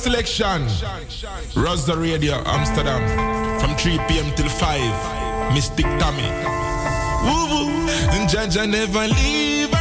selection. 0.00 0.66
Rosa 1.56 1.94
Radio 1.96 2.42
Amsterdam 2.46 3.02
from 3.60 3.76
3 3.76 3.98
p.m. 4.08 4.32
till 4.34 4.48
5. 4.48 5.52
Mystic 5.54 5.86
Tommy. 6.00 6.28
Woo 7.24 7.46
woo. 7.50 7.86
Jaja 8.30 8.64
never 8.70 9.06
leave. 9.08 9.74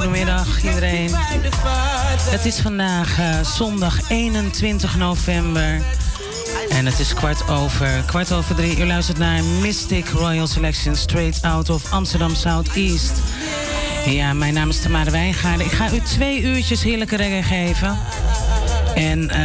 goedemiddag 0.00 0.62
iedereen. 0.64 1.10
Het 2.30 2.44
is 2.44 2.58
vandaag 2.60 3.18
eh, 3.18 3.40
zondag 3.40 4.10
21 4.10 4.96
november. 4.96 5.80
En 6.70 6.86
het 6.86 6.98
is 6.98 7.14
kwart 7.14 7.48
over, 7.48 7.88
kwart 8.06 8.32
over 8.32 8.54
drie. 8.54 8.78
U 8.78 8.84
luistert 8.84 9.18
naar 9.18 9.44
Mystic 9.44 10.08
Royal 10.08 10.46
Selection 10.46 10.96
Straight 10.96 11.42
Out 11.42 11.70
of 11.70 11.92
Amsterdam 11.92 12.34
Southeast. 12.34 13.12
Ja, 14.06 14.32
mijn 14.32 14.54
naam 14.54 14.68
is 14.68 14.80
Tamara 14.80 15.10
Wijngaarden. 15.10 15.66
Ik 15.66 15.72
ga 15.72 15.92
u 15.92 16.00
twee 16.00 16.40
uurtjes 16.42 16.82
heerlijke 16.82 17.16
reggae 17.16 17.42
geven. 17.42 17.98
En 18.94 19.30
eh, 19.30 19.42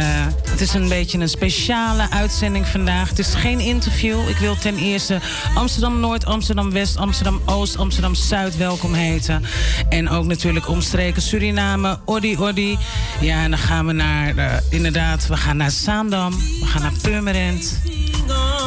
het 0.50 0.60
is 0.60 0.74
een 0.74 0.88
beetje 0.88 1.18
een 1.18 1.28
speciale 1.28 2.10
uitzending 2.10 2.66
vandaag. 2.66 3.08
Het 3.08 3.18
is 3.18 3.34
geen 3.34 3.60
interview. 3.60 4.28
Ik 4.28 4.36
wil 4.36 4.56
ten 4.58 4.76
eerste 4.76 5.18
Amsterdam 5.54 6.00
Noord, 6.00 6.24
Amsterdam 6.24 6.72
West, 6.72 6.96
Amsterdam 6.96 7.40
Oost, 7.44 7.78
Amsterdam 7.78 8.14
Zuid 8.14 8.56
welkom 8.56 8.92
heten. 8.94 9.44
En 9.88 10.08
ook 10.08 10.24
natuurlijk 10.24 10.68
omstreken 10.68 11.22
Suriname, 11.22 11.98
Oddi 12.04 12.36
Oddi. 12.36 12.78
Ja, 13.20 13.42
en 13.42 13.50
dan 13.50 13.58
gaan 13.58 13.86
we 13.86 13.92
naar, 13.92 14.36
eh, 14.36 14.52
inderdaad, 14.70 15.26
we 15.26 15.36
gaan 15.36 15.56
naar 15.56 15.70
Zaandam, 15.70 16.30
we 16.60 16.66
gaan 16.66 16.82
naar 16.82 16.92
Purmerend. 17.02 17.78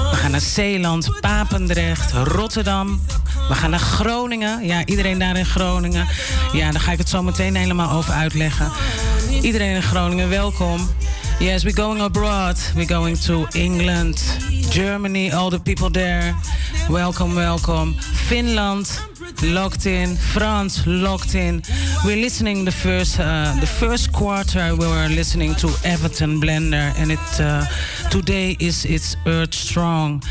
We 0.09 0.15
gaan 0.15 0.31
naar 0.31 0.41
Zeeland, 0.41 1.09
Papendrecht, 1.21 2.11
Rotterdam. 2.11 3.01
We 3.49 3.55
gaan 3.55 3.69
naar 3.69 3.79
Groningen. 3.79 4.65
Ja, 4.65 4.85
iedereen 4.85 5.17
daar 5.19 5.35
in 5.37 5.45
Groningen. 5.45 6.07
Ja, 6.53 6.71
daar 6.71 6.81
ga 6.81 6.91
ik 6.91 6.97
het 6.97 7.09
zo 7.09 7.23
meteen 7.23 7.55
helemaal 7.55 7.91
over 7.97 8.13
uitleggen. 8.13 8.71
Iedereen 9.41 9.75
in 9.75 9.81
Groningen, 9.81 10.29
welcome. 10.29 10.83
Yes, 11.39 11.63
we're 11.63 11.75
going 11.83 12.01
abroad. 12.01 12.57
We're 12.75 12.87
going 12.87 13.21
to 13.21 13.45
England, 13.53 14.21
Germany, 14.69 15.31
all 15.31 15.49
the 15.49 15.59
people 15.59 15.89
there. 15.89 16.35
Welcome, 16.89 17.35
welcome. 17.35 17.93
Finland, 18.27 19.01
locked 19.41 19.85
in. 19.85 20.15
France, 20.17 20.83
locked 20.85 21.33
in. 21.33 21.61
We're 22.05 22.19
listening 22.21 22.65
the 22.65 22.71
first 22.71 23.19
uh, 23.19 23.53
the 23.59 23.67
first 23.67 24.11
quarter. 24.11 24.75
We 24.75 24.87
were 24.87 25.07
listening 25.09 25.55
to 25.57 25.69
Everton 25.81 26.39
Blender, 26.39 26.93
and 26.97 27.11
it 27.11 27.39
uh, 27.39 27.61
today 28.09 28.55
is 28.57 28.83
it's 28.85 29.15
Earth 29.25 29.53
Strong. 29.55 30.23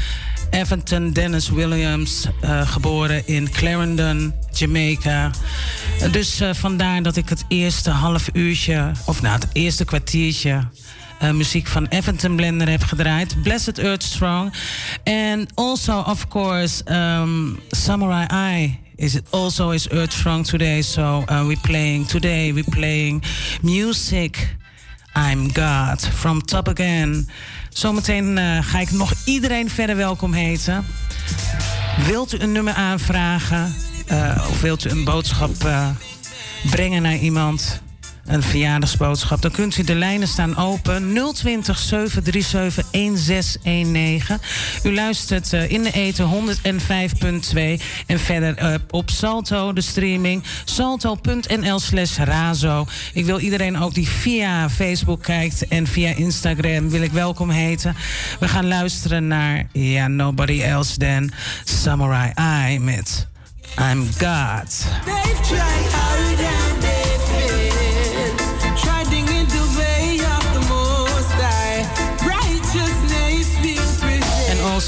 Evanton 0.51 1.13
Dennis 1.13 1.51
Williams, 1.51 2.27
eh, 2.41 2.69
geboren 2.73 3.27
in 3.27 3.51
Clarendon, 3.51 4.33
Jamaica. 4.53 5.31
Dus 6.13 6.41
eh, 6.41 6.49
vandaar 6.53 7.03
dat 7.03 7.17
ik 7.17 7.29
het 7.29 7.45
eerste 7.49 7.91
half 7.91 8.29
uurtje, 8.33 8.93
of 9.07 9.23
nou, 9.23 9.35
het 9.35 9.47
eerste 9.53 9.85
kwartiertje, 9.85 10.69
eh, 11.19 11.31
muziek 11.31 11.67
van 11.67 11.87
Evanton 11.87 12.37
Blender 12.37 12.71
heb 12.71 12.83
gedraaid. 12.85 13.43
Blessed 13.43 13.79
Earth 13.79 14.03
Strong. 14.03 14.53
And 15.05 15.51
also, 15.55 15.99
of 16.03 16.29
course, 16.29 16.83
um, 17.21 17.59
Samurai 17.71 18.25
Eye 18.27 18.79
is 18.97 19.15
it 19.15 19.23
also 19.31 19.71
is 19.71 19.89
Earth 19.89 20.13
Strong 20.13 20.47
today. 20.47 20.83
So 20.83 21.25
uh, 21.31 21.47
we're 21.47 21.61
playing 21.61 22.07
today. 22.09 22.53
We're 22.55 22.71
playing 22.71 23.23
music. 23.63 24.57
I'm 25.31 25.53
God 25.55 26.09
from 26.15 26.43
Top 26.43 26.69
Again. 26.69 27.27
Zometeen 27.79 28.37
uh, 28.37 28.59
ga 28.63 28.79
ik 28.81 28.91
nog 28.91 29.13
iedereen 29.25 29.71
verder 29.71 29.97
welkom 29.97 30.33
heten. 30.33 30.87
Wilt 32.07 32.33
u 32.35 32.39
een 32.39 32.53
nummer 32.53 32.75
aanvragen? 32.75 33.75
Eh, 34.07 34.47
of 34.51 34.61
wilt 34.61 34.85
u 34.85 34.91
een 34.91 35.05
boodschap 35.05 35.65
eh, 35.65 35.89
brengen 36.71 37.03
naar 37.03 37.17
iemand? 37.17 37.83
een 38.29 38.43
verjaardagsboodschap. 38.43 39.43
Dan 39.43 39.51
kunt 39.51 39.77
u 39.77 39.85
de 39.85 39.95
lijnen 39.95 40.29
staan 40.29 40.57
open. 40.57 41.09
020 41.35 41.79
737 41.79 42.85
1619. 42.91 44.39
U 44.83 44.95
luistert 44.95 45.53
eh, 45.53 45.71
in 45.71 45.83
de 45.83 45.91
eten 45.93 46.29
105.2. 46.65 47.85
En 48.07 48.19
verder 48.21 48.57
eh, 48.57 48.75
op 48.91 49.11
Salto, 49.11 49.73
de 49.73 49.81
streaming. 49.81 50.43
Salto.nl 50.65 51.79
slash 51.79 52.17
razo. 52.19 52.87
Ik 53.13 53.25
wil 53.25 53.39
iedereen 53.39 53.79
ook 53.79 53.95
die 53.95 54.09
via 54.09 54.71
Facebook 54.71 55.23
kijkt 55.23 55.69
en 55.69 55.87
via 55.87 56.15
Instagram 56.17 56.91
wil 56.91 57.03
ik 57.03 57.13
welkom 57.13 57.51
heten. 57.51 57.97
We 58.41 58.49
gaan 58.49 58.67
luisteren 58.69 59.27
naar 59.27 59.67
Yeah, 59.73 60.07
Nobody 60.11 60.63
Else 60.63 60.97
Than 60.97 61.31
Samurai 61.65 62.33
I 62.75 62.79
met 62.79 63.27
I'm 63.81 64.07
God. 64.19 64.85
They've 65.05 65.41
tried 65.43 66.67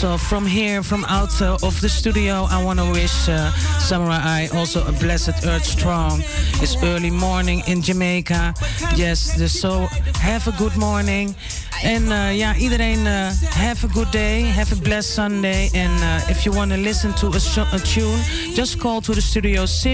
also 0.02 0.16
from 0.16 0.46
here, 0.46 0.82
from 0.82 1.04
out 1.04 1.42
uh, 1.42 1.58
of 1.62 1.78
the 1.82 1.88
studio, 1.88 2.44
I 2.50 2.62
want 2.64 2.78
to 2.78 2.90
wish 2.90 3.28
uh, 3.28 3.50
Samurai 3.78 4.46
also 4.54 4.82
a 4.86 4.92
blessed 4.92 5.44
earth 5.44 5.66
strong. 5.66 6.22
It's 6.62 6.74
early 6.82 7.10
morning 7.10 7.62
in 7.66 7.82
Jamaica. 7.82 8.54
Yes, 8.96 9.20
so 9.60 9.88
have 10.20 10.46
a 10.48 10.52
good 10.52 10.74
morning. 10.76 11.34
En 11.82 12.02
uh, 12.04 12.36
ja, 12.38 12.54
iedereen 12.54 13.06
uh, 13.06 13.28
have 13.54 13.86
a 13.86 13.88
good 13.92 14.10
day, 14.12 14.42
have 14.44 14.72
a 14.72 14.76
blessed 14.78 15.12
Sunday. 15.12 15.64
And 15.74 16.00
uh, 16.02 16.30
if 16.30 16.42
you 16.44 16.56
want 16.56 16.70
to 16.72 16.76
listen 16.78 17.12
to 17.14 17.26
a, 17.26 17.68
a, 17.72 17.78
tune, 17.78 18.18
just 18.54 18.76
call 18.78 19.00
to 19.00 19.12
the 19.12 19.20
studio 19.22 19.64
0207371619. 19.64 19.90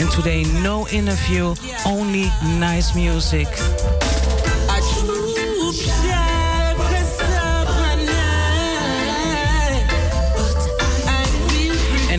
And 0.00 0.10
today 0.10 0.42
no 0.62 0.86
interview, 0.88 1.52
only 1.86 2.32
nice 2.58 2.94
music. 2.96 3.48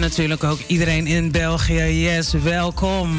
natuurlijk 0.09 0.43
ook 0.43 0.59
iedereen 0.67 1.07
in 1.07 1.31
België. 1.31 2.01
Yes, 2.03 2.31
welkom. 2.33 3.17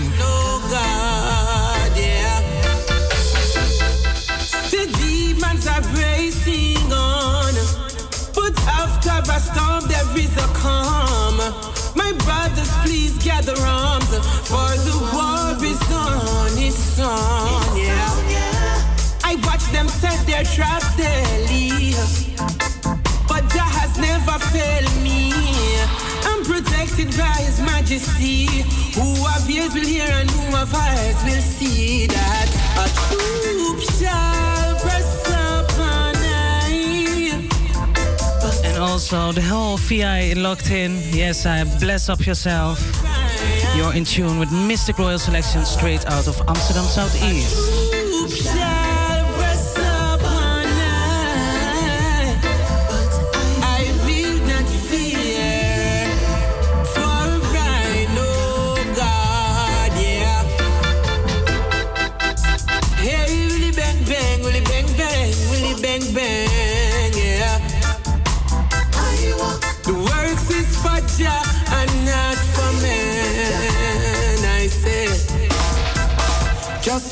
My 11.94 12.12
brothers, 12.24 12.68
please 12.84 13.12
gather 13.22 13.56
arms, 13.66 14.08
for 14.42 14.70
the 14.84 14.98
war 15.12 15.54
is 15.64 15.88
on, 15.92 16.62
it's 16.62 16.98
on, 16.98 17.76
yeah. 17.76 19.32
I 19.32 19.36
watch 19.42 19.70
them 19.72 19.88
set 19.88 20.26
their 20.26 20.44
traps 20.44 20.96
daily, 20.96 21.94
but 23.26 23.48
that 23.50 23.72
has 23.80 23.96
never 23.98 24.38
failed 24.38 25.02
me. 25.02 25.34
protected 26.62 27.08
by 27.16 27.34
His 27.46 27.60
Majesty. 27.60 28.46
Who 28.94 29.12
will 29.22 29.70
hear 29.86 30.08
and 30.10 30.30
who 30.30 30.56
eyes 30.56 31.20
will 31.24 31.42
see 31.42 32.06
that 32.06 32.48
a 32.78 32.88
troop 33.06 33.80
shall 33.98 34.74
press 34.80 35.28
upon 35.28 36.14
I. 36.64 37.48
And 38.64 38.78
also 38.78 39.32
the 39.32 39.42
whole 39.42 39.76
VI 39.78 40.32
locked 40.36 40.70
in. 40.70 40.98
Yes, 41.12 41.46
I 41.46 41.64
bless 41.78 42.08
up 42.08 42.26
yourself. 42.26 42.78
You're 43.76 43.94
in 43.94 44.04
tune 44.04 44.38
with 44.38 44.50
Mystic 44.52 44.98
Royal 44.98 45.18
Selection 45.18 45.64
straight 45.64 46.06
out 46.06 46.26
of 46.28 46.40
Amsterdam 46.48 46.84
Southeast. 46.84 47.85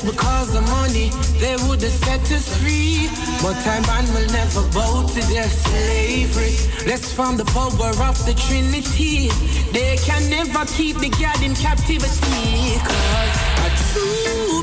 because 0.05 0.55
of 0.55 0.61
money, 0.69 1.09
they 1.41 1.55
would 1.67 1.81
have 1.81 1.97
set 2.05 2.21
us 2.31 2.45
free. 2.61 3.09
But 3.41 3.53
time 3.65 3.81
man 3.91 4.05
will 4.13 4.29
never 4.31 4.61
bow 4.71 5.05
to 5.07 5.21
their 5.33 5.49
slavery. 5.49 6.55
Let's 6.87 7.11
find 7.11 7.37
the 7.39 7.45
power 7.51 7.89
of 8.09 8.17
the 8.25 8.35
Trinity. 8.47 9.29
They 9.73 9.97
can 9.97 10.29
never 10.29 10.63
keep 10.77 10.97
the 10.99 11.09
God 11.19 11.41
in 11.43 11.55
captivity. 11.55 12.79
Cause 12.87 13.37
I 13.65 13.69
true 13.91 14.54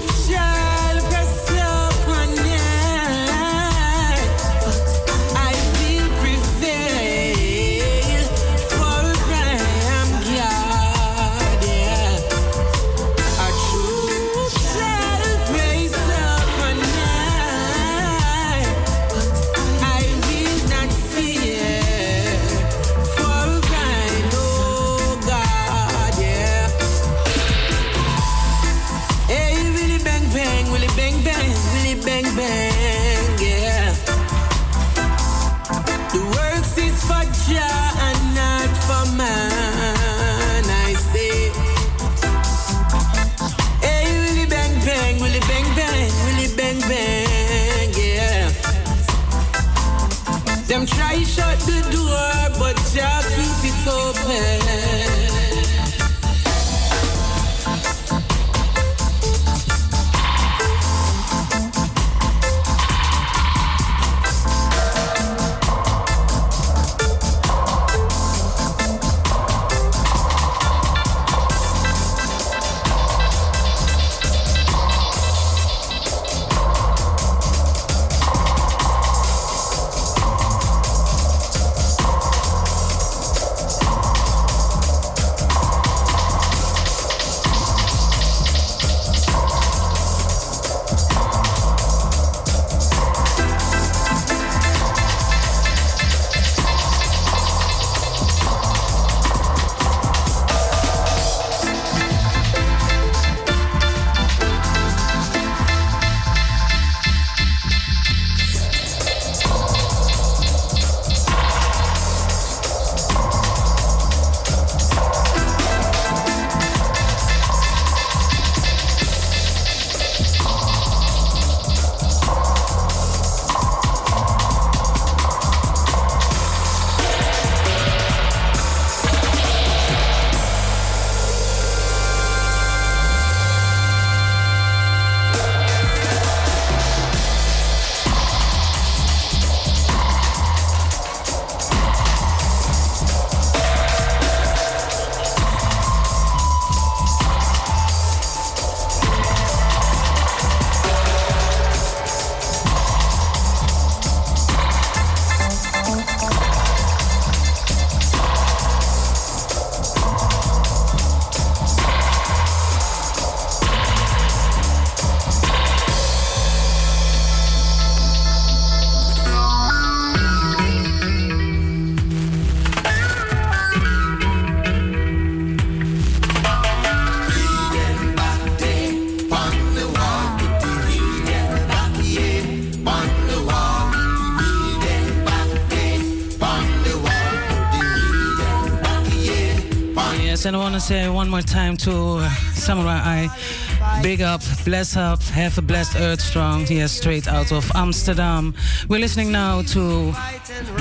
and 190.54 190.60
I 190.60 190.64
want 190.64 190.74
to 190.74 190.80
say 190.80 191.08
one 191.08 191.30
more 191.30 191.40
time 191.40 191.78
to 191.78 191.90
uh, 191.90 192.28
Samurai 192.52 193.26
I, 193.26 194.00
big 194.02 194.20
up, 194.20 194.42
bless 194.66 194.96
up, 194.98 195.22
have 195.22 195.56
a 195.56 195.62
blessed 195.62 195.96
earth 195.96 196.20
strong. 196.20 196.66
Yes, 196.66 196.92
straight 196.92 197.26
out 197.26 197.52
of 197.52 197.70
Amsterdam. 197.74 198.54
We're 198.88 199.00
listening 199.00 199.32
now 199.32 199.62
to 199.62 200.12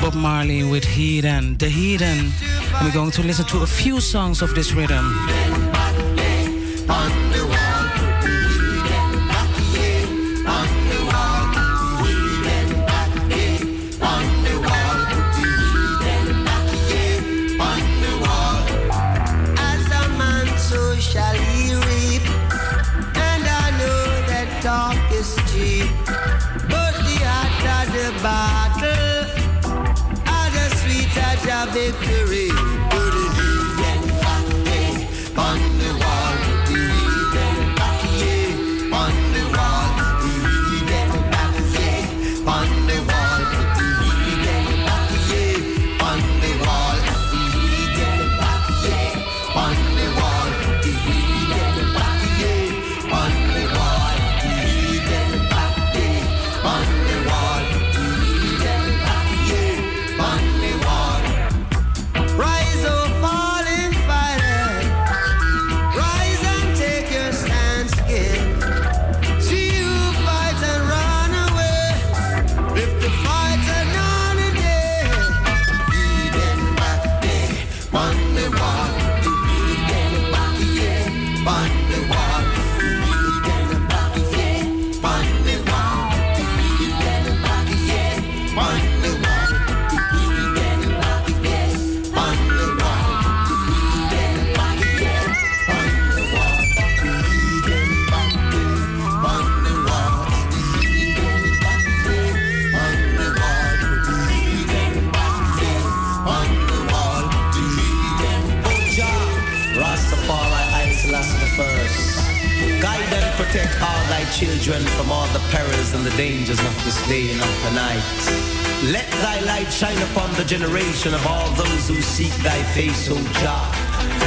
Bob 0.01 0.13
Marley 0.13 0.63
with 0.69 0.83
Heathen, 0.83 1.57
The 1.57 1.69
Heathen. 1.69 2.31
And 2.75 2.85
we're 2.85 2.91
going 2.91 3.11
to 3.11 3.23
listen 3.23 3.45
to 3.45 3.59
a 3.63 3.67
few 3.67 4.01
songs 4.01 4.41
of 4.41 4.53
this 4.55 4.73
rhythm. 4.73 5.60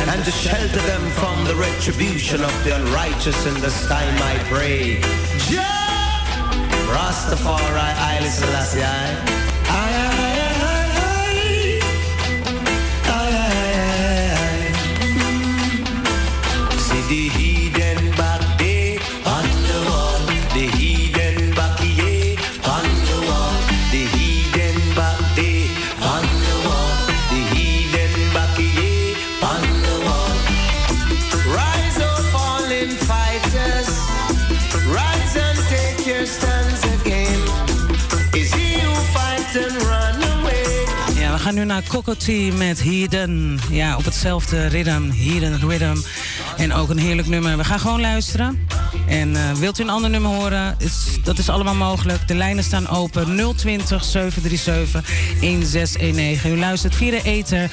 and 0.07 0.23
to 0.25 0.31
shelter 0.31 0.81
them 0.87 1.03
from 1.13 1.45
the 1.45 1.55
retribution 1.55 2.43
of 2.43 2.65
the 2.65 2.77
unrighteous 2.77 3.47
in 3.47 3.55
this 3.63 3.87
time 3.87 4.23
I 4.23 4.39
pray. 4.51 5.01
Jah! 5.49 5.65
Rastafari, 6.93 8.21
Isla 8.21 8.31
Selassie, 8.31 9.44
team 42.19 42.57
met 42.57 42.83
Hidden. 42.83 43.61
Ja, 43.71 43.97
op 43.97 44.05
hetzelfde 44.05 44.67
rhythm, 44.67 45.11
Hidden 45.11 45.61
Rhythm. 45.69 45.97
En 46.57 46.73
ook 46.73 46.89
een 46.91 46.99
heerlijk 46.99 47.29
nummer. 47.29 47.57
We 47.57 47.65
gaan 47.65 47.81
gewoon 47.81 48.01
luisteren. 48.01 48.67
En 49.09 49.37
eh, 49.37 49.53
wilt 49.53 49.79
u 49.79 49.83
een 49.83 49.91
ander 49.91 50.11
nummer 50.11 50.31
horen? 50.31 50.77
dat 51.25 51.39
is 51.39 51.49
allemaal 51.49 51.75
mogelijk. 51.75 52.29
De 52.29 52.35
lijnen 52.35 52.65
staan 52.65 52.89
open. 52.89 53.25
020 53.57 54.05
737 54.05 55.11
1619. 55.41 56.53
U 56.53 56.59
luistert 56.59 56.95
via 56.95 57.11
de 57.11 57.23
Eter 57.23 57.71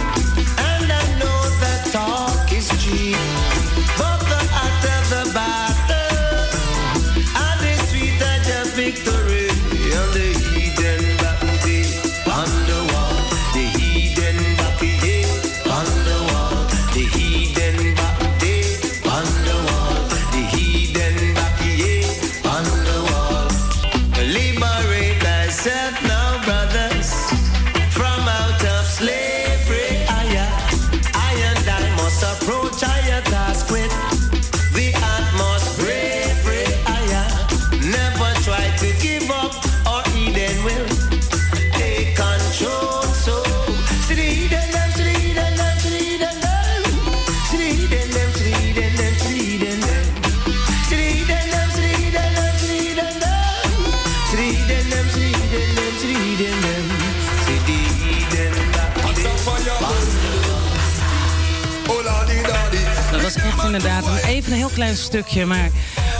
klein 64.76 64.96
stukje, 64.96 65.44
maar 65.46 65.70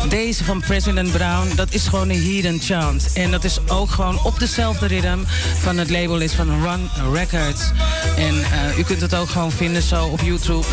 deze 0.09 0.45
van 0.45 0.61
President 0.61 1.13
Brown, 1.13 1.51
dat 1.57 1.67
is 1.73 1.87
gewoon 1.87 2.09
een 2.11 2.21
hidden 2.21 2.59
chant. 2.61 3.13
En 3.13 3.31
dat 3.31 3.45
is 3.45 3.59
ook 3.69 3.91
gewoon 3.91 4.23
op 4.25 4.39
dezelfde 4.39 4.87
ritme 4.87 5.23
van 5.63 5.79
het 5.79 5.91
label 5.91 6.19
is 6.21 6.33
van 6.33 6.63
Run 6.63 6.89
Records. 7.13 7.63
En 8.17 8.43
eh, 8.43 8.79
u 8.79 8.83
kunt 8.83 9.01
het 9.01 9.15
ook 9.15 9.29
gewoon 9.29 9.53
vinden 9.53 9.83
zo 9.83 10.05
op 10.07 10.21
YouTube. 10.21 10.67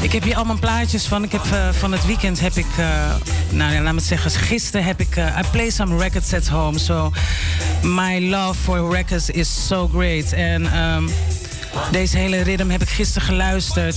Ik 0.00 0.12
heb 0.12 0.22
hier 0.22 0.36
allemaal 0.36 0.58
plaatjes 0.58 1.06
van. 1.06 1.22
Ik 1.22 1.32
heb, 1.32 1.44
eh, 1.52 1.68
van 1.78 1.92
het 1.92 2.06
weekend 2.06 2.40
heb 2.40 2.54
ik, 2.56 2.66
eh, 2.78 2.86
nou 3.50 3.72
ja, 3.72 3.80
laat 3.82 3.92
me 3.92 3.98
het 3.98 4.08
zeggen, 4.08 4.30
gisteren 4.30 4.84
heb 4.86 5.00
ik, 5.00 5.16
I 5.16 5.40
play 5.50 5.70
some 5.70 5.98
records 6.02 6.32
at 6.34 6.46
home. 6.48 6.78
So 6.78 7.12
my 7.82 8.28
love 8.30 8.54
for 8.60 8.94
records 8.94 9.30
is 9.30 9.66
so 9.66 9.88
great. 9.94 10.32
En 10.32 10.72
ehm, 10.72 11.02
deze 11.90 12.18
hele 12.18 12.40
ritme 12.40 12.72
heb 12.72 12.82
ik 12.82 12.88
gisteren 12.88 13.28
geluisterd. 13.28 13.96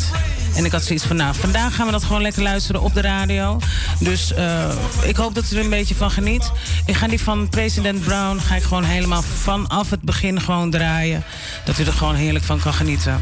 En 0.56 0.66
ik 0.66 0.72
had 0.72 0.84
zoiets 0.84 1.06
van, 1.06 1.16
nou, 1.16 1.36
vandaag 1.36 1.76
gaan 1.76 1.86
we 1.86 1.92
dat 1.92 2.04
gewoon 2.04 2.22
lekker 2.22 2.42
luisteren 2.44 2.82
op 2.82 2.94
de 2.94 3.02
radio. 3.02 3.60
Dus 4.00 4.34
eh, 4.34 4.70
ik 5.04 5.16
hoop 5.16 5.36
dat 5.36 5.52
u 5.52 5.56
er 5.58 5.64
een 5.64 5.70
beetje 5.70 5.96
van 5.96 6.12
geniet. 6.12 6.52
Ik 6.86 6.96
ga 6.96 7.08
die 7.08 7.22
van 7.22 7.50
president 7.50 8.04
Brown 8.04 8.40
ga 8.40 8.56
ik 8.56 8.64
gewoon 8.64 8.84
helemaal 8.84 9.22
vanaf 9.42 9.90
het 9.90 10.02
begin 10.02 10.42
gewoon 10.42 10.70
draaien. 10.72 11.24
Dat 11.66 11.80
u 11.80 11.84
er 11.84 11.94
gewoon 11.94 12.16
heerlijk 12.16 12.46
van 12.46 12.60
kan 12.60 12.74
genieten. 12.74 13.22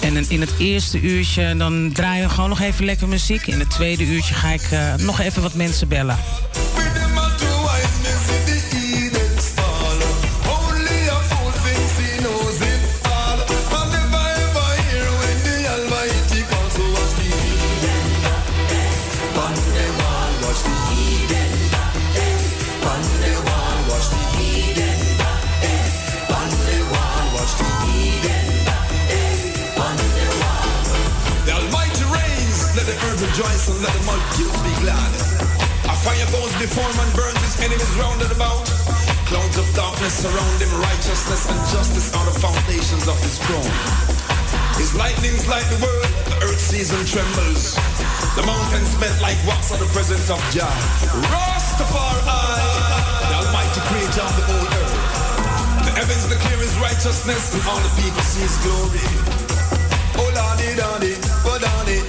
En 0.00 0.30
in 0.30 0.40
het 0.40 0.50
eerste 0.58 1.00
uurtje 1.00 1.56
dan 1.56 1.90
draaien 1.92 2.28
we 2.28 2.34
gewoon 2.34 2.48
nog 2.48 2.60
even 2.60 2.84
lekker 2.84 3.08
muziek. 3.08 3.46
In 3.46 3.58
het 3.58 3.70
tweede 3.70 4.04
uurtje 4.06 4.34
ga 4.34 4.48
ik 4.52 4.66
eh, 4.70 4.94
nog 4.94 5.20
even 5.20 5.42
wat 5.42 5.54
mensen 5.54 5.88
bellen. 5.88 6.18
rejoice 33.38 33.64
and 33.72 33.80
let 33.80 33.92
the 33.96 34.04
multitudes 34.04 34.60
be 34.60 34.74
glad. 34.84 35.12
A 35.88 35.94
fire 36.04 36.28
goes 36.36 36.52
before 36.60 36.84
him 36.84 37.00
and 37.00 37.12
burns 37.16 37.40
his 37.48 37.56
enemies 37.64 37.92
round 37.96 38.20
and 38.20 38.28
about. 38.32 38.60
Clouds 39.28 39.56
of 39.56 39.64
darkness 39.72 40.12
surround 40.20 40.58
him, 40.60 40.68
righteousness 40.76 41.48
and 41.48 41.56
justice 41.72 42.12
are 42.12 42.26
the 42.28 42.36
foundations 42.36 43.08
of 43.08 43.16
his 43.24 43.40
throne. 43.48 43.72
His 44.76 44.92
lightnings 44.96 45.48
light 45.48 45.64
the 45.72 45.80
world, 45.80 46.12
the 46.28 46.36
earth 46.44 46.60
sees 46.60 46.92
and 46.92 47.04
trembles. 47.08 47.76
The 48.36 48.44
mountains 48.44 48.92
melt 49.00 49.16
like 49.24 49.40
wax 49.48 49.72
at 49.72 49.80
the 49.80 49.88
presence 49.96 50.28
of 50.28 50.36
Jah. 50.52 50.68
Rastafari, 51.32 52.28
the 52.28 53.34
almighty 53.40 53.80
creator 53.88 54.24
of 54.28 54.34
the 54.36 54.44
whole 54.44 54.68
earth. 54.76 54.94
The 55.88 55.92
heavens 55.96 56.24
declare 56.28 56.60
his 56.60 56.74
righteousness 56.84 57.48
and 57.56 57.64
all 57.64 57.80
the 57.80 57.92
people 57.96 58.20
see 58.28 58.44
his 58.44 58.56
glory. 58.60 59.06
Oh, 60.20 60.20
Lordy, 60.36 60.68
Lordy, 60.76 61.14
oh, 61.48 61.56
Lordy. 61.56 62.01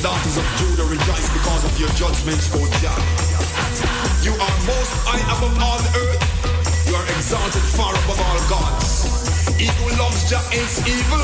The 0.00 0.08
daughters 0.08 0.38
of 0.38 0.46
Judah 0.56 0.88
rejoice 0.88 1.28
because 1.28 1.62
of 1.62 1.78
your 1.78 1.90
judgments, 1.90 2.48
O 2.56 2.60
God. 2.80 2.96
You 4.24 4.32
are 4.32 4.56
most 4.64 4.92
high 5.04 5.20
above 5.28 5.52
all 5.60 5.76
earth. 5.92 6.22
You 6.88 6.96
are 6.96 7.04
exalted 7.20 7.60
far 7.76 7.92
above 7.92 8.16
all 8.16 8.40
gods. 8.48 9.04
Evil 9.60 9.92
loves 10.00 10.24
Jah 10.24 10.40
is 10.56 10.80
evil. 10.88 11.20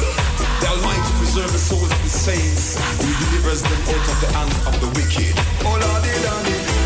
The 0.61 0.69
Almighty 0.69 1.09
preserves 1.17 1.57
the 1.57 1.59
souls 1.59 1.89
of 1.89 2.01
the 2.05 2.11
saints. 2.13 2.77
He 3.01 3.09
delivers 3.25 3.65
them 3.65 3.81
out 3.97 3.97
of 4.13 4.21
the 4.21 4.29
hand 4.37 4.53
of 4.69 4.77
the 4.77 4.89
wicked. 4.93 5.33
Oh 5.65 5.81
Lordy, 5.81 6.13
Lordy. 6.29 6.86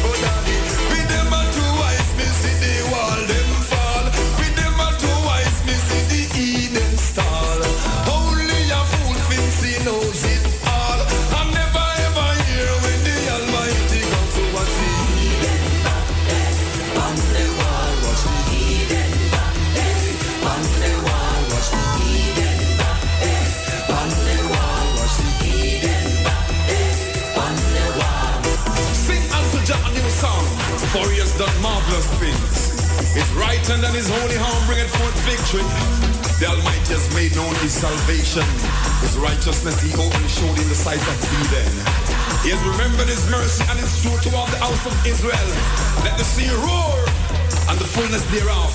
thereof, 48.31 48.71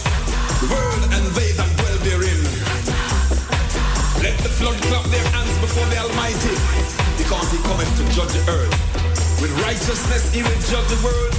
world 0.70 1.04
and 1.16 1.26
they 1.34 1.52
that 1.56 1.70
dwell 1.80 1.98
therein. 2.04 2.40
Let 4.22 4.36
the 4.44 4.50
flood 4.52 4.76
clap 4.88 5.06
their 5.10 5.26
hands 5.34 5.56
before 5.64 5.86
the 5.92 5.98
Almighty, 6.04 6.56
because 7.18 7.48
he 7.52 7.58
cometh 7.64 7.92
to 8.00 8.04
judge 8.12 8.34
the 8.36 8.44
earth. 8.52 8.76
With 9.42 9.52
righteousness 9.64 10.32
he 10.34 10.44
will 10.44 10.60
judge 10.68 10.88
the 10.92 11.00
world 11.06 11.35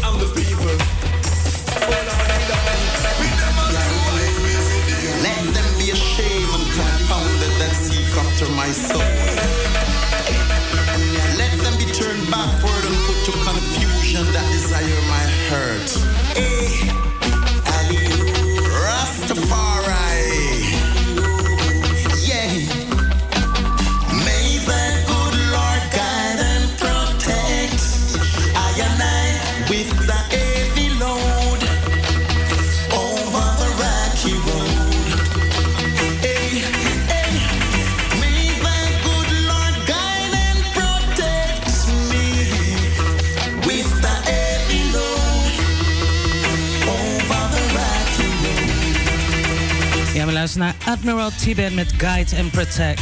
Tibet 51.46 51.74
met 51.74 51.92
Guide 51.98 52.36
and 52.36 52.50
Protect. 52.50 53.00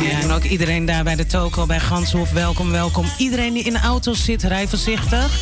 Ja, 0.00 0.20
en 0.20 0.30
ook 0.32 0.44
iedereen 0.44 0.84
daar 0.84 1.04
bij 1.04 1.16
de 1.16 1.26
toko, 1.26 1.66
bij 1.66 1.80
Ganshof, 1.80 2.30
welkom, 2.32 2.70
welkom. 2.70 3.04
Iedereen 3.18 3.52
die 3.52 3.62
in 3.64 3.72
de 3.72 3.80
auto 3.80 4.12
zit, 4.12 4.42
rij 4.42 4.68
voorzichtig. 4.68 5.32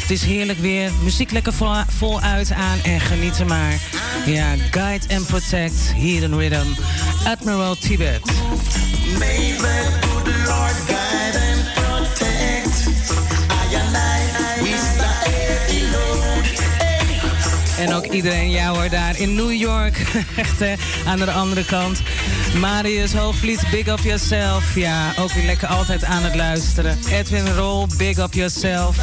Het 0.00 0.10
is 0.10 0.22
heerlijk 0.22 0.58
weer. 0.58 0.90
Muziek 1.02 1.30
lekker 1.30 1.52
vol, 1.52 1.72
voluit 1.98 2.52
aan 2.52 2.78
en 2.82 3.00
genieten 3.00 3.46
maar. 3.46 3.74
Ja, 4.26 4.52
Guide 4.70 5.14
and 5.14 5.26
Protect, 5.26 5.92
Hidden 5.96 6.34
Rhythm, 6.38 6.66
Admiral 7.24 7.74
Tibet. 7.76 8.20
En 17.82 17.92
ook 17.92 18.04
iedereen 18.04 18.50
jou 18.50 18.76
hoor 18.78 18.88
daar 18.88 19.18
in 19.18 19.34
New 19.34 19.52
York. 19.52 20.02
Echt 20.36 20.58
hè, 20.58 20.72
aan 21.06 21.18
de 21.18 21.30
andere 21.30 21.64
kant. 21.64 22.02
Marius 22.60 23.12
Hoogvliet, 23.12 23.62
big 23.70 23.86
up 23.86 23.98
yourself. 23.98 24.74
Ja, 24.74 25.12
ook 25.18 25.32
weer 25.32 25.44
lekker 25.44 25.68
altijd 25.68 26.04
aan 26.04 26.22
het 26.22 26.34
luisteren. 26.34 26.98
Edwin 27.10 27.48
Rol, 27.54 27.86
big 27.96 28.16
up 28.18 28.32
yourself. 28.34 28.96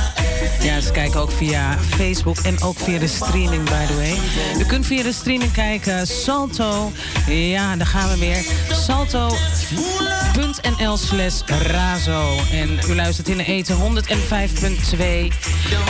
Ja, 0.61 0.79
ze 0.81 0.91
kijken 0.91 1.19
ook 1.19 1.31
via 1.31 1.77
Facebook 1.95 2.37
en 2.37 2.61
ook 2.61 2.79
via 2.79 2.99
de 2.99 3.07
streaming, 3.07 3.63
by 3.63 3.85
the 3.87 3.95
way. 3.95 4.17
U 4.59 4.65
kunt 4.65 4.85
via 4.85 5.03
de 5.03 5.13
streaming 5.13 5.51
kijken. 5.51 6.07
Salto. 6.07 6.91
Ja, 7.27 7.75
daar 7.75 7.87
gaan 7.87 8.09
we 8.09 8.17
weer. 8.17 8.43
Salto 8.71 9.29
bnl 10.79 10.97
slash 10.97 11.41
razo. 11.45 12.37
En 12.51 12.79
u 12.89 12.95
luistert 12.95 13.27
in 13.27 13.37
de 13.37 13.45
eten 13.45 13.77
105.2. 13.77 13.83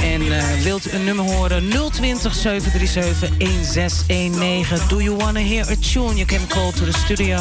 En 0.03 0.21
uh, 0.21 0.43
wilt 0.63 0.87
u 0.87 0.91
een 0.95 1.03
nummer 1.03 1.25
horen? 1.25 1.63
020 1.91 2.33
737 2.33 3.37
1619. 3.37 4.87
Do 4.87 5.01
you 5.01 5.15
wanna 5.17 5.39
hear 5.39 5.69
a 5.71 5.75
tune? 5.91 6.13
You 6.15 6.25
can 6.27 6.47
call 6.47 6.71
to 6.71 6.85
the 6.85 6.93
studio 7.05 7.37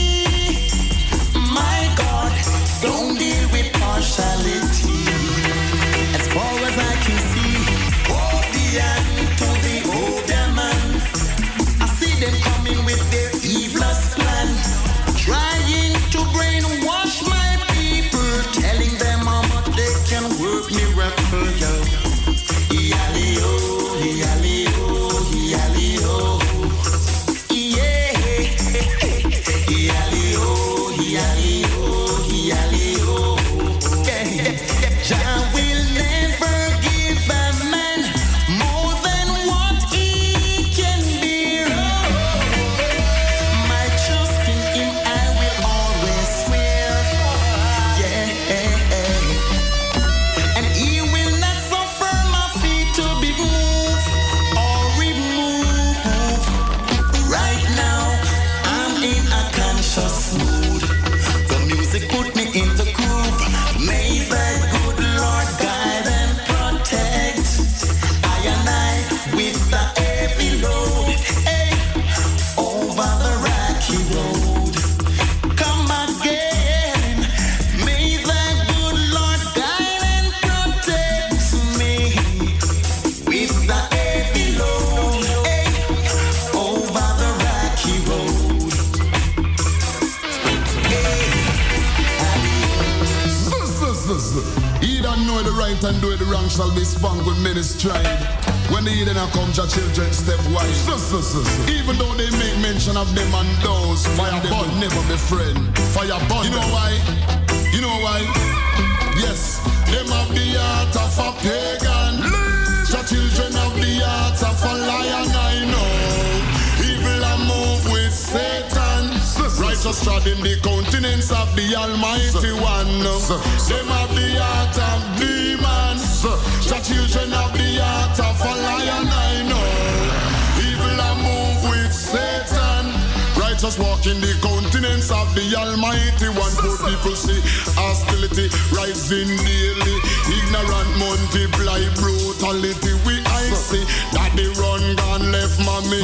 rising 139.07 139.37
daily. 139.47 139.95
Ignorant 140.27 140.91
multiply 140.99 141.79
brutality. 141.95 142.93
We 143.05 143.21
I 143.27 143.47
see 143.55 143.83
that 144.11 144.31
run 144.59 144.95
gone 144.99 145.31
left 145.31 145.59
mommy. 145.65 146.01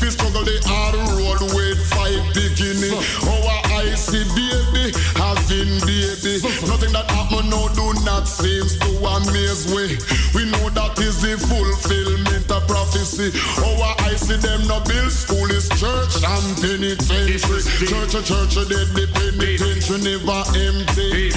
Fi 0.00 0.08
struggle 0.08 0.44
the 0.44 0.56
hard 0.64 0.96
road 1.12 1.40
with 1.52 1.76
five 1.92 2.20
bikini. 2.32 2.90
Our 3.26 3.84
I 3.84 3.94
see 3.96 4.24
baby 4.32 4.92
having 5.20 5.80
baby. 5.84 6.40
Nothing 6.68 6.92
that 6.92 7.10
happen 7.10 7.50
now 7.50 7.68
do 7.74 7.92
not 8.04 8.26
seems 8.28 8.78
to 8.78 8.88
amaze 9.04 9.66
we. 9.72 9.96
We 10.34 10.48
know 10.50 10.68
that 10.70 10.98
is 10.98 11.20
the 11.20 11.36
fulfillment 11.36 12.50
of 12.52 12.66
prophecy. 12.66 13.32
Our 13.60 13.92
I 14.08 14.16
see 14.16 14.36
them 14.36 14.66
no 14.66 14.80
build 14.80 15.12
school 15.12 15.48
is 15.52 15.68
church 15.76 16.24
and 16.24 16.48
penitentiary. 16.56 17.62
Church, 17.84 18.14
a 18.16 18.20
church, 18.24 18.56
a 18.56 18.64
they 18.64 18.84
the 18.96 19.04
penitentiary 19.12 20.16
never 20.16 20.42
empty. 20.56 21.35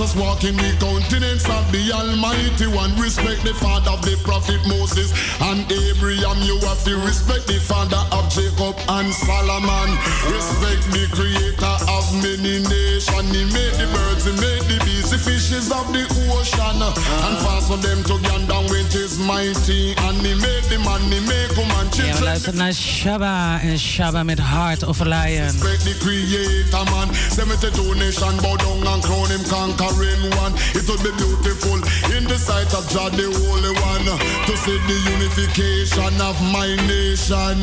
us 0.01 0.15
walking 0.15 0.55
the 0.55 0.71
countenance 0.79 1.43
of 1.49 1.63
the 1.71 1.91
Almighty 1.91 2.67
One. 2.71 2.95
Respect 2.95 3.43
the 3.43 3.53
father 3.53 3.91
of 3.91 4.01
the 4.01 4.15
prophet 4.23 4.59
Moses 4.67 5.11
and 5.41 5.67
Abraham. 5.71 6.37
You 6.43 6.57
have 6.67 6.81
to 6.85 6.95
respect 7.03 7.47
the 7.47 7.59
father 7.59 7.99
of 8.15 8.27
Jacob 8.31 8.75
and 8.95 9.11
Solomon. 9.27 9.87
Respect 10.31 10.87
the 10.95 11.03
creator 11.11 11.75
of 11.91 12.03
many 12.23 12.63
nations. 12.71 13.27
He 13.35 13.43
made 13.51 13.75
the 13.75 13.87
birds, 13.91 14.23
he 14.25 14.31
made 14.39 14.68
the 15.09 15.17
fishes 15.17 15.71
of 15.71 15.85
the 15.91 16.03
ocean. 16.37 16.79
And 17.25 17.37
for 17.67 17.77
them 17.81 17.99
to 18.09 18.15
gander 18.29 18.61
with 18.71 18.89
his 18.93 19.17
mighty. 19.17 19.93
And 20.05 20.17
he 20.23 20.33
made 20.37 20.63
the 20.71 20.79
money 20.79 21.19
make 21.25 21.53
him 21.57 21.69
and 21.79 21.89
children. 21.93 22.73
Shabba 22.73 23.59
Shabba 23.77 24.39
Heart 24.39 24.83
of 24.83 25.01
Lion. 25.05 25.45
Respect 25.53 25.81
the 25.85 25.93
creator 26.03 26.83
man. 26.93 27.09
72 27.13 27.95
nation 27.95 28.33
bow 28.43 28.55
down 28.57 28.85
and 28.85 29.01
crown 29.03 29.29
him 29.33 29.43
conquering 29.49 30.23
one. 30.41 30.53
It 30.77 30.85
be 30.85 31.11
beautiful 31.21 31.79
in 32.15 32.23
the 32.29 32.37
sight 32.37 32.71
of 32.73 32.85
God 32.93 33.13
the 33.13 33.25
Holy 33.29 33.73
One. 33.93 34.07
To 34.45 34.53
see 34.61 34.77
the 34.89 34.97
unification 35.15 36.13
of 36.21 36.37
my 36.53 36.69
nation. 36.87 37.59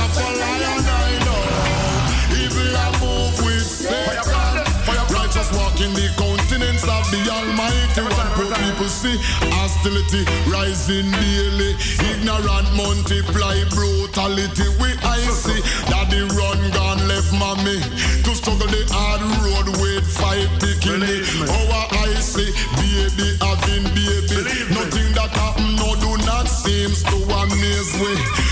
the 7.11 7.27
Almighty 7.31 8.03
one 8.15 8.31
pro 8.39 8.47
people 8.47 8.87
see 8.87 9.17
hostility 9.59 10.23
rising 10.47 11.11
daily. 11.19 11.75
Ignorant 12.15 12.69
multiply 12.79 13.57
brutality. 13.75 14.67
We 14.79 14.95
I 15.03 15.19
see 15.35 15.59
daddy 15.91 16.23
run 16.39 16.61
gone 16.71 17.03
left 17.11 17.35
mommy 17.35 17.83
to 18.25 18.31
struggle 18.39 18.71
the 18.71 18.83
hard 18.95 19.23
road 19.43 19.69
with 19.83 20.07
five 20.07 20.49
picking. 20.63 21.03
Our 21.03 21.85
I 21.99 22.15
see 22.23 22.49
baby 22.79 23.35
having 23.43 23.87
baby. 23.93 24.39
Nothing 24.71 25.11
that 25.19 25.35
happen 25.35 25.75
no 25.77 25.99
do 25.99 26.15
not 26.25 26.47
seems 26.47 27.03
to 27.11 27.17
amaze 27.27 27.93
we 27.99 28.50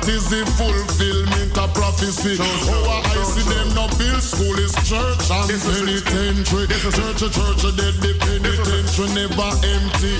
that 0.00 0.08
is 0.08 0.28
the 0.30 0.44
fulfillment 0.56 1.56
of 1.58 1.72
prophecy. 1.74 2.36
Church, 2.36 2.68
oh, 2.72 3.02
I 3.04 3.22
see 3.24 3.44
them 3.48 3.68
no 3.74 3.86
build 4.00 4.22
school 4.22 4.56
is 4.58 4.72
church 4.88 5.28
and 5.30 5.46
this 5.50 5.64
penitentiary. 5.64 6.66
This 6.66 6.84
is 6.84 6.94
church, 6.94 7.20
a 7.22 7.28
church, 7.28 7.60
a 7.64 7.70
dead 7.76 7.94
the 8.00 8.12
penitentiary 8.16 9.10
never 9.14 9.50
empty. 9.60 10.14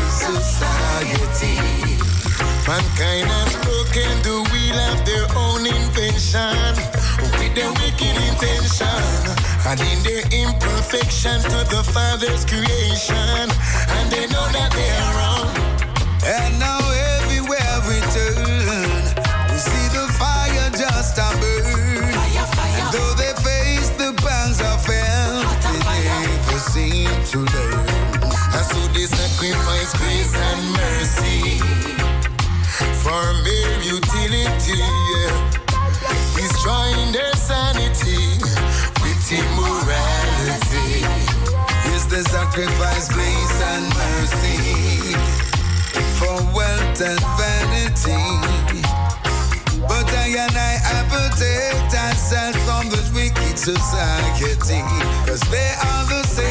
Mankind 2.71 3.27
has 3.27 3.53
broken 3.67 4.13
the 4.27 4.37
wheel 4.49 4.79
of 4.91 4.99
their 5.03 5.27
own 5.43 5.61
invention 5.79 6.71
with 7.35 7.51
their 7.53 7.67
wicked 7.81 8.15
intention. 8.31 9.01
And 9.67 9.75
in 9.91 9.99
their 10.07 10.23
imperfection 10.43 11.35
to 11.51 11.59
the 11.67 11.83
Father's 11.91 12.45
creation, 12.45 13.49
and 13.97 14.05
they 14.09 14.23
know 14.33 14.47
that 14.55 14.69
they 14.77 14.91
are 15.03 15.13
wrong. 15.19 15.51
And 16.23 16.59
now 16.61 16.79
for 33.11 33.33
mere 33.47 33.77
utility. 33.97 34.79
Yeah. 35.11 35.35
Destroying 36.39 37.09
their 37.17 37.35
sanity 37.47 38.23
with 39.01 39.21
immorality. 39.41 40.91
Is 41.93 42.03
the 42.13 42.21
sacrifice 42.35 43.05
grace 43.15 43.57
and 43.71 43.83
mercy 44.01 44.59
for 46.19 46.35
wealth 46.57 46.99
and 47.11 47.21
vanity? 47.41 48.25
But 49.89 50.07
I 50.23 50.27
and 50.45 50.55
I 50.71 50.99
protect 51.13 51.91
ourselves 52.05 52.59
from 52.67 52.83
this 52.93 53.07
wicked 53.19 53.55
society, 53.71 54.51
cause 55.27 55.43
they 55.53 55.69
are 55.89 56.05
the 56.13 56.21
same. 56.37 56.50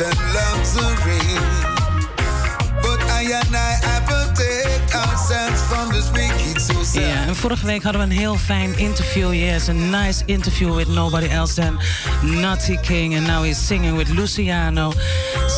and 0.00 0.16
luxury. 0.34 1.38
But 2.82 3.00
I 3.10 3.30
and 3.32 3.54
I 3.54 3.72
have 3.84 4.04
ourselves 4.94 5.60
from 5.68 5.88
this 5.92 6.10
wicked 6.12 6.60
society. 6.62 7.28
Ja, 7.28 7.34
vorige 7.34 7.66
week 7.66 7.82
hadden 7.82 8.00
we 8.08 8.12
een 8.14 8.18
heel 8.18 8.36
fijn 8.36 8.78
interview. 8.78 9.34
Yes, 9.34 9.68
a 9.68 9.72
nice 9.72 10.22
interview 10.24 10.74
with 10.74 10.88
nobody 10.88 11.26
else 11.28 11.54
than 11.54 11.78
Nutty 12.22 12.76
King. 12.76 13.16
And 13.16 13.26
now 13.26 13.42
he's 13.44 13.66
singing 13.66 13.96
with 13.96 14.08
Luciano. 14.08 14.92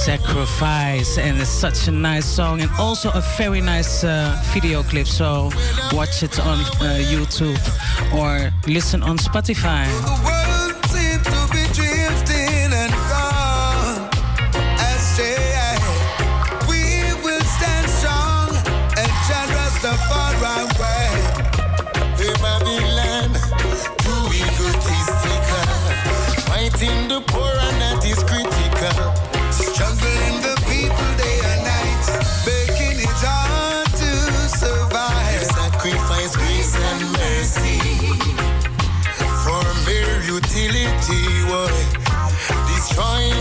Sacrifice. 0.04 1.20
And 1.22 1.38
it's 1.40 1.58
such 1.60 1.88
a 1.88 1.90
nice 1.90 2.34
song. 2.34 2.60
And 2.60 2.70
also 2.78 3.10
a 3.14 3.22
very 3.22 3.60
nice 3.60 4.04
uh, 4.04 4.32
video 4.52 4.82
clip. 4.82 5.06
So 5.06 5.50
watch 5.94 6.22
it 6.22 6.38
on 6.38 6.58
uh, 6.60 6.98
YouTube 7.10 7.58
or 8.14 8.50
listen 8.66 9.02
on 9.02 9.18
Spotify. 9.18 10.34
trying 42.96 43.35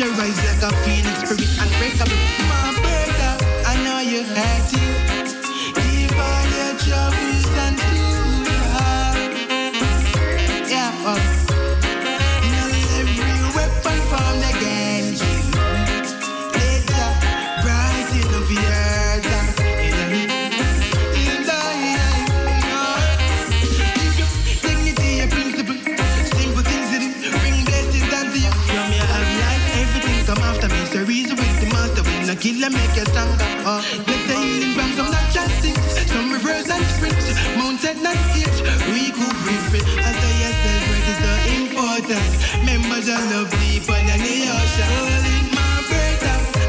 your 0.00 0.10
eyes 0.14 0.38
like 0.62 0.72
a 0.72 0.79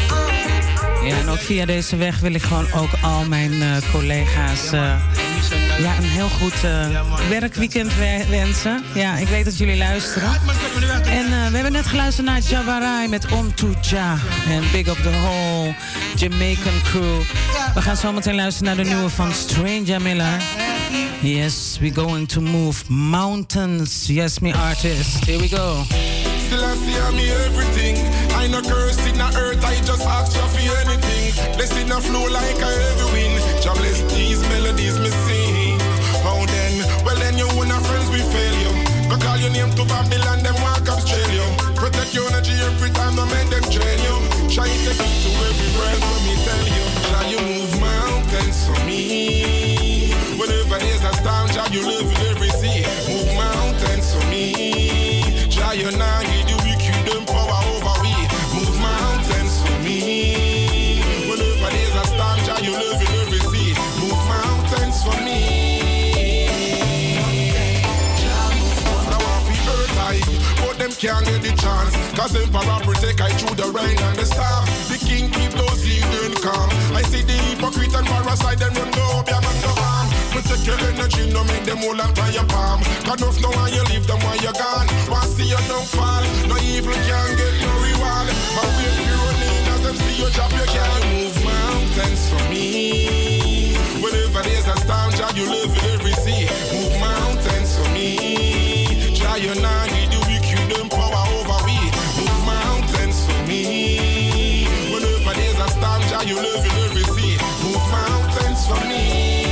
Uh, 0.03 1.09
ja, 1.09 1.17
en 1.19 1.29
ook 1.29 1.37
via 1.41 1.65
deze 1.65 1.95
weg 1.95 2.19
wil 2.19 2.33
ik 2.33 2.41
gewoon 2.41 2.67
ook 2.73 2.89
al 3.01 3.25
mijn 3.27 3.61
eh, 3.61 3.77
collega's. 3.91 4.71
Eh, 4.71 4.95
ja, 5.84 5.97
een 5.97 6.03
heel 6.03 6.29
goed 6.29 6.63
eh, 6.63 7.01
werkweekend 7.29 7.91
wensen. 8.29 8.84
Ja, 8.93 9.15
ik 9.17 9.27
weet 9.27 9.45
dat 9.45 9.57
jullie 9.57 9.77
luisteren. 9.77 10.29
En 11.05 11.25
eh, 11.25 11.29
we 11.47 11.53
hebben 11.53 11.71
net 11.71 11.86
geluisterd 11.88 12.25
naar 12.27 12.39
Jabarai 12.39 13.07
met 13.07 13.31
Om 13.31 13.55
To 13.55 13.73
Ja. 13.81 14.15
En 14.49 14.61
Big 14.71 14.88
Up 14.88 14.95
The 14.95 15.09
Whole, 15.09 15.73
Jamaican 16.15 16.71
Crew. 16.84 17.19
We 17.73 17.81
gaan 17.81 17.95
zo 17.97 18.11
meteen 18.11 18.36
luisteren 18.36 18.75
naar 18.75 18.84
de 18.84 18.89
nieuwe 18.89 19.09
van 19.09 19.34
Stranger 19.34 20.01
Miller. 20.01 20.41
Yes, 21.21 21.77
we're 21.79 21.93
going 22.01 22.29
to 22.29 22.41
move 22.41 22.91
mountains. 22.91 24.05
Yes, 24.07 24.39
me 24.39 24.53
artist. 24.53 25.25
Here 25.25 25.38
we 25.38 25.47
go. 25.47 25.84
Still 26.47 26.59
I 26.59 26.75
see 26.84 27.15
me 27.15 27.45
everything. 27.45 27.97
I 28.43 28.47
no 28.49 28.59
curse 28.61 28.95
the 28.95 29.38
earth, 29.39 29.63
I 29.63 29.75
just 29.86 30.05
ask 30.05 30.31
you 30.36 30.47
for 30.47 30.77
anything. 30.86 31.55
Blessing 31.55 31.91
a 31.91 31.99
flow 32.01 32.25
like 32.27 32.61
a 32.63 32.67
heavy 32.67 33.93
these 34.09 34.41
melodies 34.49 34.99
me 34.99 35.09
sing. 35.27 35.42
your 39.43 39.51
name 39.51 39.71
to 39.75 39.83
Babylon, 39.85 40.39
them 40.41 40.55
walk 40.63 40.87
up 40.87 40.99
upstrain 41.03 41.27
you. 41.35 41.43
Protect 41.75 42.13
your 42.15 42.25
energy 42.31 42.53
every 42.63 42.89
time, 42.91 43.15
don't 43.15 43.27
make 43.29 43.49
them 43.51 43.63
drain 43.67 43.99
you. 43.99 44.17
Try 44.47 44.67
to 44.71 44.91
keep 44.95 45.15
to 45.23 45.29
every 45.51 45.69
word 45.75 45.99
let 45.99 46.21
me 46.23 46.33
tell 46.47 46.63
you. 46.71 46.83
Try 47.11 47.23
you 47.31 47.39
move 47.51 47.71
mountains 47.79 48.57
for 48.65 48.79
me. 48.87 50.13
Whenever 50.39 50.79
there's 50.79 51.03
a 51.03 51.11
storm, 51.19 51.45
try 51.51 51.67
you 51.75 51.83
live 51.85 52.07
in 52.07 52.21
every 52.31 52.49
sea. 52.55 52.87
Move 53.11 53.31
mountains 53.35 54.13
for 54.15 54.25
me. 54.31 55.49
Try 55.51 55.73
you 55.73 55.91
now. 55.97 56.32
can't 71.04 71.26
get 71.28 71.41
the 71.43 71.51
chance. 71.60 71.91
Cause 72.16 72.32
emperor 72.32 72.80
protect 72.88 73.20
I 73.20 73.28
through 73.36 73.60
the 73.60 73.68
rain 73.76 73.99
and 74.08 74.16
the 74.16 74.24
storm. 74.24 74.64
The 74.88 74.95
king 74.95 75.28
keep 75.36 75.51
those 75.60 75.84
heathen 75.84 76.32
calm. 76.39 76.72
I 76.95 77.04
see 77.12 77.28
the 77.28 77.36
hypocrite 77.51 77.91
and 77.91 78.08
parasite, 78.08 78.60
them 78.64 78.72
run 78.72 78.88
no 78.95 79.20
be 79.28 79.36
among 79.36 79.60
the 79.60 79.72
harm. 79.84 80.08
Protect 80.32 80.64
your 80.64 80.80
energy, 80.88 81.28
no 81.36 81.43
make 81.43 81.68
them 81.68 81.84
all 81.84 81.99
and 81.99 82.16
tie 82.16 82.32
your 82.32 82.47
palm. 82.47 82.80
Cause 83.04 83.20
enough 83.20 83.36
know 83.43 83.51
why 83.51 83.68
you 83.76 83.84
leave 83.91 84.08
them 84.08 84.16
while 84.24 84.39
you're 84.39 84.56
gone. 84.56 84.88
Want 85.12 85.28
see 85.36 85.43
you 85.51 85.60
don't 85.68 85.84
fall, 85.91 86.24
no 86.47 86.56
evil 86.72 86.95
can 86.95 87.28
get 87.36 87.54
no 87.60 87.72
reward. 87.84 88.32
But 88.56 88.72
we 88.72 88.88
you 88.95 89.18
running 89.28 89.72
as 89.76 89.80
them 89.84 89.95
see 90.08 90.16
your 90.24 90.32
job, 90.32 90.56
you 90.56 90.66
can 90.72 90.88
not 90.88 91.04
move 91.12 91.36
mountains 91.43 92.22
for 92.32 92.43
me. 92.47 93.76
Whenever 93.99 94.39
there's 94.47 94.72
a 94.72 94.76
storm, 94.80 95.12
child, 95.20 95.36
you 95.36 95.51
live 95.51 95.68
in 95.68 95.84
every 95.99 96.16
sea. 96.24 96.47
Move 96.72 96.95
mountains 96.95 97.76
for 97.76 97.88
me. 97.91 99.12
Try 99.20 99.43
your 99.43 99.60
nine 99.60 100.03
you 106.36 106.41
love, 106.41 106.65
you 106.65 107.38
Move 107.63 107.86
mountains 107.93 108.61
for 108.65 108.81
me. 108.88 109.43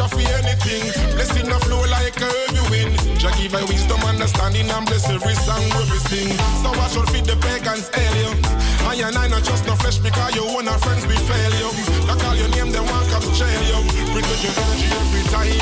Jah 0.00 0.08
for 0.08 0.18
anything. 0.20 0.82
Blessing 1.14 1.44
the 1.44 1.58
flow 1.66 1.84
like 1.90 2.16
a 2.16 2.24
heavy 2.24 2.62
wind. 2.72 3.20
Jah 3.20 3.30
give 3.36 3.52
my 3.52 3.62
wisdom, 3.64 4.00
understanding, 4.00 4.70
and 4.70 4.86
bless 4.86 5.06
every 5.10 5.34
song 5.34 5.60
we 5.92 5.98
sing. 6.08 6.32
So 6.64 6.70
I 6.72 6.88
shall 6.88 7.04
feed 7.12 7.26
the 7.26 7.36
pagans 7.36 7.90
alien. 7.94 8.59
I 8.86 8.94
and 9.04 9.16
I 9.16 9.28
not 9.28 9.44
just 9.44 9.66
no 9.66 9.74
flesh 9.76 9.98
because 9.98 10.34
you 10.34 10.44
our 10.44 10.78
friends 10.78 11.04
be 11.06 11.16
fail 11.28 11.52
you. 11.62 11.70
call 12.22 12.34
your 12.34 12.48
name, 12.48 12.72
jail 13.38 13.62
you. 13.70 13.78
Bring 14.12 14.24
with 14.28 14.58
energy 14.58 14.86
every 14.86 15.22
time. 15.30 15.60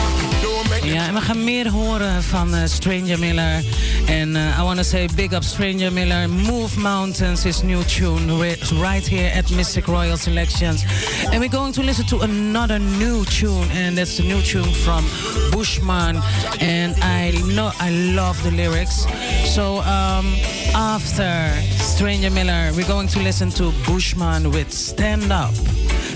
ja, 0.85 1.05
en 1.07 1.15
we 1.15 1.21
gaan 1.21 1.45
meer 1.45 1.71
horen 1.71 2.23
van 2.23 2.55
uh, 2.55 2.61
Stranger 2.65 3.19
Miller. 3.19 3.65
En 4.07 4.35
uh, 4.37 4.59
I 4.61 4.63
want 4.63 4.77
to 4.77 4.83
say 4.83 5.09
big 5.15 5.33
up 5.33 5.43
Stranger 5.43 5.93
Miller. 5.93 6.29
Move 6.31 6.79
Mountains 6.81 7.45
is 7.45 7.63
new 7.63 7.83
tune 7.85 8.41
right 8.81 9.09
here 9.09 9.31
at 9.39 9.51
Mystic 9.51 9.87
Royal 9.87 10.17
Selections. 10.17 10.83
And 11.31 11.39
we're 11.41 11.51
going 11.59 11.73
to 11.75 11.83
listen 11.83 12.07
to 12.07 12.21
another 12.21 12.79
new 12.79 13.25
tune. 13.25 13.71
And 13.71 13.97
that's 13.97 14.19
a 14.19 14.23
new 14.23 14.41
tune 14.43 14.73
from 14.73 15.05
Bushman. 15.51 16.17
And 16.61 16.95
I 17.03 17.31
know 17.55 17.73
I 17.81 17.91
love 17.91 18.43
the 18.43 18.51
lyrics. 18.51 19.05
So 19.45 19.79
um, 19.83 20.33
after 20.75 21.53
Stranger 21.81 22.31
Miller, 22.31 22.73
we're 22.75 22.87
going 22.87 23.08
going 23.15 23.21
to 23.21 23.25
listen 23.27 23.49
to 23.51 23.73
Bushman 23.87 24.51
with 24.51 24.71
Stand 24.71 25.33
Up. 25.33 25.55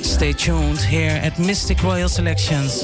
Stay 0.03 0.33
tuned 0.35 0.79
here 0.81 1.13
at 1.23 1.39
Mystic 1.39 1.83
Royal 1.83 2.07
Selections. 2.09 2.83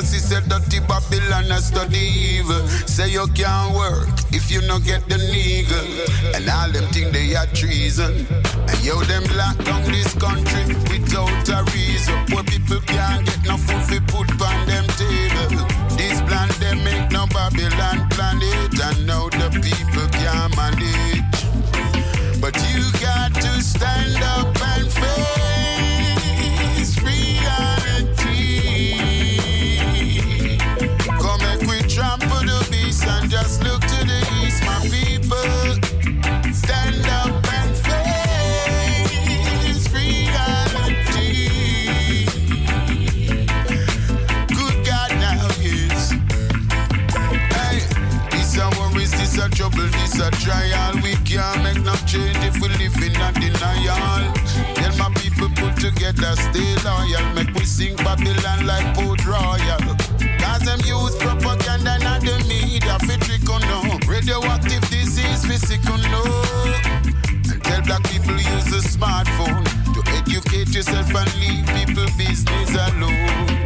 Because 0.00 0.12
he 0.14 0.18
said 0.18 0.44
that 0.48 0.64
the 0.72 0.80
Babylon 0.88 1.44
has 1.52 1.66
study 1.66 2.00
evil. 2.40 2.66
Say 2.88 3.10
you 3.12 3.26
can't 3.36 3.76
work 3.76 4.08
if 4.32 4.50
you 4.50 4.62
no 4.62 4.78
get 4.78 5.06
the 5.10 5.16
nigga. 5.28 5.76
And 6.32 6.48
all 6.48 6.72
them 6.72 6.88
think 6.88 7.12
they 7.12 7.36
are 7.36 7.44
treason. 7.52 8.24
And 8.64 8.80
yo, 8.80 8.96
them 9.04 9.20
lock 9.36 9.60
down 9.66 9.84
this 9.92 10.14
country 10.16 10.72
without 10.88 11.44
a 11.52 11.68
reason. 11.76 12.16
Poor 12.32 12.40
people 12.44 12.80
can't 12.88 13.28
get 13.28 13.44
no 13.44 13.58
food 13.60 13.84
we 13.92 14.00
put 14.08 14.30
on 14.40 14.58
them 14.64 14.88
table. 14.96 15.68
This 16.00 16.16
make 16.80 17.12
no 17.12 17.28
Babylon 17.36 18.08
planet. 18.08 18.72
And 18.80 19.04
now 19.04 19.28
the 19.28 19.52
people 19.60 20.08
can't 20.16 20.48
manage. 20.56 21.28
But 22.40 22.56
you 22.72 22.80
got 23.04 23.34
to 23.36 23.60
stand 23.60 24.16
up. 24.24 24.49
royal. 53.88 54.32
Tell 54.74 54.92
my 54.98 55.10
people 55.16 55.48
put 55.56 55.76
together, 55.80 56.34
stay 56.36 56.72
loyal. 56.84 57.34
Make 57.34 57.52
we 57.54 57.64
sing 57.64 57.96
Babylon 57.96 58.66
like 58.66 58.86
Port 58.94 59.24
Royal. 59.26 59.80
Cause 60.40 60.62
them 60.64 60.80
use 60.84 61.16
propaganda, 61.16 61.98
and 62.00 62.24
the 62.24 62.36
media. 62.48 62.98
for 63.00 63.16
trick 63.26 63.40
Fitrico 63.40 63.56
no. 63.68 63.98
Radioactive 64.10 64.80
disease, 64.90 65.44
physical 65.44 65.98
no. 65.98 66.22
And 67.52 67.62
tell 67.64 67.82
black 67.82 68.02
people 68.10 68.34
use 68.34 68.70
a 68.72 68.82
smartphone 68.86 69.64
to 69.94 70.00
educate 70.18 70.74
yourself 70.74 71.14
and 71.14 71.30
leave 71.40 71.66
people 71.78 72.06
business 72.18 72.70
alone. 72.74 73.59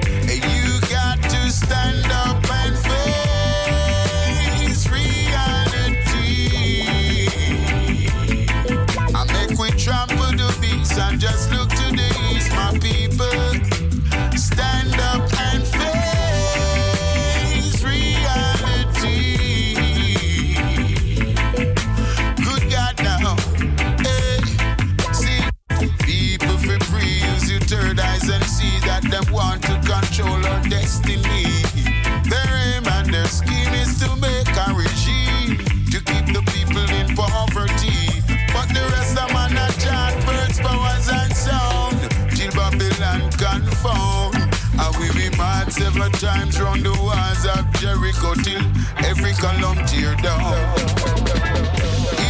several 45.75 46.11
times 46.11 46.61
round 46.61 46.85
the 46.85 46.93
walls 47.03 47.47
of 47.59 47.67
Jericho 47.81 48.35
till 48.45 48.65
every 49.05 49.33
column 49.33 49.79
tear 49.89 50.15
down. 50.23 50.69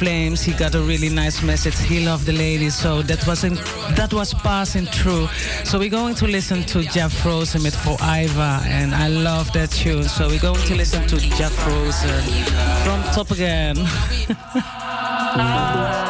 Flames. 0.00 0.40
He 0.42 0.54
got 0.54 0.74
a 0.74 0.80
really 0.80 1.10
nice 1.10 1.42
message. 1.42 1.78
He 1.78 2.00
loved 2.06 2.24
the 2.24 2.32
ladies, 2.32 2.74
so 2.74 3.02
that 3.02 3.26
was 3.26 3.44
not 3.44 3.58
that 3.96 4.12
was 4.14 4.32
passing 4.32 4.86
through. 4.86 5.28
So 5.64 5.78
we're 5.78 5.90
going 5.90 6.14
to 6.14 6.26
listen 6.26 6.62
to 6.72 6.80
Jeff 6.82 7.22
Rosen 7.26 7.62
with 7.62 7.76
For 7.76 7.98
Iva, 8.02 8.62
and 8.64 8.94
I 8.94 9.08
love 9.08 9.52
that 9.52 9.70
tune. 9.70 10.04
So 10.08 10.26
we're 10.28 10.40
going 10.40 10.64
to 10.68 10.74
listen 10.74 11.06
to 11.06 11.16
Jeff 11.36 11.54
Rosen 11.66 12.22
from 12.82 13.02
Top 13.12 13.30
Again. 13.30 13.76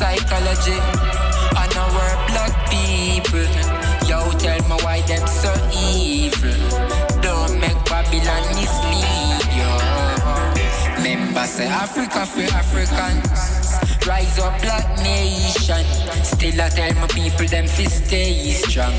psychology. 0.00 0.78
On 1.60 1.70
our 1.84 2.08
black 2.32 2.54
people, 2.72 3.44
yo, 4.08 4.18
tell 4.44 4.60
me 4.70 4.76
why 4.80 5.02
them 5.10 5.26
so 5.28 5.52
evil. 5.92 6.56
Don't 7.20 7.52
make 7.60 7.76
Babylon 7.92 8.42
mislead 8.58 9.42
yo. 9.60 9.70
Members 11.04 11.50
say 11.50 11.66
Africa 11.68 12.24
for 12.32 12.48
Africans. 12.62 13.40
Rise 14.08 14.38
up, 14.38 14.54
black 14.62 14.88
nation. 15.04 15.84
Still, 16.24 16.58
I 16.64 16.68
tell 16.70 16.94
my 17.00 17.06
people 17.08 17.46
them 17.54 17.66
to 17.66 17.84
stay 17.90 18.52
strong. 18.52 18.94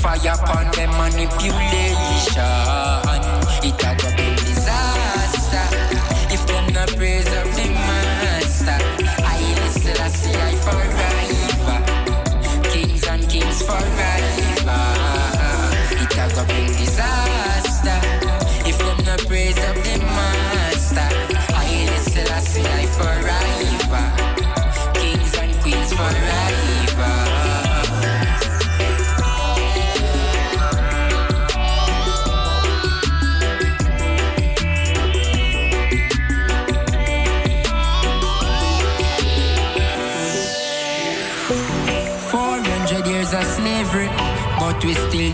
Fire 0.00 0.36
upon 0.40 0.64
them 0.72 0.90
manipulation. 0.96 2.62
It 3.66 3.76
a 3.88 3.90
go 4.00 4.08
be 4.16 4.26
disaster 4.40 5.66
if 6.32 6.42
them 6.46 6.66
not 6.72 6.88
praise 6.96 7.28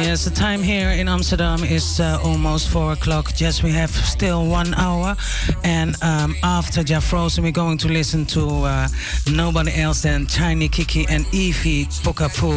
Yes, 0.00 0.24
the 0.24 0.30
time 0.30 0.62
here 0.62 0.90
in 0.90 1.08
Amsterdam 1.08 1.62
is 1.64 2.00
uh, 2.00 2.18
almost 2.22 2.68
four 2.68 2.92
o'clock. 2.92 3.40
Yes, 3.40 3.62
we 3.62 3.70
have 3.72 3.90
still 3.90 4.46
one 4.46 4.72
hour, 4.74 5.16
and 5.62 5.94
um, 6.02 6.34
after 6.42 6.82
Jafrozen, 6.82 7.42
we're 7.42 7.52
going 7.52 7.78
to 7.78 7.88
listen 7.88 8.24
to 8.26 8.40
uh, 8.64 8.88
nobody 9.30 9.70
else 9.82 10.02
than 10.02 10.26
Tiny 10.26 10.68
Kiki 10.68 11.06
and 11.08 11.26
Evie 11.34 11.84
Pokapoo. 12.02 12.54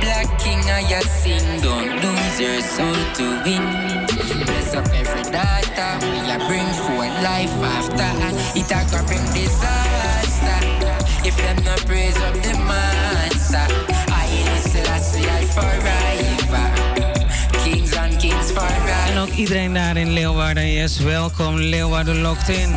black 0.00 0.26
king 0.38 0.58
I 0.70 0.82
have 0.92 1.04
sing. 1.04 1.40
Don't 1.62 1.88
lose 2.04 2.40
your 2.40 2.60
soul 2.60 2.94
to 3.16 3.24
win. 3.44 3.64
Bless 4.44 4.74
up 4.74 4.86
every 4.92 5.22
daughter. 5.32 5.90
We 6.02 6.18
a 6.30 6.38
bring 6.48 6.68
a 6.68 7.22
life 7.24 7.54
after. 7.64 8.10
It 8.58 8.68
a 8.68 8.80
go 8.90 9.00
bring 9.06 9.24
disaster. 9.32 10.58
If 11.26 11.36
them 11.36 11.64
not 11.64 11.78
praise 11.86 12.16
of 12.28 12.34
the 12.42 12.54
monster. 12.68 13.64
I 14.12 14.26
listen, 14.50 14.84
I 14.86 14.98
see 14.98 15.28
I 15.28 15.44
forever. 15.56 16.66
Kings 17.64 17.94
and 17.96 18.18
kings 18.18 18.50
forever. 18.52 19.10
En 19.10 19.18
ook 19.18 19.28
iedereen 19.28 19.74
daar 19.74 19.96
in 19.96 20.10
Leeuwarden 20.12 20.64
is 20.76 20.98
welkom. 20.98 21.54
Leeuwarden 21.60 22.20
locked 22.20 22.48
in. 22.48 22.74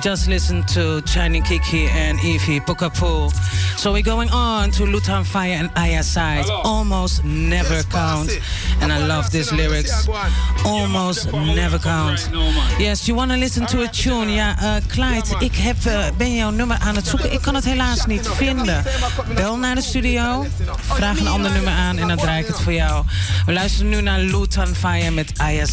just 0.00 0.28
listened 0.28 0.66
to 0.66 1.02
Channing 1.02 1.42
Kiki 1.42 1.84
and 1.88 2.18
Ify 2.18 2.60
Pukapu. 2.64 3.30
So 3.78 3.92
we're 3.92 4.02
going 4.02 4.30
on 4.30 4.70
to 4.72 4.84
Lutan 4.84 5.26
Fire 5.26 5.52
and 5.52 5.68
Ayasai. 5.74 6.44
Almost 6.64 7.22
never 7.24 7.74
yes, 7.74 7.84
count. 7.86 8.30
And 8.80 8.92
I 8.92 9.06
love 9.06 9.30
these 9.30 9.52
lyrics. 9.52 10.06
Almost 10.64 11.30
Never 11.32 11.78
Count. 11.78 12.28
Yes, 12.78 13.06
you 13.08 13.14
want 13.16 13.30
to 13.30 13.36
listen 13.36 13.66
to 13.66 13.82
a 13.82 13.88
tune. 13.88 14.28
Ja, 14.32 14.58
uh, 14.62 14.74
Clyde, 14.88 15.24
ik 15.38 15.56
heb, 15.56 15.84
eh, 15.84 15.98
ben 16.16 16.34
jouw 16.36 16.50
nummer 16.50 16.78
aan 16.78 16.94
het 16.94 17.06
zoeken. 17.06 17.32
Ik 17.32 17.40
kan 17.40 17.54
het 17.54 17.64
helaas 17.64 18.06
niet 18.06 18.28
vinden. 18.36 18.84
Bel 19.34 19.56
naar 19.56 19.74
de 19.74 19.82
studio, 19.82 20.46
vraag 20.88 21.18
een 21.18 21.28
ander 21.28 21.50
nummer 21.50 21.72
aan 21.72 21.96
en 21.98 22.08
dan 22.08 22.16
draai 22.16 22.40
ik 22.40 22.46
het 22.46 22.60
voor 22.60 22.72
jou. 22.72 23.04
We 23.46 23.52
luisteren 23.52 23.88
nu 23.88 24.00
naar 24.00 24.18
Luton 24.18 24.74
Fire 24.74 25.10
met 25.10 25.32
Aya 25.36 25.64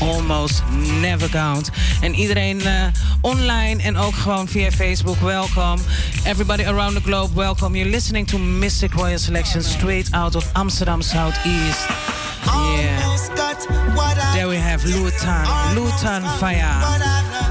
Almost 0.00 0.62
Never 1.00 1.28
Count. 1.30 1.70
En 2.00 2.14
iedereen 2.14 2.60
eh, 2.60 2.72
online 3.20 3.82
en 3.82 3.96
ook 3.96 4.14
gewoon 4.14 4.48
via 4.48 4.70
Facebook, 4.70 5.20
welkom. 5.20 5.78
Everybody 6.24 6.62
around 6.64 6.94
the 6.96 7.02
globe, 7.02 7.34
welcome. 7.40 7.76
You're 7.78 7.90
listening 7.92 8.26
to 8.28 8.38
Mystic 8.38 8.92
Royal 8.92 9.18
Selection 9.18 9.62
straight 9.62 10.12
out 10.14 10.34
of 10.34 10.48
Amsterdam 10.52 11.00
Southeast. 11.00 11.86
Yeah. 12.76 13.06
There 14.34 14.48
we 14.48 14.56
have 14.56 14.84
Luton, 14.84 15.02
Luton 15.74 16.22
Fire. 16.38 16.72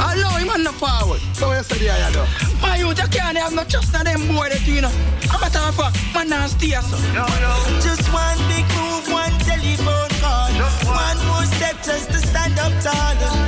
Allow 0.00 0.40
him 0.40 0.48
on 0.48 0.64
the 0.64 0.72
forward. 0.72 1.20
So 1.36 1.52
you 1.52 1.62
said, 1.62 1.80
yeah, 1.80 2.08
you 2.08 2.24
My 2.64 2.76
youth, 2.78 2.98
you 2.98 3.08
can't 3.12 3.36
have 3.36 3.52
no 3.52 3.64
trust 3.64 3.92
in 3.94 4.04
them 4.04 4.28
boy 4.32 4.48
that 4.48 4.64
you 4.66 4.80
know. 4.80 4.90
I'm 5.28 5.42
a 5.44 5.48
talk 5.52 5.76
for, 5.76 5.92
man, 6.16 6.28
now 6.32 6.46
stay, 6.48 6.72
so. 6.80 6.96
No, 7.12 7.28
no. 7.44 7.52
Just 7.84 8.08
one 8.08 8.40
big 8.48 8.64
move, 8.80 9.04
one 9.12 9.34
telephone 9.44 10.08
call. 10.24 10.48
Just 10.56 10.80
one. 10.88 11.16
more 11.28 11.44
step 11.60 11.76
just 11.84 12.08
to 12.16 12.18
stand 12.24 12.56
up 12.64 12.72
tall. 12.80 12.96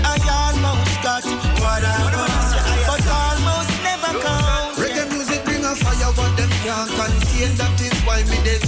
I 0.05 0.21
almost 0.29 0.93
got 1.01 1.25
what 1.57 1.81
I 1.81 1.91
want, 2.05 2.69
but 2.85 3.01
almost 3.09 3.73
never 3.81 4.13
count. 4.21 4.77
Reggae 4.77 5.09
music 5.09 5.41
bring 5.49 5.65
a 5.65 5.73
fire, 5.73 6.13
but 6.15 6.37
them 6.37 6.53
can't 6.61 6.91
contain. 7.01 7.57
That 7.57 7.73
is 7.81 7.97
why 8.05 8.21
me 8.29 8.37
they 8.45 8.61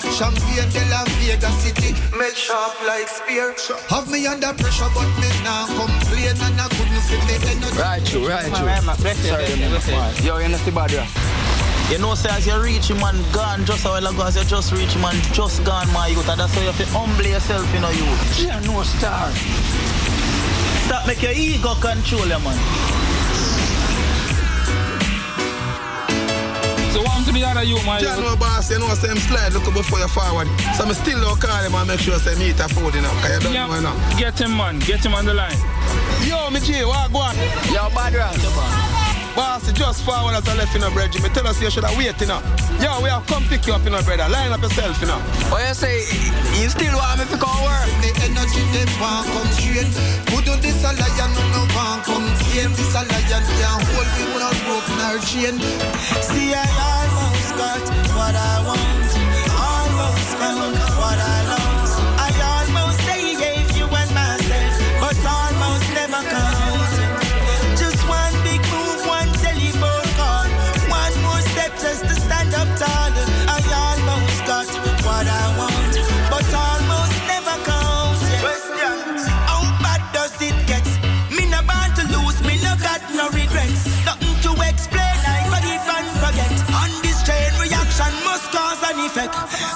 Champagne, 0.00 0.66
De 0.72 0.80
La 0.90 1.04
Vega 1.20 1.50
City, 1.62 1.92
melt 2.16 2.36
sharp 2.36 2.74
like 2.86 3.08
spear. 3.08 3.54
Have 3.90 4.08
me 4.10 4.26
under 4.26 4.52
pressure, 4.54 4.88
but 4.94 5.06
me 5.20 5.28
now 5.44 5.66
complain 5.66 6.30
and 6.40 6.60
I 6.60 6.68
couldn't 6.68 7.02
feel 7.06 7.20
me 7.26 7.34
energy. 7.34 7.78
Right, 7.78 8.12
you, 8.12 8.28
right, 8.28 8.46
you. 8.46 8.66
Right, 8.66 9.16
Sorry, 9.16 9.46
you. 10.22 10.26
Yo, 10.26 10.38
you 10.38 10.48
know, 10.48 10.56
see 10.58 10.70
bad, 10.70 10.92
yeah. 10.92 11.06
You 11.90 11.98
know, 11.98 12.14
say 12.14 12.30
as 12.30 12.46
you 12.46 12.58
reach 12.62 12.88
rich, 12.90 13.00
man. 13.00 13.16
gone 13.32 13.64
just 13.64 13.84
a 13.84 13.88
while 13.88 14.06
ago, 14.06 14.26
as 14.26 14.36
you 14.36 14.44
just 14.44 14.72
reach 14.72 14.96
man. 14.98 15.14
just 15.32 15.62
gone, 15.64 15.90
my 15.92 16.08
youth. 16.08 16.28
And 16.28 16.40
that's 16.40 16.54
why 16.54 16.62
you 16.62 16.68
have 16.72 16.78
to 16.78 16.86
humble 16.98 17.26
yourself, 17.26 17.68
you 17.74 17.80
know, 17.80 17.90
you. 17.90 18.46
Yeah, 18.46 18.60
no 18.60 18.82
star. 18.82 19.30
Stop 20.86 21.06
make 21.06 21.22
your 21.22 21.32
ego 21.32 21.74
control 21.80 22.22
you, 22.28 22.38
man. 22.40 23.01
So 26.92 27.00
one 27.08 27.24
to 27.24 27.32
the 27.32 27.42
other 27.42 27.62
you, 27.64 27.80
my 27.88 27.98
John, 28.00 28.20
no 28.20 28.36
boss, 28.36 28.68
you 28.70 28.78
know, 28.78 28.84
what 28.84 29.00
I'm 29.00 29.16
same 29.16 29.20
slide, 29.24 29.54
look 29.54 29.64
before 29.72 29.98
you 30.00 30.08
forward. 30.08 30.44
So 30.76 30.84
I 30.84 30.92
still 30.92 31.18
don't 31.24 31.40
call 31.40 31.56
him 31.64 31.74
and 31.74 31.88
make 31.88 32.00
sure 32.00 32.20
I 32.20 32.34
meet 32.36 32.60
a 32.60 32.68
food, 32.68 32.92
you 32.92 33.00
know, 33.00 33.08
because 33.16 33.40
you 33.48 33.52
don't 33.54 33.80
know, 33.82 33.96
you 34.12 34.18
Get 34.20 34.38
him, 34.38 34.54
man. 34.54 34.78
Get 34.80 35.00
him 35.00 35.14
on 35.14 35.24
the 35.24 35.32
line. 35.32 35.56
Yo, 36.28 36.52
me 36.52 36.60
G, 36.60 36.84
what 36.84 37.08
go 37.10 37.24
on? 37.24 37.34
Yo, 37.72 37.88
bad 37.96 38.12
rap. 38.12 38.36
Boss, 39.32 39.64
just 39.72 40.04
forward 40.04 40.36
as 40.36 40.44
I 40.44 40.52
left 40.60 40.76
in 40.76 40.84
a 40.84 40.90
bread. 40.90 41.08
Me 41.24 41.30
tell 41.32 41.46
us 41.46 41.56
you 41.62 41.70
should 41.72 41.84
have 41.88 41.96
waited, 41.96 42.20
you 42.20 42.26
know. 42.28 42.44
Yo, 42.76 43.00
we 43.00 43.08
have 43.08 43.24
come 43.24 43.42
pick 43.48 43.64
you 43.66 43.72
up, 43.72 43.80
you 43.84 43.88
know, 43.90 44.02
brother. 44.04 44.28
Line 44.28 44.52
up 44.52 44.60
yourself, 44.60 45.00
you 45.00 45.08
know. 45.08 45.16
Oh, 45.48 45.56
you 45.64 45.72
say? 45.72 46.04
You 46.60 46.68
still 46.68 46.92
want 46.92 47.16
me 47.16 47.24
to 47.24 47.40
come 47.40 47.56
work? 47.64 47.88
The 48.04 48.12
energy, 48.28 48.60
they 48.76 48.84
want 49.00 49.24
come 49.32 49.48
straight. 49.56 49.88
Put 50.28 50.44
on 50.52 50.60
this 50.60 50.76
a 50.84 50.92
lion, 50.92 51.32
no 51.56 51.64
one 51.72 52.04
come 52.04 52.28
tame. 52.52 52.68
This 52.76 52.92
a 52.92 53.00
lion 53.08 53.24
can't 53.40 53.80
hold 53.96 54.04
me, 54.20 54.28
no 54.36 54.52
rope, 54.68 54.88
nor 55.00 55.16
chain. 55.24 55.56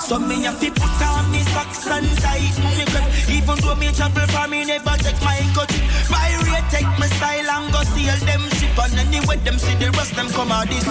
So 0.07 0.21
me 0.21 0.41
have 0.45 0.61
to 0.61 0.71
put 0.71 1.03
on 1.03 1.29
me 1.33 1.41
socks 1.51 1.85
and 1.89 2.07
tighten 2.23 2.65
me 2.79 2.85
grip. 2.95 3.03
Even 3.29 3.59
though 3.59 3.75
me 3.75 3.89
travel 3.91 4.25
far, 4.29 4.47
me 4.47 4.65
never 4.65 4.95
take 5.03 5.21
my 5.21 5.35
cut. 5.53 5.67
My 6.09 6.31
rate 6.47 6.63
take 6.71 6.87
my 6.97 7.09
style 7.09 7.51
and 7.51 7.73
go 7.73 7.83
steal 7.83 8.15
them 8.25 8.43
ship. 8.51 8.79
And 8.79 9.01
anyway, 9.03 9.35
them 9.43 9.59
see 9.59 9.75
the 9.75 9.91
rest 9.99 10.15
them 10.15 10.29
come 10.29 10.53
out 10.53 10.69
this. 10.69 10.85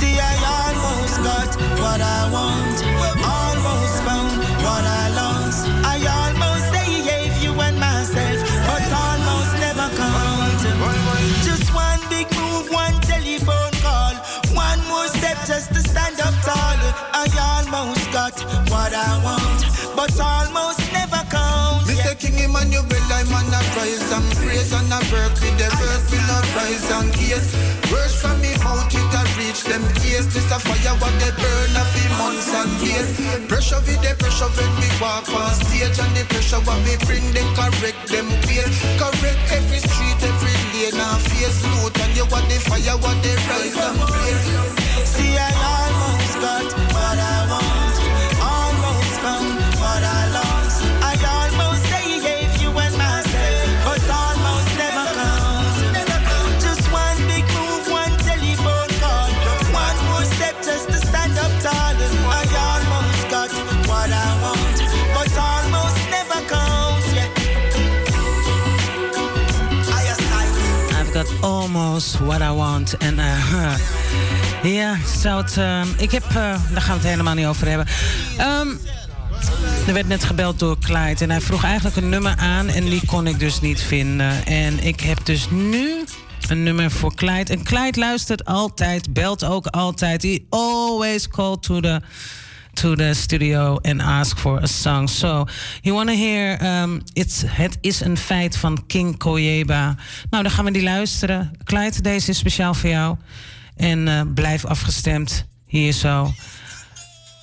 See, 0.00 0.16
I 0.18 0.32
almost 0.56 1.18
got 1.20 1.54
what 1.78 2.00
I 2.00 2.32
want, 2.32 2.78
almost 3.36 4.02
found 4.02 4.32
what 4.64 4.82
I 4.96 5.08
love. 5.14 5.51
praise 24.62 24.72
and 24.78 24.94
I 24.94 24.98
work 25.10 25.34
with 25.42 25.56
the 25.58 25.66
work 25.74 26.06
will 26.10 26.26
not 26.30 26.46
rise 26.54 26.86
and 26.90 27.10
gaze. 27.18 27.46
Words 27.90 28.14
from 28.20 28.38
me 28.40 28.54
mouth 28.62 28.86
it 28.94 29.10
a 29.14 29.20
reach 29.38 29.62
them 29.66 29.82
ears. 30.06 30.26
This 30.30 30.46
a 30.54 30.58
fire 30.62 30.94
what 31.02 31.10
they 31.18 31.32
burn 31.34 31.70
a 31.74 31.84
few 31.90 32.08
months 32.16 32.46
and 32.54 32.70
years. 32.80 33.10
Pressure 33.50 33.82
with 33.86 33.98
the 34.06 34.14
pressure 34.14 34.46
when 34.54 34.70
we 34.78 34.86
walk 35.02 35.26
on 35.34 35.50
stage 35.58 35.98
and 35.98 36.12
the 36.14 36.22
pressure 36.30 36.62
what 36.62 36.78
we 36.86 36.94
bring 37.06 37.24
they 37.34 37.44
correct 37.58 38.02
them 38.08 38.28
peer. 38.46 38.66
Correct 39.02 39.42
every 39.50 39.80
street, 39.82 40.18
every 40.22 40.56
lane 40.78 40.94
and 40.94 41.20
face. 41.34 41.58
no 41.76 41.90
and 41.90 42.12
you 42.14 42.24
what 42.30 42.44
the 42.46 42.56
fire 42.62 42.94
what 43.02 43.18
they 43.26 43.34
rise 43.50 43.74
and 43.76 43.98
blaze. 43.98 44.44
See 45.10 45.34
I 45.34 45.50
almost 45.58 46.38
got 46.38 46.66
what 46.94 47.41
Almost 71.42 72.18
What 72.18 72.40
I 72.40 72.52
Want. 72.52 72.96
En 72.96 73.18
eh, 73.18 73.74
ja, 74.62 74.92
uh, 74.92 74.98
zou 75.20 75.42
het... 75.42 75.56
Eh, 75.56 75.82
ik 75.96 76.10
heb... 76.10 76.22
Eh, 76.28 76.34
daar 76.34 76.58
gaan 76.82 76.94
we 76.98 77.02
het 77.02 77.02
helemaal 77.10 77.34
niet 77.34 77.46
over 77.46 77.68
hebben. 77.68 77.86
Ehm, 78.38 78.68
er 79.86 79.92
werd 79.92 80.08
net 80.08 80.24
gebeld 80.24 80.58
door 80.58 80.78
Clyde 80.78 81.24
en 81.24 81.30
hij 81.30 81.40
vroeg 81.40 81.64
eigenlijk 81.64 81.96
een 81.96 82.08
nummer 82.08 82.36
aan 82.36 82.68
en 82.68 82.84
die 82.84 83.06
kon 83.06 83.26
ik 83.26 83.38
dus 83.38 83.60
niet 83.60 83.80
vinden. 83.80 84.46
En 84.46 84.84
ik 84.84 85.00
heb 85.00 85.20
dus 85.24 85.50
nu 85.50 86.04
een 86.48 86.62
nummer 86.62 86.90
voor 86.90 87.14
Clyde. 87.14 87.52
En 87.52 87.62
Clyde 87.64 87.98
luistert 87.98 88.44
altijd, 88.44 89.12
belt 89.12 89.44
ook 89.44 89.66
altijd. 89.66 90.22
He 90.22 90.42
always 90.48 91.28
called 91.28 91.62
to 91.62 91.80
the 91.80 92.00
to 92.72 92.94
the 92.96 93.14
studio 93.14 93.78
and 93.82 94.00
ask 94.02 94.38
for 94.38 94.58
a 94.62 94.66
song. 94.66 95.08
So 95.08 95.46
you 95.82 95.94
want 95.94 96.08
to 96.08 96.14
hear 96.14 96.58
um, 96.62 97.02
it's, 97.14 97.42
Het 97.46 97.78
is 97.80 98.00
een 98.00 98.16
feit 98.16 98.56
van 98.56 98.86
King 98.86 99.16
Koyeba. 99.18 99.96
Nou, 100.30 100.42
dan 100.42 100.52
gaan 100.52 100.64
we 100.64 100.70
die 100.70 100.82
luisteren. 100.82 101.50
Clyde, 101.64 102.00
deze 102.02 102.30
is 102.30 102.38
speciaal 102.38 102.74
voor 102.74 102.90
jou. 102.90 103.16
En 103.76 104.08
eh, 104.08 104.20
blijf 104.34 104.64
afgestemd 104.64 105.46
hier 105.66 105.92
zo 105.92 106.32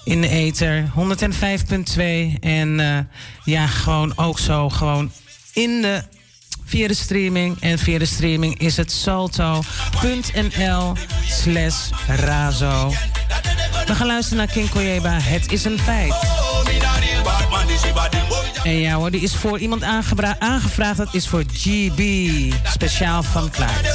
in 0.03 0.21
de 0.21 0.27
ether 0.29 0.91
105.2 1.97 2.03
en 2.39 2.79
eh, 2.79 2.97
ja 3.43 3.67
gewoon 3.67 4.13
ook 4.17 4.39
zo 4.39 4.69
gewoon 4.69 5.11
in 5.53 5.81
de 5.81 6.03
via 6.69 6.87
de 6.87 6.93
streaming. 6.93 7.57
En 7.61 7.79
via 7.79 7.97
de 7.99 8.05
streaming 8.05 8.59
is 8.59 8.77
het 8.77 8.91
salto.nl 8.91 10.93
slash 11.29 11.75
razo. 12.07 12.91
We 13.85 13.95
gaan 13.95 14.07
luisteren 14.07 14.37
naar 14.37 14.51
King 14.53 14.69
Koyeba. 14.69 15.17
Het 15.21 15.51
is 15.51 15.65
een 15.65 15.79
feit. 15.79 16.13
En 18.63 18.79
ja 18.79 18.93
hoor, 18.95 19.11
die 19.11 19.21
is 19.21 19.35
voor 19.35 19.59
iemand 19.59 19.83
aangevraagd. 20.39 20.97
Dat 20.97 21.13
is 21.13 21.27
voor 21.27 21.43
GB. 21.53 22.01
Speciaal 22.63 23.23
van 23.23 23.49
Klaart. 23.49 23.87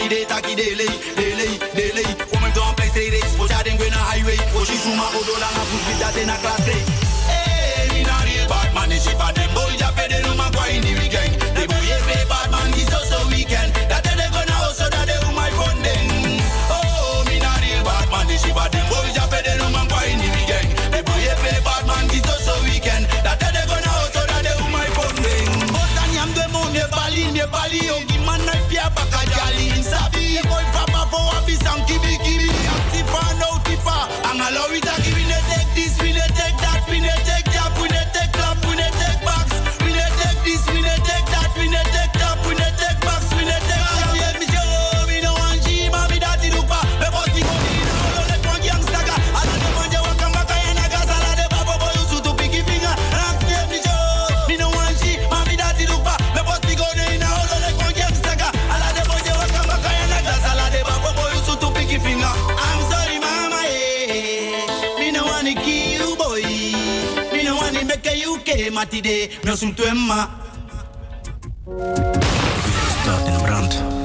me 0.00 0.08
they 0.08 0.24
taki 0.24 0.54
delay, 0.56 0.88
delay, 1.14 1.52
delay. 1.76 2.08
Woman 2.32 2.50
don't 2.56 2.76
play 2.76 2.88
say 2.88 3.10
this, 3.10 3.36
but 3.36 3.52
I 3.52 3.62
didn't 3.62 3.78
win 3.80 3.92
a 3.92 4.00
highway. 4.08 4.36
Oh, 4.56 4.64
she 4.64 4.76
suma 4.76 5.04
odola 5.12 5.48
na 5.52 5.62
push 5.68 5.84
with 5.88 6.00
that 6.00 6.16
in 6.16 6.28
a 6.32 6.36
class 6.40 6.62
day. 6.64 6.80
Hey, 7.28 7.84
me 7.92 8.00
not 8.08 8.24
real 8.24 8.46
bad 8.48 8.72
man, 8.74 8.88
she 8.98 9.12
for 9.12 9.30
them 9.36 9.50
boy 9.54 9.76
Japan. 9.76 10.09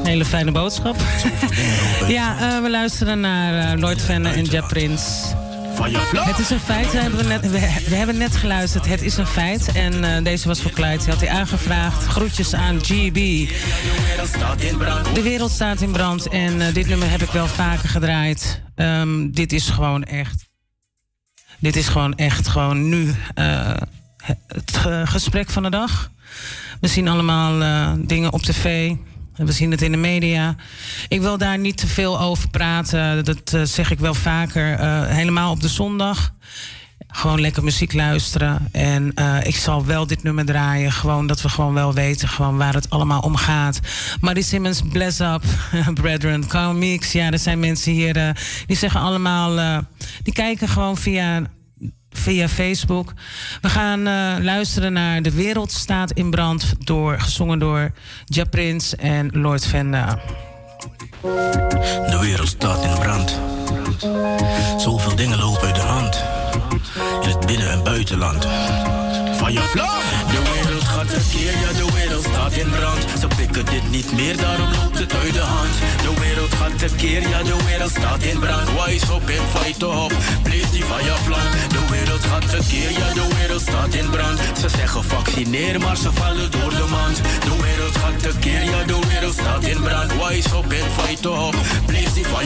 hele 0.04 0.26
fijne 0.26 0.52
boodschap. 0.52 0.96
ja, 2.08 2.38
eh, 2.56 2.62
we 2.62 2.70
luisteren 2.70 3.20
naar 3.20 3.72
eh, 3.74 3.78
Lloyd 3.80 4.02
Venner 4.02 4.34
en 4.34 4.44
Jet 4.44 4.68
Prins. 4.68 5.34
Het 6.14 6.40
is 6.40 6.50
een 6.50 6.60
feit, 6.60 6.92
we 6.92 6.98
hebben, 7.00 7.28
net, 7.28 7.52
we, 7.52 7.58
hebben 7.96 8.18
net 8.18 8.36
geluisterd. 8.36 8.86
Het 8.88 9.02
is 9.02 9.18
een 9.18 9.26
feit. 9.28 9.72
En 9.72 10.04
eh, 10.16 10.24
deze 10.24 10.48
was 10.48 10.62
voor 10.62 10.72
Hij 10.76 11.00
had 11.08 11.20
hij 11.20 11.30
aangevraagd. 11.30 12.06
Groetjes 12.06 12.54
aan 12.54 12.80
GB. 12.82 13.14
De 13.14 13.52
wereld 15.24 15.50
staat 15.52 15.82
in 15.82 15.92
brand. 15.92 16.28
En 16.28 16.74
dit 16.74 16.88
nummer 16.88 17.10
heb 17.12 17.22
ik 17.22 17.30
wel 17.30 17.48
vaker 17.48 17.90
gedraaid. 17.90 18.62
Ehm, 18.76 19.32
dit 19.32 19.54
is 19.54 19.70
gewoon 19.70 20.04
echt. 20.04 20.46
Dit 21.60 21.76
is 21.76 21.88
gewoon 21.88 22.16
echt 22.16 22.48
gewoon 22.48 22.90
nu 22.90 23.16
het 24.48 24.80
eh, 24.86 25.02
gesprek 25.06 25.50
van 25.50 25.64
de 25.64 25.70
dag. 25.70 26.12
We 26.82 26.88
zien 26.88 27.08
allemaal 27.08 27.62
eh, 27.62 27.92
dingen 28.06 28.34
op 28.34 28.42
tv. 28.42 28.94
We 29.36 29.52
zien 29.52 29.72
het 29.72 29.82
in 29.82 29.92
de 29.92 29.98
media. 29.98 30.56
Ik 31.08 31.22
wil 31.22 31.38
daar 31.38 31.58
niet 31.58 31.78
te 31.78 31.88
veel 31.88 32.20
over 32.20 32.50
praten. 32.50 33.26
Dat 33.26 33.54
eh, 33.54 33.62
zeg 33.64 33.92
ik 33.92 34.00
wel 34.00 34.14
vaker. 34.14 34.80
helemaal 35.08 35.52
op 35.52 35.62
de 35.62 35.68
zondag. 35.68 36.34
Gewoon 37.08 37.42
lekker 37.42 37.64
muziek 37.64 37.94
luisteren. 37.94 38.68
En 38.72 39.14
ik 39.44 39.56
zal 39.56 39.86
wel 39.86 40.08
dit 40.08 40.24
nummer 40.24 40.46
draaien. 40.46 40.92
Gewoon 40.92 41.28
dat 41.28 41.42
we 41.42 41.50
gewoon 41.50 41.74
wel 41.74 41.94
weten 41.94 42.28
gewoon 42.28 42.58
waar 42.58 42.74
het 42.74 42.90
allemaal 42.90 43.22
om 43.22 43.36
gaat. 43.36 43.80
Marie 44.22 44.44
Simmons, 44.44 44.82
bless 44.90 45.20
up. 45.20 45.44
Brethren, 46.02 46.48
Carl 46.48 46.74
Mix. 46.74 47.12
Ja, 47.12 47.32
er 47.32 47.40
zijn 47.40 47.60
mensen 47.60 47.92
hier 47.92 48.34
die 48.68 48.78
zeggen 48.78 49.02
allemaal... 49.02 49.82
die 50.24 50.34
kijken 50.34 50.68
gewoon 50.68 50.98
via 50.98 51.42
via 52.18 52.50
Facebook. 52.50 53.14
We 53.62 53.70
gaan 53.70 54.00
uh, 54.08 54.44
luisteren 54.46 54.94
naar 54.94 55.22
De 55.22 55.32
Wereld 55.34 55.72
Staat 55.72 56.12
in 56.12 56.30
Brand, 56.30 56.74
door, 56.84 57.20
gezongen 57.20 57.60
door 57.60 57.92
Ja 58.26 58.44
Prince 58.44 58.96
en 58.96 59.30
Lord 59.34 59.66
Venda. 59.68 60.20
De 62.08 62.18
wereld 62.22 62.48
staat 62.48 62.84
in 62.84 62.98
brand. 63.00 63.40
Zoveel 64.82 65.16
dingen 65.16 65.38
lopen 65.38 65.62
uit 65.68 65.76
de 65.76 65.82
hand. 65.82 66.24
In 67.24 67.30
het 67.30 67.46
binnen- 67.46 67.72
en 67.72 67.84
buitenland. 67.84 68.48
Van 69.38 69.54
je 69.54 69.60
vlam! 69.60 70.65
gaat 71.10 71.24
tekeer, 71.30 71.54
ja 71.62 71.74
de 71.86 71.92
wereld 71.94 72.24
staat 72.24 72.52
in 72.54 72.70
brand. 72.70 73.04
Ze 73.20 73.28
pikken 73.28 73.66
dit 73.66 73.90
niet 73.92 74.12
meer, 74.14 74.38
daarom 74.38 74.68
loopt 74.72 74.98
het 75.00 75.14
uit 75.14 75.34
de 75.34 75.40
hand. 75.40 75.70
De 76.02 76.22
wereld 76.22 76.54
gaat 76.54 76.80
tekeer, 76.80 77.22
ja 77.30 77.44
de 77.44 77.56
wereld 77.66 77.90
staat 77.90 78.22
in 78.24 78.40
brand. 78.40 78.68
Wise 78.86 79.14
op 79.14 79.30
en 79.30 79.42
fight 79.54 79.84
op, 79.84 80.14
please 80.44 80.72
die 80.72 80.84
van 80.86 81.04
je 81.04 81.14
De 81.70 81.84
wereld 81.92 82.24
gaat 82.24 82.50
tekeer, 82.50 82.92
ja 82.92 83.14
de 83.14 83.28
wereld 83.40 83.62
staat 83.62 83.94
in 83.94 84.10
brand. 84.10 84.40
Ze 84.62 84.70
zeggen 84.70 85.04
vaccineer, 85.04 85.80
maar 85.80 85.98
ze 85.98 86.12
vallen 86.12 86.52
door 86.52 86.70
de 86.70 86.88
mand. 86.90 87.18
De 87.48 87.56
wereld 87.62 87.96
gaat 87.98 88.20
tekeer, 88.20 88.64
ja 88.64 88.84
de 88.84 89.00
wereld 89.10 89.34
staat 89.34 89.64
in 89.64 89.82
brand. 89.82 90.12
Wise 90.14 90.56
op 90.56 90.72
en 90.72 90.86
fight 90.98 91.26
op, 91.26 91.56
please 91.86 92.14
die 92.14 92.26
van 92.26 92.44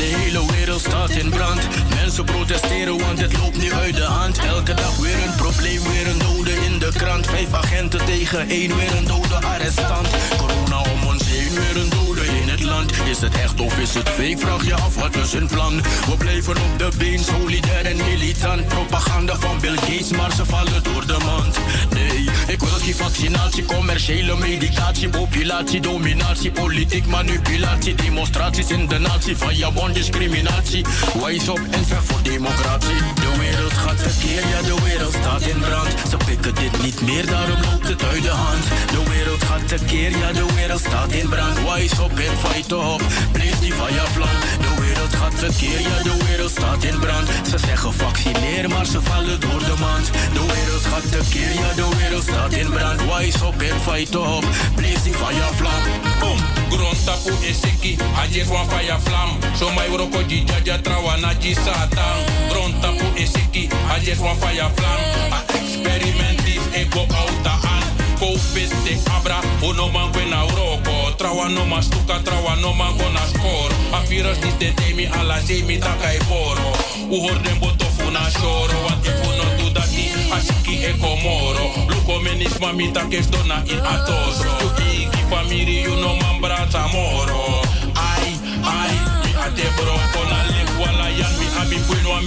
de 0.00 0.06
hele 0.06 0.52
wereld 0.52 0.80
staat 0.80 1.10
in 1.10 1.30
brand. 1.30 1.60
Mensen 1.94 2.24
protesteren, 2.24 2.98
want 2.98 3.20
het 3.20 3.38
loopt 3.38 3.58
nu 3.62 3.72
uit 3.72 3.96
de 3.96 4.02
hand. 4.02 4.38
Elke 4.38 4.74
dag 4.74 4.96
weer 4.96 5.22
een 5.26 5.34
probleem, 5.36 5.82
weer 5.82 6.06
een 6.08 6.18
dode 6.18 6.52
in 6.64 6.78
de 6.78 6.90
krant. 6.96 7.26
Vijf 7.26 7.52
agenten 7.52 8.04
tegen 8.04 8.48
één, 8.48 8.76
weer 8.76 8.96
een 8.96 9.06
dode 9.06 9.34
arrestant. 9.34 10.08
Corona 10.38 10.80
om 10.90 11.02
ons 11.06 11.22
heen, 11.26 11.54
weer 11.54 11.76
een 11.82 11.90
dode 11.90 12.09
land. 12.64 12.88
Is 13.10 13.20
het 13.20 13.34
echt 13.40 13.60
of 13.60 13.78
is 13.78 13.94
het 13.94 14.08
fake? 14.08 14.36
Vraag 14.38 14.66
je 14.66 14.74
af 14.74 14.94
wat 14.94 15.16
is 15.16 15.32
hun 15.32 15.46
plan? 15.46 15.82
We 15.82 16.16
blijven 16.18 16.54
op 16.56 16.78
de 16.78 16.88
been, 16.98 17.18
solidair 17.24 17.84
en 17.86 17.96
militant. 17.96 18.66
Propaganda 18.66 19.36
van 19.38 19.60
Bill 19.60 19.76
Gates, 19.76 20.10
maar 20.10 20.32
ze 20.34 20.44
vallen 20.44 20.82
door 20.82 21.06
de 21.06 21.16
mand. 21.24 21.56
Nee, 21.90 22.24
ik 22.46 22.60
wil 22.60 22.68
geen 22.68 22.94
vaccinatie, 22.94 23.64
commerciële 23.64 24.36
medicatie, 24.36 25.08
populatie, 25.08 25.80
dominatie, 25.80 26.50
politiek, 26.50 27.06
manipulatie, 27.06 27.94
demonstraties 27.94 28.70
in 28.70 28.86
de 28.88 28.98
natie 28.98 29.36
van 29.36 29.56
Jabon, 29.56 29.92
discriminatie. 29.92 30.84
Wijs 31.20 31.48
op 31.48 31.60
en 31.70 31.84
ver 31.86 32.02
voor 32.02 32.22
democratie. 32.22 32.96
De 33.14 33.32
wereld 33.38 33.72
gaat 33.72 34.02
verkeer, 34.02 34.40
ja, 34.48 34.62
de 34.62 34.76
wereld 34.84 35.16
staat 35.20 35.42
in 35.42 35.58
brand. 35.58 35.88
Ze 36.10 36.16
pikken 36.26 36.54
dit 36.54 36.82
niet 36.82 37.00
meer, 37.00 37.26
daarom 37.26 37.60
loopt 37.70 37.88
het 37.88 38.04
uit 38.04 38.22
de 38.22 38.28
hand. 38.28 38.62
De 38.90 39.02
wereld 39.12 39.42
gaat 39.42 39.60
verkeer, 39.66 40.10
ja, 40.18 40.32
de 40.32 40.46
wereld 40.54 40.80
staat 40.80 41.12
in 41.12 41.28
brand. 41.28 41.58
Wijs 41.62 41.98
op 41.98 42.10
en 42.18 42.36
ver 42.38 42.49
fighten 42.50 42.84
op. 42.84 43.02
blaze 43.32 43.60
die 43.60 43.72
fire 43.72 43.92
je 43.92 44.58
De 44.64 44.78
wereld 44.86 45.12
gaat 45.20 45.34
verkeer, 45.34 45.80
ja, 45.80 46.02
de 46.02 46.16
wereld 46.28 46.50
staat 46.50 46.84
in 46.84 46.98
brand. 46.98 47.28
Ze 47.50 47.58
zeggen 47.66 47.92
vaccineer, 47.94 48.68
maar 48.68 48.84
ze 48.86 48.98
vallen 49.02 49.40
door 49.40 49.58
de 49.58 49.74
mand. 49.80 50.06
De 50.36 50.44
wereld 50.54 50.84
gaat 50.92 51.06
tekeer, 51.12 51.52
ja, 51.54 51.70
de 51.76 51.88
wereld 51.96 52.22
staat 52.22 52.52
in 52.52 52.70
brand. 52.70 53.00
Wise 53.08 53.44
op 53.44 53.62
en 53.62 53.76
fight 53.88 54.14
hop, 54.14 54.44
blaze 54.74 55.02
die 55.04 55.12
fire 55.14 55.34
je 55.34 55.96
Boom, 56.20 56.38
grond 56.70 57.04
tapu 57.04 57.32
esiki, 57.42 57.96
ajes 58.18 58.46
wan 58.48 58.66
van 58.70 58.78
fire 58.78 58.96
vlam. 59.04 59.28
Zo 59.58 59.72
mij 59.72 59.86
roko 59.88 60.26
di 60.26 60.44
jaja 60.46 60.78
trawa 60.82 61.16
na 61.16 61.30
ji 61.38 61.54
satan. 61.64 62.18
Grond 62.50 62.82
tapu 62.82 63.04
esiki, 63.14 63.68
ajes 63.90 64.18
wan 64.18 64.36
van 64.38 64.50
flam. 64.54 64.70
vlam. 64.74 65.32
Ah, 65.32 65.54
experiment 65.54 66.44
is 66.46 66.60
ego 66.72 67.00
out 67.00 67.79
Ko 68.20 68.34
peste 68.52 69.00
abra, 69.16 69.40
uno 69.62 69.88
Trawa 71.16 71.48
no 71.48 71.64
mastuka 71.64 72.20
trawa 72.22 72.54
no 72.56 72.72
mango 72.74 73.08
na 73.12 73.26
score. 73.26 73.72
Afiras 73.92 74.36
ni 74.42 74.52
te 74.58 74.72
temi 74.72 75.06
a 75.06 75.22
la 75.24 75.36
jemi 75.40 75.78
takai 75.78 76.18
boro. 76.28 76.68
Uhor 77.10 77.38
den 77.42 77.58
na 78.12 78.28
shoro, 78.30 78.74
wat 78.84 79.04
funo 79.20 79.46
tu 79.58 79.70
dati, 79.72 80.10
asiki 80.36 80.84
e 80.84 80.92
komoro. 81.00 81.66
Luko 81.88 82.20
menis 82.20 82.58
mamita 82.60 83.08
kes 83.10 83.26
dona 83.30 83.62
in 83.66 83.80
atoso. 83.80 84.50
Tu 84.60 84.68
ki 84.76 85.08
famiri, 85.30 85.84
uno 85.86 85.96
no 85.96 86.12
mambra 86.16 86.66
tamoro. 86.70 87.62
Ai, 87.96 88.30
ai, 88.62 88.94
i 89.28 89.30
ate 89.46 89.66
bro, 89.76 89.96
na 90.24 90.44
lengua 90.50 91.39
de 91.60 92.26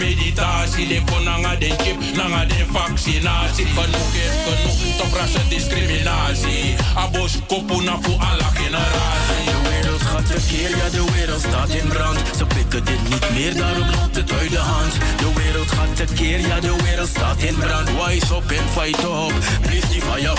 wereld 9.69 10.01
gaat 10.01 10.23
verkeer, 10.25 10.69
ja 10.77 10.89
de 10.89 11.05
wereld 11.15 11.39
staat 11.39 11.69
in 11.69 11.87
brand 11.87 12.19
Ze 12.37 12.45
pikken 12.45 12.85
dit 12.85 13.09
niet 13.09 13.29
meer, 13.33 13.53
daarom 13.57 13.87
loopt 13.89 14.15
het 14.15 14.31
uit 14.31 14.51
de 14.51 14.57
hand 14.57 14.93
De 15.17 15.31
wereld 15.41 15.67
gaat 15.71 15.87
verkeer, 15.95 16.39
ja 16.39 16.59
de 16.59 16.75
wereld 16.83 17.09
staat 17.09 17.37
in 17.37 17.55
brand 17.55 17.87
Wise 17.97 18.33
op 18.33 18.51
en 18.51 18.63
fight 18.75 19.07
op, 19.07 19.33
blijf 19.61 19.89
die 19.89 20.03
van 20.03 20.21
je 20.21 20.33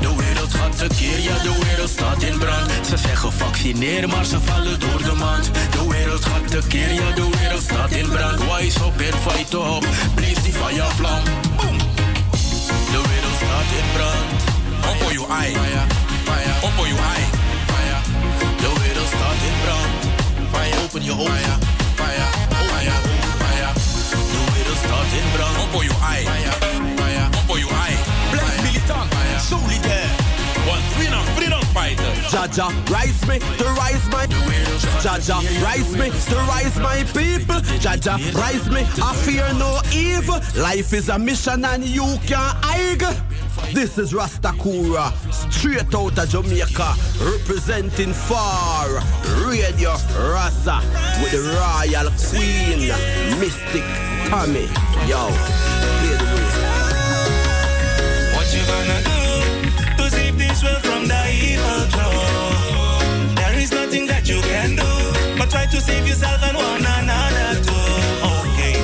De 0.00 0.14
wereld 0.16 0.54
gaat 0.54 0.74
verkeer, 0.76 1.20
ja 1.20 1.36
de 1.42 1.54
wereld 1.68 1.90
staat 1.90 2.22
in 2.22 2.38
brand 2.38 2.70
Ze 2.88 2.96
zeggen 2.96 3.32
vaccineer, 3.32 4.08
maar 4.08 4.24
ze 4.24 4.38
vallen 4.40 4.80
door 4.80 4.98
de 5.02 5.12
mand 5.12 5.50
De 5.70 5.86
wereld 5.88 6.24
gaat 6.24 6.50
verkeer, 6.50 6.92
ja 6.92 7.10
de 7.14 7.28
wereld 7.40 7.62
staat 7.62 7.90
in 7.90 8.08
brand 8.08 8.33
world 8.38 8.48
wise 8.48 8.76
up 8.82 8.96
and 9.00 9.14
fight 9.26 9.54
up. 9.54 9.82
Blaze 10.16 10.42
the 10.44 10.50
fire 10.52 10.88
flam, 10.98 11.22
Boom. 11.58 11.78
The 12.92 13.00
widow 13.00 13.32
started 13.42 13.86
brand. 13.94 14.28
Up 14.88 14.96
for 15.02 15.12
you 15.12 15.24
eye. 15.28 15.52
Fire. 15.54 15.86
Fire. 16.28 16.66
Up 16.66 16.72
for 16.76 16.86
you 16.86 16.96
eye. 16.98 17.24
Fire. 17.72 18.00
The 18.62 18.70
widow 18.80 19.06
started 19.14 19.54
brand. 19.62 19.92
Fire. 20.52 20.76
Open 20.84 21.02
your 21.02 21.16
fire. 21.16 21.56
Fire. 22.00 22.28
Fire. 22.50 22.96
Fire. 23.42 23.70
The 24.32 24.40
widow 24.52 24.76
started 24.84 25.24
brand. 25.34 25.56
Up 25.62 25.68
for 25.72 25.84
you 25.84 25.94
eye. 26.00 26.24
Fire. 26.24 27.03
Jaja, 32.34 32.68
rise 32.90 33.26
me 33.28 33.38
to 33.38 33.64
rise 33.78 34.08
my 34.10 34.26
Jaja, 35.02 35.36
rise 35.62 35.94
me 35.96 36.10
to 36.10 36.36
rise 36.50 36.76
my 36.80 37.04
people. 37.12 37.60
Jaja, 37.78 38.16
rise 38.34 38.68
me. 38.70 38.80
I 39.00 39.14
fear 39.24 39.54
no 39.54 39.78
evil. 39.92 40.40
Life 40.60 40.92
is 40.92 41.10
a 41.10 41.16
mission 41.16 41.64
and 41.64 41.84
you 41.84 42.02
can't 42.26 42.56
hide. 42.64 42.98
This 43.72 43.98
is 43.98 44.12
Rastakura, 44.12 45.12
straight 45.52 45.94
out 45.94 46.18
of 46.18 46.28
Jamaica, 46.28 46.94
representing 47.22 48.12
far 48.12 48.88
Radio 49.46 49.90
Rasa 50.18 50.80
with 51.22 51.30
the 51.38 51.54
Royal 51.54 52.10
Queen, 52.18 52.88
Mystic 53.38 53.84
Tommy. 54.28 54.66
Yo, 55.08 55.30
that 64.24 64.24
you 64.30 64.40
can 64.42 64.76
do. 64.76 65.36
But 65.38 65.50
try 65.50 65.66
to 65.66 65.80
save 65.80 66.06
yourself 66.08 66.42
and 66.42 66.56
one 66.56 66.80
another 66.80 67.60
too. 67.64 67.74
Okay, 68.48 68.76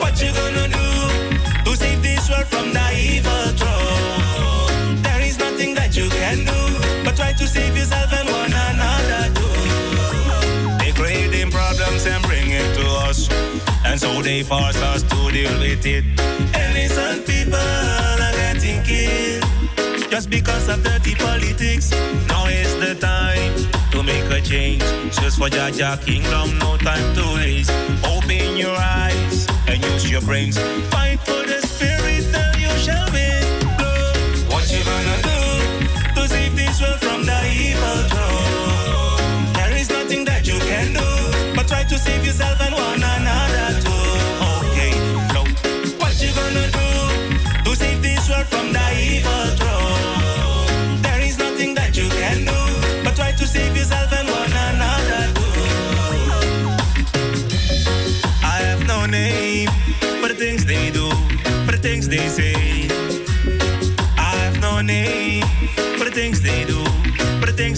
What 0.00 0.20
you 0.22 0.32
gonna 0.32 0.68
do 1.64 1.70
to 1.70 1.76
save 1.76 2.02
this 2.02 2.28
world 2.30 2.46
from 2.46 2.72
the 2.72 2.82
evil 2.94 3.48
throne? 3.56 5.02
There 5.02 5.20
is 5.22 5.38
nothing 5.38 5.74
that 5.74 5.96
you 5.96 6.08
can 6.08 6.44
do. 6.44 7.04
But 7.04 7.16
try 7.16 7.32
to 7.32 7.46
save 7.46 7.76
yourself 7.76 8.12
and 8.12 8.28
one 8.28 8.52
another 8.52 9.30
too. 9.34 10.80
They 10.84 10.92
creating 10.92 11.50
problems 11.50 12.06
and 12.06 12.22
bring 12.24 12.50
it 12.50 12.74
to 12.76 12.86
us. 13.08 13.28
And 13.84 13.98
so 14.00 14.22
they 14.22 14.42
force 14.42 14.80
us 14.82 15.02
to 15.02 15.30
deal 15.30 15.52
with 15.60 15.84
it. 15.86 16.04
Innocent 16.58 17.26
people 17.26 17.54
are 17.56 18.32
getting 18.32 18.82
killed 18.82 19.44
just 20.10 20.28
because 20.30 20.68
of 20.68 20.82
dirty 20.82 21.14
politics. 21.14 21.90
Now 22.28 22.46
is 22.46 22.74
the 22.76 22.94
time 23.00 23.71
change. 24.52 24.82
Just 25.20 25.38
for 25.38 25.48
Jaja 25.56 25.90
Kingdom, 26.04 26.48
no 26.62 26.70
time 26.88 27.06
to 27.16 27.24
waste. 27.36 27.72
Open 28.14 28.48
your 28.64 28.76
eyes 29.04 29.38
and 29.68 29.78
use 29.90 30.04
your 30.14 30.24
brains. 30.28 30.56
Fight 30.94 31.18
for 31.28 31.42
the 31.52 31.58
spirit 31.72 32.24
and 32.44 32.52
you 32.64 32.72
shall 32.84 33.06
win. 33.16 33.44
What 34.52 34.62
you 34.74 34.80
gonna 34.90 35.18
do 35.30 35.40
to 36.16 36.22
save 36.32 36.54
this 36.60 36.76
world 36.82 37.00
from 37.06 37.20
the 37.30 37.40
evil 37.66 37.98
throne? 38.12 39.52
There 39.58 39.74
is 39.80 39.88
nothing 39.96 40.22
that 40.30 40.42
you 40.50 40.58
can 40.70 40.86
do 41.00 41.06
but 41.56 41.64
try 41.72 41.84
to 41.92 41.96
save 42.06 42.22
yourself 42.28 42.56
and 42.66 42.74
one 42.88 43.02
another 43.16 43.80
too. 43.82 43.91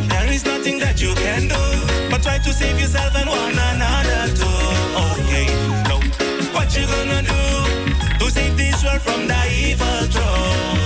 There 0.08 0.30
is 0.32 0.44
nothing 0.44 0.78
that 0.78 1.02
you 1.02 1.14
can 1.16 1.48
do 1.48 2.08
but 2.08 2.22
try 2.22 2.38
to 2.38 2.52
save 2.52 2.78
yourself 2.78 3.16
and 3.16 3.28
one 3.28 3.58
another 3.72 4.28
too. 4.38 4.62
Okay, 5.16 5.46
no. 5.90 5.98
What 6.54 6.70
you 6.78 6.86
gonna 6.86 7.20
do 7.26 8.24
to 8.24 8.30
save 8.30 8.56
this 8.56 8.84
world 8.84 9.00
from 9.02 9.26
the 9.26 9.40
evil 9.50 10.06
throne? 10.06 10.77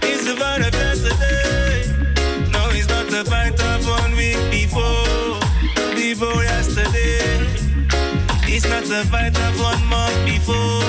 It's 0.02 0.26
the 0.28 0.36
fight 0.36 0.62
of 0.68 0.74
yesterday. 0.74 1.92
No, 2.52 2.68
it's 2.72 2.90
not 2.90 3.08
the 3.08 3.24
fight 3.30 3.58
of 3.60 3.88
one 3.88 4.12
week 4.16 4.40
before. 4.50 5.38
Before 5.96 6.42
yesterday. 6.44 7.22
It's 8.54 8.68
not 8.68 8.84
the 8.84 9.08
fight 9.10 9.36
of 9.38 9.60
one 9.60 9.84
month 9.86 10.18
before. 10.26 10.82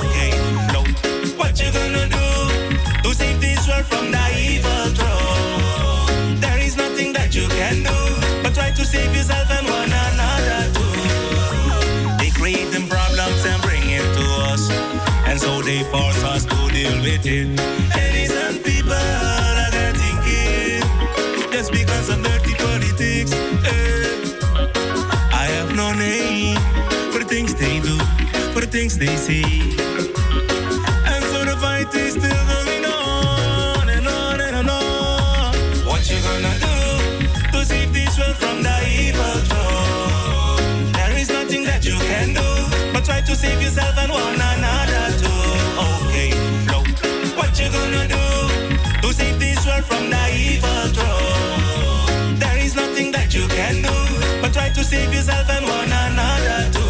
Okay, 0.00 0.30
no, 0.74 0.80
what 1.38 1.58
you 1.58 1.72
gonna 1.72 2.08
do? 2.08 2.31
shelter 3.72 3.82
from 3.88 4.10
the 4.10 4.22
evil 4.38 4.88
throne. 4.94 6.40
There 6.40 6.58
is 6.60 6.76
nothing 6.76 7.12
that 7.14 7.34
you 7.34 7.46
can 7.48 7.82
do 7.82 8.40
but 8.42 8.54
try 8.54 8.70
to 8.70 8.84
save 8.84 9.14
yourself 9.14 9.50
and 9.50 9.66
one 9.66 9.92
another 10.08 10.68
too. 10.76 12.18
They 12.24 12.30
create 12.30 12.70
them 12.72 12.88
problems 12.88 13.44
and 13.44 13.60
bring 13.62 13.82
it 13.84 14.02
to 14.16 14.24
us, 14.52 14.70
and 15.26 15.38
so 15.40 15.62
they 15.62 15.82
force 15.90 16.22
us 16.24 16.44
to 16.44 16.56
deal 16.70 17.00
with 17.02 17.24
it. 17.26 17.46
And 17.96 18.16
innocent 18.16 18.64
people 18.64 18.92
are 18.92 19.70
getting 19.70 20.18
killed 20.26 21.52
just 21.52 21.72
because 21.72 22.08
of 22.08 22.22
dirty 22.22 22.54
politics. 22.54 23.32
Eh. 23.72 24.02
I 25.32 25.46
have 25.56 25.74
no 25.74 25.92
name 25.92 26.56
for 27.10 27.18
the 27.20 27.26
things 27.28 27.54
they 27.54 27.80
do, 27.80 27.96
for 28.52 28.60
the 28.60 28.66
things 28.70 28.98
they 28.98 29.16
say. 29.16 29.81
to 43.34 43.38
save 43.38 43.62
yourself 43.62 43.96
and 43.96 44.12
one 44.12 44.22
another 44.22 45.06
too. 45.16 45.42
Okay, 45.94 46.28
no. 46.68 46.78
What 47.38 47.50
you 47.58 47.66
gonna 47.72 48.04
do 48.06 48.24
to 49.06 49.14
save 49.14 49.38
this 49.40 49.64
world 49.66 49.84
from 49.84 50.10
the 50.10 50.22
evil 50.34 50.86
throne? 50.94 52.38
There 52.38 52.58
is 52.58 52.76
nothing 52.76 53.10
that 53.12 53.32
you 53.34 53.46
can 53.48 53.74
do 53.88 53.96
but 54.42 54.52
try 54.52 54.68
to 54.68 54.84
save 54.84 55.14
yourself 55.14 55.48
and 55.48 55.64
one 55.64 55.92
another 56.00 56.70
too. 56.72 56.81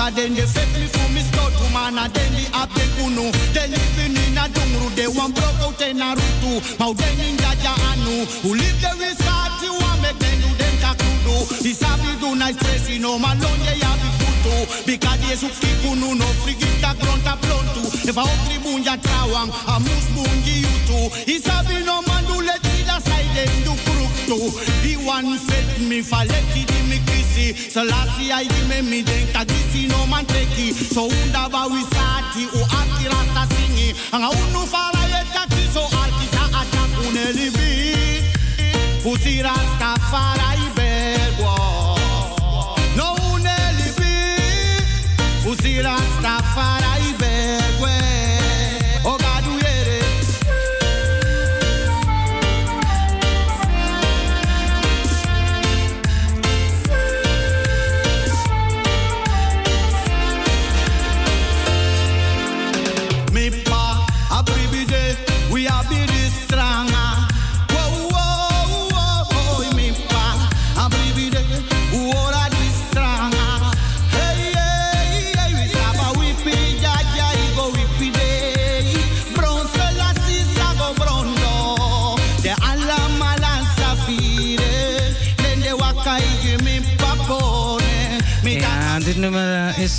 Cause 0.00 0.14
then 0.16 0.32
they 0.34 0.46
set 0.48 0.64
me 0.72 0.86
for 0.88 1.06
me 1.12 1.20
scout 1.20 1.52
woman 1.60 2.00
And 2.00 2.08
then 2.16 2.30
they 2.32 2.48
up 2.56 2.72
the 2.72 2.80
kuno 2.96 3.28
Then 3.52 3.68
they 3.68 3.84
been 4.00 4.16
in 4.16 4.32
a 4.32 4.48
dungru 4.48 4.88
They 4.96 5.04
want 5.04 5.36
broke 5.36 5.60
out 5.60 5.76
in 5.84 6.00
a 6.00 6.16
rutu 6.16 6.56
Now 6.80 6.96
then 6.96 7.20
in 7.20 7.36
jaja 7.36 7.72
anu 7.92 8.24
Who 8.40 8.56
live 8.56 8.78
the 8.80 8.96
risk 8.96 9.20
at 9.28 9.60
you 9.60 9.76
want 9.76 10.00
den 10.00 10.16
them 10.16 10.36
do 10.40 10.48
them 10.56 10.74
kakudo 10.80 11.36
This 11.60 11.82
have 11.84 12.00
you 12.00 12.16
do 12.16 12.34
nice 12.34 12.56
place 12.56 12.88
No 12.98 13.18
man 13.18 13.44
long 13.44 13.60
they 13.68 13.76
have 13.76 14.00
you 14.00 14.12
kuto 14.24 14.54
Because 14.88 15.20
they 15.20 15.36
su 15.36 15.52
kikunu 15.60 16.16
no 16.16 16.24
frigita 16.40 16.96
gronta 16.96 17.36
pronto 17.36 17.84
If 18.08 18.16
I 18.16 18.24
hungry 18.24 18.56
bunja 18.64 18.96
trawang 19.04 19.52
I 19.52 19.76
must 19.84 20.08
bunji 20.16 20.64
you 20.64 20.76
too 20.88 21.24
This 21.28 21.44
have 21.46 21.70
you 21.70 21.84
no 21.84 22.00
ma 22.08 22.19
them 23.46 23.62
do 23.64 23.72
crook 23.88 24.14
too. 24.28 24.46
The 24.84 24.96
one 25.04 25.38
fed 25.38 25.70
me 25.80 26.02
for 26.02 26.20
lucky 26.24 26.64
di 26.64 26.78
me 26.90 26.98
kissy. 27.08 27.54
So 27.72 27.82
last 27.84 28.18
year 28.20 28.36
I 28.36 28.44
give 28.44 28.68
me 28.68 28.78
me 28.82 29.02
drink 29.02 29.30
a 29.34 29.44
kissy 29.44 29.88
no 29.88 30.06
man 30.06 30.26
take 30.26 30.52
it. 30.66 30.74
So 30.94 31.08
undaba 31.08 31.68
we 31.70 31.82
sati 31.94 32.44
o 32.56 32.60
aki 32.78 33.06
rasta 33.12 33.42
singi. 33.54 33.90
And 34.14 34.24
I 34.24 34.30
unu 34.30 34.62
fara 34.72 35.02
yet 35.12 35.32
a 35.40 35.44
kiso 35.52 35.82
alkisa 36.00 36.44
atakuneli 36.60 37.48
bi. 37.56 37.70
Pussy 39.02 39.42
rasta 39.42 39.90
fara 40.10 40.48
ibelwa. 40.66 41.54
No 42.96 43.06
uneli 43.32 43.90
bi. 43.98 44.12
Pussy 45.42 45.78
rasta 45.80 46.32
fara 46.54 46.92
ibelwa. 47.10 48.19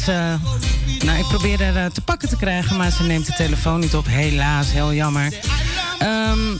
Eh, 0.07 0.33
nou, 1.05 1.19
ik 1.19 1.27
probeer 1.27 1.63
haar 1.63 1.75
eh, 1.75 1.91
te 1.91 2.01
pakken 2.01 2.29
te 2.29 2.35
krijgen, 2.35 2.77
maar 2.77 2.91
ze 2.91 3.03
neemt 3.03 3.25
de 3.25 3.33
telefoon 3.33 3.79
niet 3.79 3.95
op. 3.95 4.05
Helaas, 4.07 4.71
heel 4.71 4.93
jammer. 4.93 5.33
Ehm, 5.99 6.51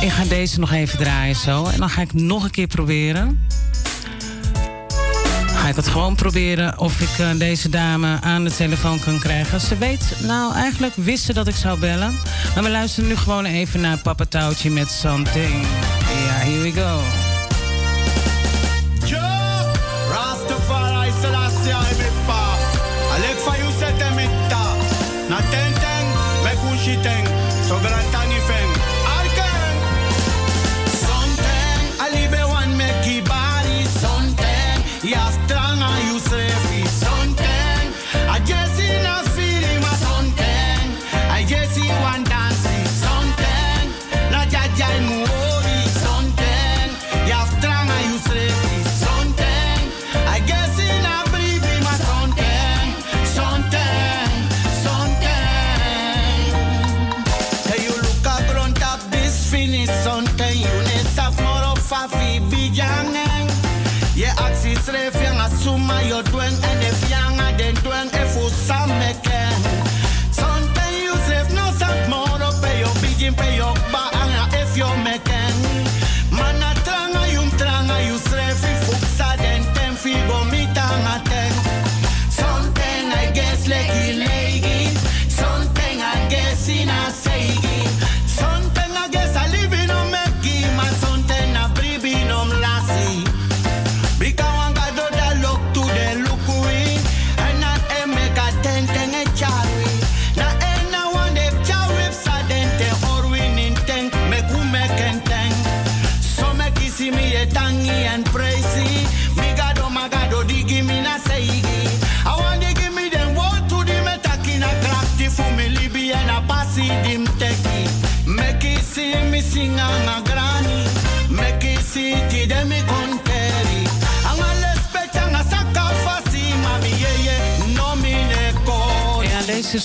ik 0.00 0.10
ga 0.10 0.24
deze 0.24 0.60
nog 0.60 0.72
even 0.72 0.98
draaien 0.98 1.36
zo. 1.36 1.64
En 1.66 1.78
dan 1.78 1.90
ga 1.90 2.00
ik 2.00 2.12
nog 2.12 2.44
een 2.44 2.50
keer 2.50 2.66
proberen. 2.66 3.46
Ga 5.54 5.68
ik 5.68 5.76
het 5.76 5.88
gewoon 5.88 6.14
proberen 6.14 6.78
of 6.78 7.00
ik 7.00 7.18
eh, 7.18 7.28
deze 7.38 7.68
dame 7.68 8.18
aan 8.20 8.44
de 8.44 8.50
telefoon 8.56 8.98
kan 8.98 9.18
krijgen. 9.18 9.60
Ze 9.60 9.78
weet, 9.78 10.04
nou 10.22 10.54
eigenlijk 10.54 10.94
wist 10.96 11.24
ze 11.24 11.32
dat 11.32 11.48
ik 11.48 11.56
zou 11.56 11.78
bellen. 11.78 12.18
Maar 12.54 12.62
we 12.64 12.70
luisteren 12.70 13.08
nu 13.08 13.16
gewoon 13.16 13.44
even 13.44 13.80
naar 13.80 13.96
Papa 13.98 14.24
Touwtje 14.24 14.70
met 14.70 14.88
Something. 14.90 15.52
Ja, 16.08 16.20
yeah, 16.20 16.38
here 16.42 16.58
we 16.60 16.70
go. 16.72 17.19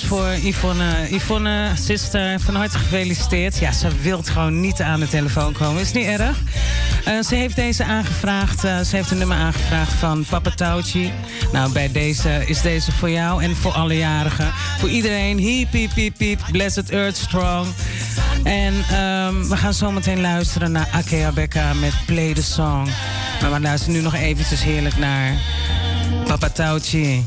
voor 0.04 0.36
Yvonne. 0.44 1.08
Yvonne, 1.10 1.72
sister, 1.86 2.40
van 2.40 2.56
harte 2.56 2.78
gefeliciteerd. 2.78 3.58
Ja, 3.58 3.72
ze 3.72 3.88
wil 4.02 4.22
gewoon 4.24 4.60
niet 4.60 4.82
aan 4.82 5.00
de 5.00 5.08
telefoon 5.08 5.54
komen. 5.54 5.82
Is 5.82 5.92
niet 5.92 6.06
erg. 6.06 6.38
Eh, 7.06 7.22
ze 7.22 7.36
heeft 7.36 7.56
deze 7.56 7.84
aangevraagd. 7.84 8.64
Eh, 8.64 8.80
ze 8.80 8.96
heeft 8.96 9.12
een 9.12 9.18
nummer 9.18 9.38
aangevraagd 9.38 9.94
van 9.94 10.26
Papa 10.30 10.50
Tauchi. 10.50 11.12
Nou, 11.52 11.72
bij 11.72 11.92
deze 11.92 12.44
is 12.46 12.62
deze 12.62 12.92
voor 12.92 13.10
jou 13.10 13.44
en 13.44 13.56
voor 13.56 13.72
alle 13.72 13.98
jarigen. 13.98 14.54
Voor 14.80 14.90
iedereen. 14.90 15.40
heep. 15.40 15.72
piep 15.94 16.14
piep 16.18 16.40
Blessed 16.52 16.90
Earth 16.90 17.18
Strong. 17.18 17.66
En 18.44 18.74
ehm, 18.92 19.44
we 19.50 19.58
gaan 19.58 19.74
zo 19.74 19.92
meteen 19.92 20.22
luisteren 20.22 20.72
naar 20.72 20.88
Akea 20.92 21.32
Becca 21.32 21.74
met 21.74 21.94
Play 22.06 22.34
the 22.34 22.44
Song. 22.44 22.88
Maar 23.42 23.52
we 23.54 23.60
luisteren 23.60 23.96
nu 23.96 24.02
nog 24.02 24.16
eventjes 24.16 24.64
heerlijk 24.64 24.98
naar 24.98 25.34
Papa 26.28 26.50
Tauchi. 26.50 27.26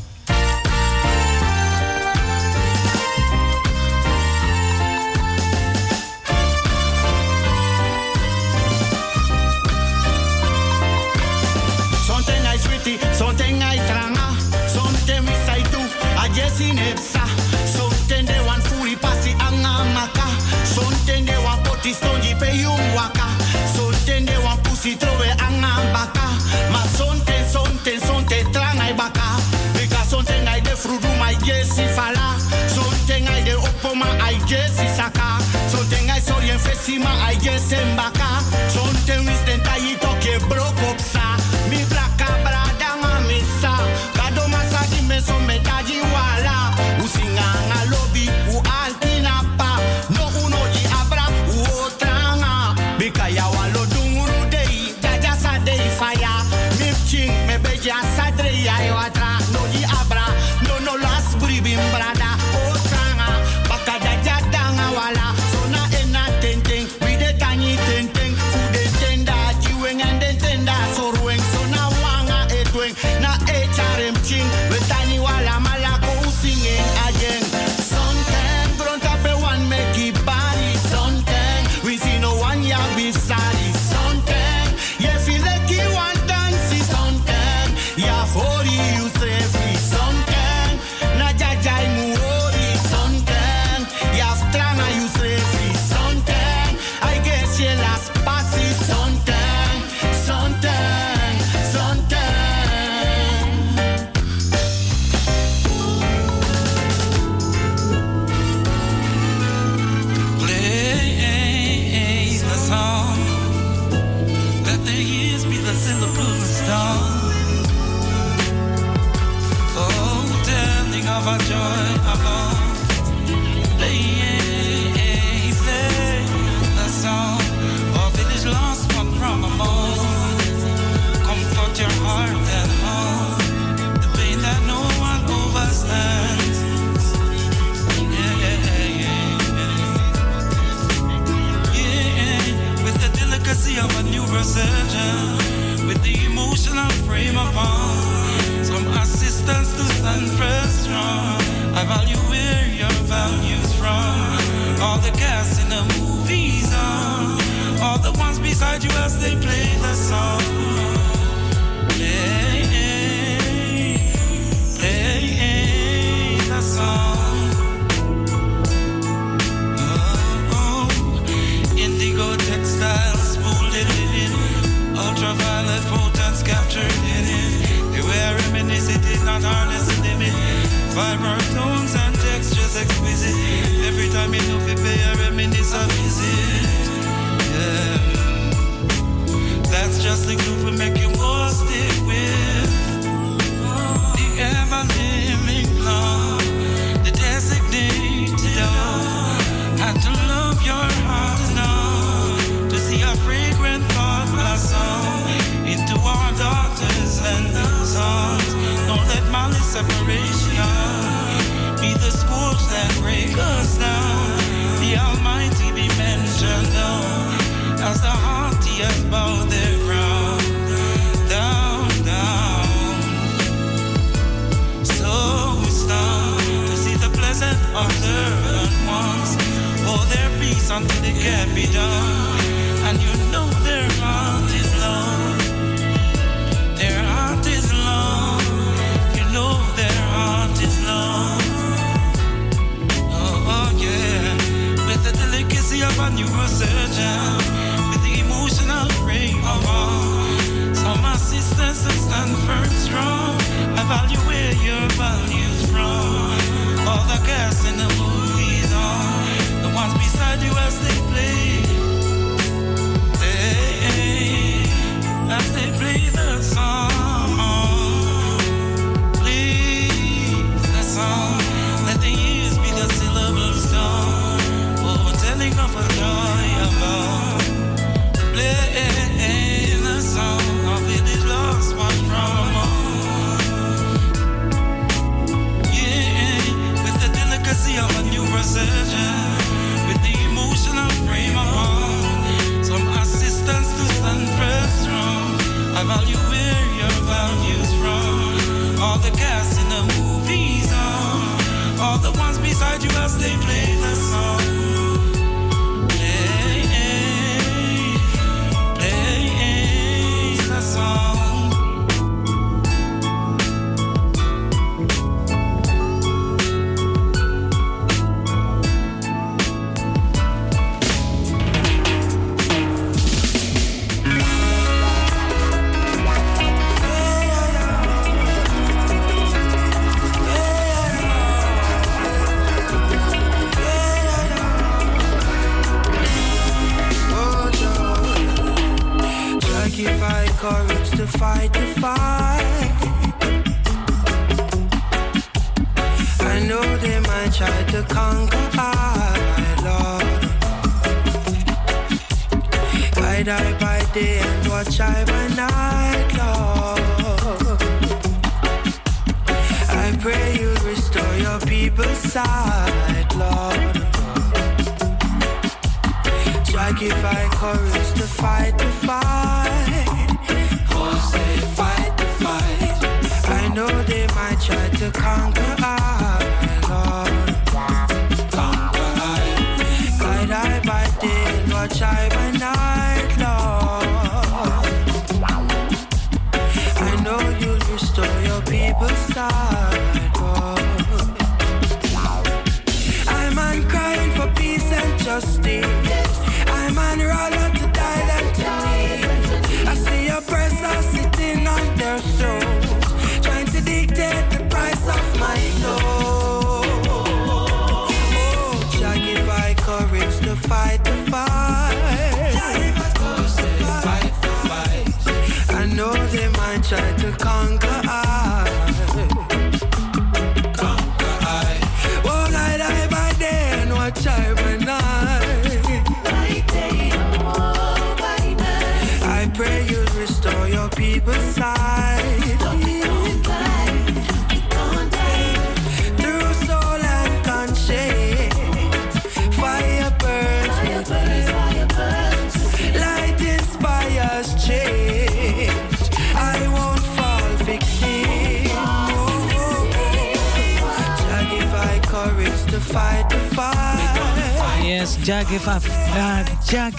pasi 16.59 16.73
nepsa 16.73 17.23
sontende 17.65 18.35
wan 18.45 18.59
furi 18.67 18.91
pasi 18.99 19.31
anga 19.39 19.83
maka 19.95 20.27
sontende 20.75 21.31
wan 21.45 21.55
poti 21.63 21.93
stonji 21.95 22.35
pe 22.35 22.51
yung 22.61 22.83
waka 22.95 23.31
sontende 23.75 24.35
wan 24.43 24.57
pusi 24.67 24.97
trove 24.99 25.31
anga 25.39 25.79
baka 25.95 26.27
ma 26.71 26.83
sonte 26.99 27.47
sonte 27.51 27.95
sonte 28.05 28.43
trangai 28.51 28.91
baka 28.93 29.39
beka 29.73 30.03
sonte 30.11 30.35
ngai 30.43 30.59
de 30.61 30.75
frudu 30.75 31.07
mai 31.19 31.37
jesi 31.47 31.85
fala 31.95 32.35
sonte 32.75 33.15
ngai 33.23 33.41
de 33.47 33.55
opoma 33.55 34.11
ai 34.27 34.35
jesi 34.49 34.83
saka 34.99 35.39
sonte 35.71 35.95
ngai 36.05 36.19
sorien 36.27 36.59
fesima 36.59 37.11
ai 37.25 37.37
jesi 37.39 37.79
mbaka 37.95 38.38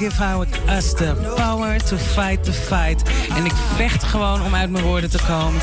give 0.08 0.18
out 0.22 0.48
us 0.70 0.94
the 0.94 1.14
power 1.36 1.78
to 1.78 1.96
fight 1.98 2.42
the 2.44 2.52
fight. 2.52 3.02
En 3.36 3.44
ik 3.44 3.52
vecht 3.76 4.02
gewoon 4.04 4.42
om 4.44 4.54
uit 4.54 4.70
mijn 4.70 4.84
woorden 4.84 5.10
te 5.10 5.18
komen. 5.28 5.60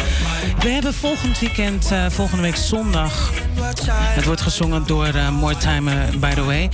We 0.60 0.70
hebben 0.70 0.94
volgend 0.94 1.40
weekend, 1.40 1.92
eh, 1.92 2.06
volgende 2.10 2.42
week 2.44 2.56
zondag. 2.56 3.32
Het 3.90 4.26
wordt 4.26 4.42
gezongen 4.42 4.86
door 4.88 5.06
eh, 5.06 5.30
More 5.30 5.58
Time 5.58 5.92
eh, 5.92 6.14
By 6.20 6.30
The 6.34 6.44
Way. 6.44 6.70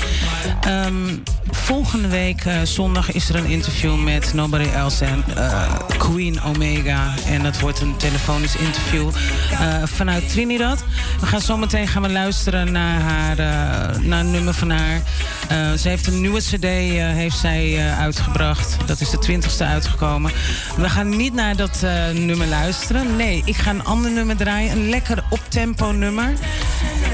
Um, 0.86 1.24
volgende 1.64 2.08
week 2.08 2.46
eh, 2.46 2.56
zondag 2.64 3.12
is 3.12 3.30
er 3.30 3.36
een 3.36 3.46
interview 3.46 3.98
met 4.04 4.34
Nobody 4.34 4.68
Else 4.70 5.06
en 5.06 5.24
eh, 5.36 5.72
Queen 5.98 6.42
Omega. 6.44 7.14
En 7.28 7.44
dat 7.44 7.60
wordt 7.60 7.82
een 7.82 7.96
telefonisch 7.96 8.56
interview 8.56 9.08
eh, 9.52 9.76
vanuit 9.84 10.30
Trinidad. 10.30 10.84
We 11.20 11.26
gaan 11.26 11.42
zometeen 11.42 11.88
gaan 11.88 12.02
we 12.02 12.10
luisteren 12.10 12.72
naar, 12.72 13.02
haar, 13.02 13.36
naar 14.02 14.20
een 14.20 14.32
nummer 14.32 14.54
van 14.54 14.70
haar. 14.72 15.02
ze 15.78 15.88
heeft 15.90 16.08
een 16.08 16.22
nieuwe 16.22 16.40
cd 16.40 16.64
heeft 16.64 17.38
zij, 17.38 17.92
uitgebracht. 17.94 18.78
Dat 18.86 19.02
is 19.02 19.10
de 19.10 19.18
twintigste 19.20 19.64
uitgekomen. 19.64 20.32
We 20.78 20.90
gaan 20.90 21.10
niet 21.10 21.34
naar 21.34 21.56
dat 21.56 21.82
nummer 22.14 22.48
luisteren. 22.48 23.16
Nee, 23.16 23.42
ik 23.46 23.56
ga 23.56 23.70
een 23.70 23.84
ander 23.86 24.12
nummer 24.12 24.38
draaien. 24.38 24.72
Een 24.72 24.90
lekker 24.90 25.24
tempo 25.50 25.92
nummer. 25.92 26.34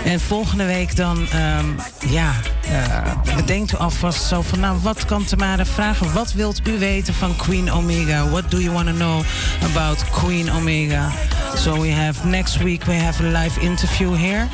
En 0.06 0.20
volgende 0.20 0.66
week 0.66 0.96
dan, 0.96 1.28
ehm, 1.30 1.66
ja, 2.14 2.32
uh, 2.72 3.36
bedenkt 3.36 3.72
u 3.74 3.78
alvast 3.78 4.24
zo 4.24 4.42
van, 4.42 4.60
nou, 4.60 4.78
wat 4.82 5.06
kan 5.06 5.24
Tamara 5.26 5.66
vragen? 5.66 6.14
Wat 6.14 6.34
wilt 6.34 6.68
u 6.68 6.78
weten 6.80 7.14
van 7.14 7.36
Queen 7.36 7.72
Omega? 7.72 8.30
What 8.30 8.52
do 8.52 8.60
you 8.60 8.74
want 8.74 8.86
to 8.86 8.92
know 8.94 9.22
about 9.70 10.04
Queen 10.10 10.52
Omega? 10.52 11.10
So 11.56 11.82
we 11.82 11.92
have 11.94 12.28
next 12.28 12.58
week 12.58 12.84
we 12.84 12.94
have 12.94 13.24
a 13.24 13.40
live 13.42 13.60
interview 13.60 14.18
here 14.18 14.48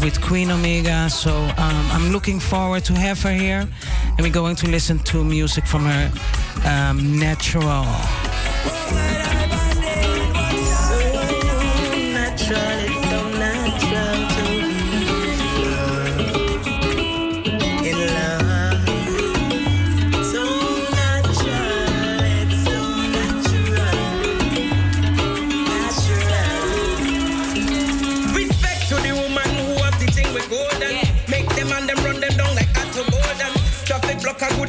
with 0.00 0.18
Queen 0.18 0.52
Omega. 0.52 1.08
So 1.08 1.42
um, 1.44 2.02
I'm 2.02 2.10
looking 2.10 2.42
forward 2.42 2.84
to 2.84 2.94
have 2.94 3.28
her 3.28 3.36
here, 3.38 3.60
and 4.06 4.20
we're 4.20 4.38
going 4.38 4.56
to 4.58 4.66
listen 4.66 5.02
to 5.02 5.24
music 5.24 5.66
from 5.66 5.84
her 5.86 6.10
um, 6.64 7.18
natural. 7.18 7.84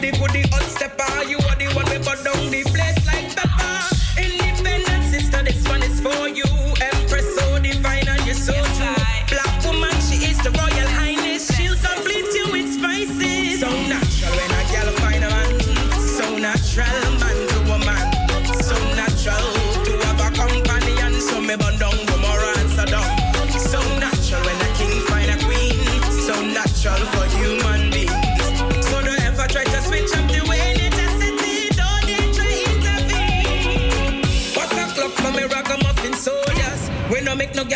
goody 0.01 0.11
goody 0.17 0.48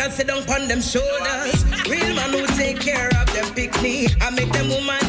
can 0.08 0.12
sit 0.12 0.26
down 0.26 0.40
on 0.52 0.68
them 0.68 0.80
shoulders. 0.82 1.64
Real 1.88 2.14
man 2.14 2.30
who 2.32 2.46
take 2.58 2.78
care 2.80 3.08
of 3.20 3.26
them 3.32 3.54
pick 3.54 3.72
me. 3.82 4.06
I 4.20 4.30
make 4.30 4.52
them 4.52 4.68
woman 4.68 5.03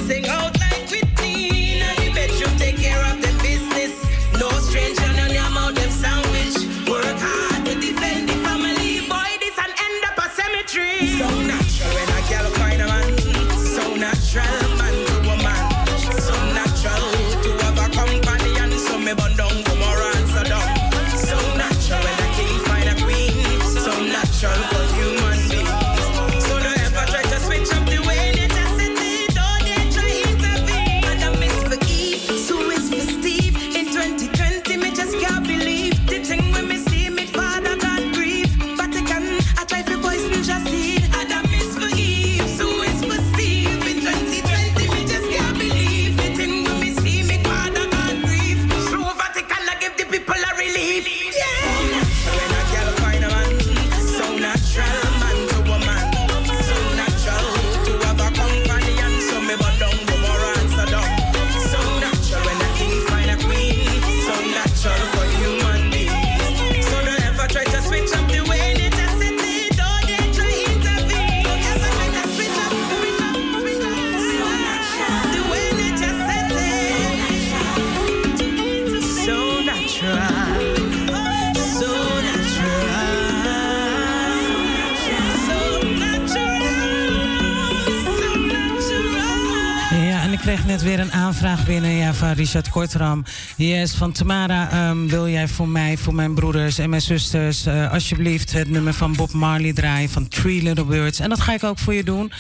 net 90.76 90.84
weer 90.84 91.00
een 91.00 91.12
aanvraag 91.12 91.66
binnen 91.66 91.92
ja, 91.92 92.14
van 92.14 92.32
Richard 92.32 92.70
Kortram. 92.70 93.24
Yes, 93.58 93.94
van 93.94 94.12
Tamara. 94.12 94.72
Ehm, 94.72 95.06
wil 95.08 95.28
jij 95.30 95.48
voor 95.48 95.68
mij, 95.68 95.98
voor 95.98 96.14
mijn 96.16 96.34
broeders 96.36 96.78
en 96.78 96.90
mijn 96.90 97.02
zusters... 97.02 97.66
Eh, 97.66 97.92
alsjeblieft 97.92 98.52
het 98.54 98.70
nummer 98.70 98.94
van 98.94 99.14
Bob 99.16 99.32
Marley 99.34 99.74
draaien 99.74 100.10
van 100.10 100.28
Three 100.28 100.62
Little 100.64 100.86
Birds. 100.86 101.20
En 101.20 101.30
dat 101.30 101.42
ga 101.42 101.54
ik 101.54 101.64
ook 101.64 101.80
voor 101.80 101.94
je 101.94 102.04
doen. 102.04 102.32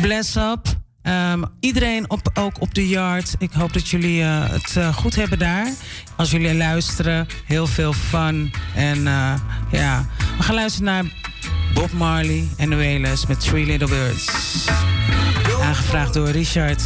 Bless 0.00 0.36
up. 0.36 0.60
Ehm, 1.02 1.42
iedereen 1.60 2.10
op, 2.10 2.30
ook 2.34 2.60
op 2.60 2.74
de 2.74 2.88
yard. 2.88 3.34
Ik 3.38 3.52
hoop 3.52 3.72
dat 3.72 3.88
jullie 3.88 4.22
eh, 4.22 4.48
het 4.50 4.76
eh, 4.76 4.94
goed 4.96 5.14
hebben 5.16 5.38
daar. 5.38 5.66
Als 6.16 6.30
jullie 6.30 6.54
luisteren, 6.54 7.26
heel 7.46 7.66
veel 7.66 7.92
fun. 7.92 8.50
En 8.74 9.02
ja, 9.72 10.06
we 10.36 10.42
gaan 10.42 10.54
luisteren 10.54 10.86
naar 10.86 11.04
Bob 11.74 11.92
Marley 11.92 12.48
en 12.56 12.70
de 12.70 12.76
Wailers 12.76 13.26
met 13.26 13.40
Three 13.40 13.66
Little 13.66 13.88
Birds. 13.88 14.26
Aangevraagd 15.62 16.14
door 16.14 16.30
Richard. 16.30 16.82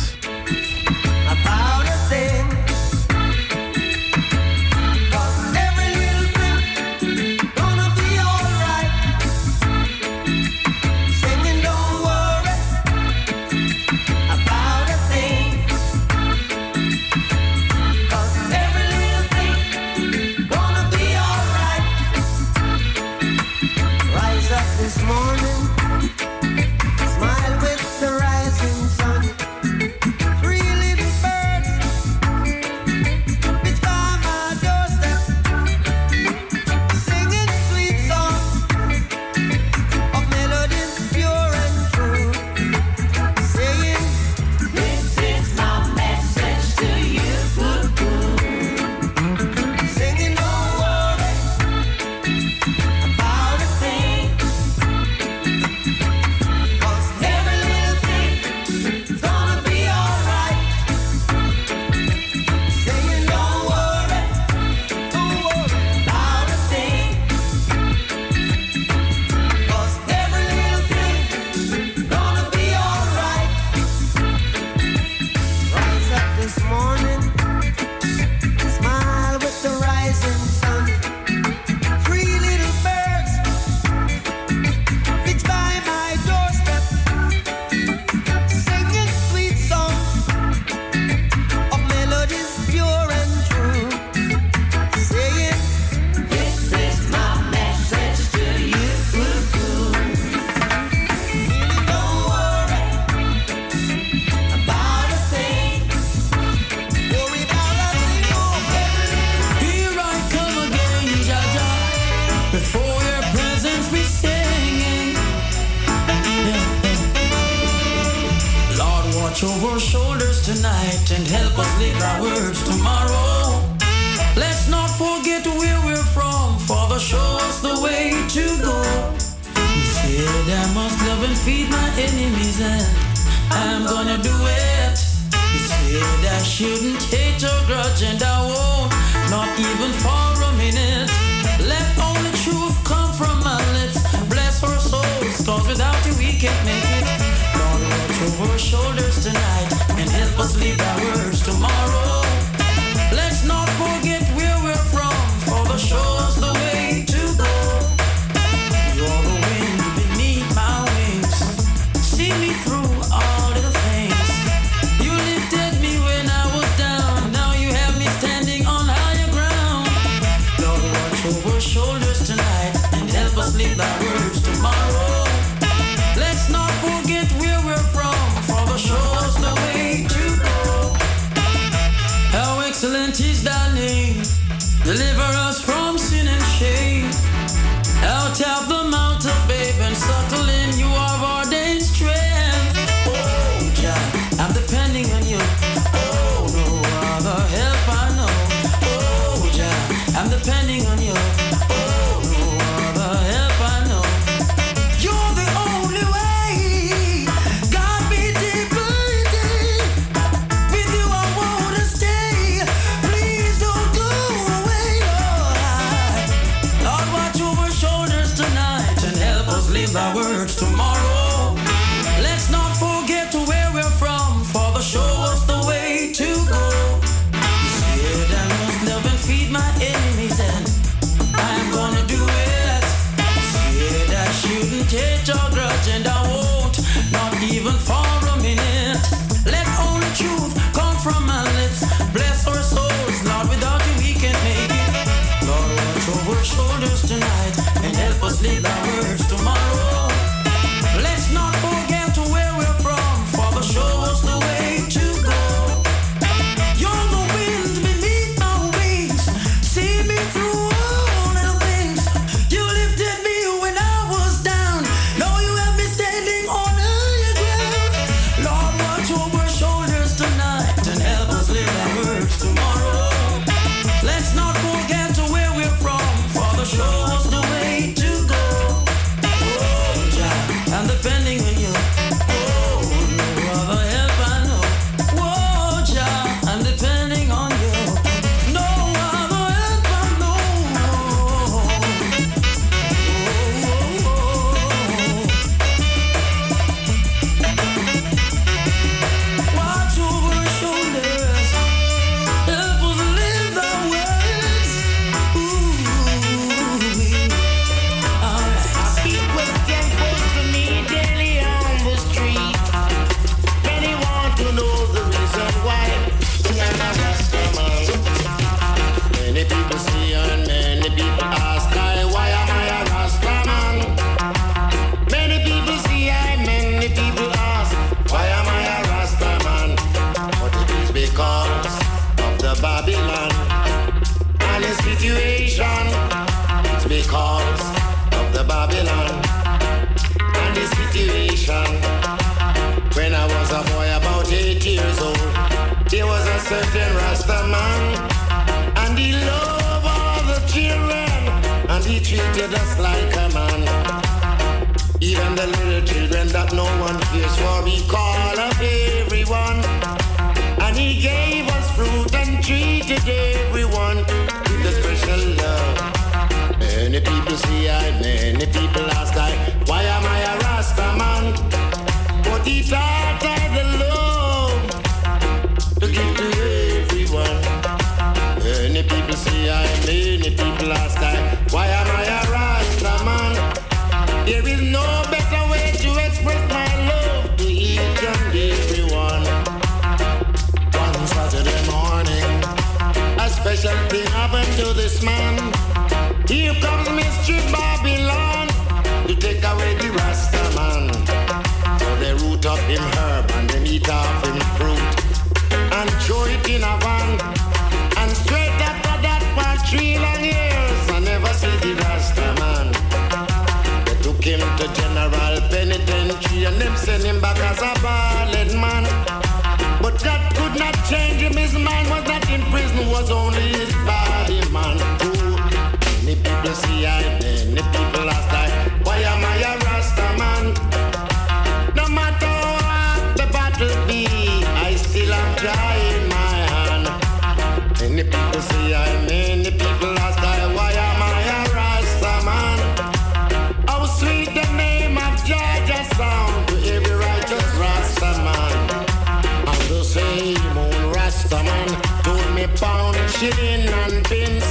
chilling 453.22 453.66
and 453.84 454.04
pins 454.10 454.46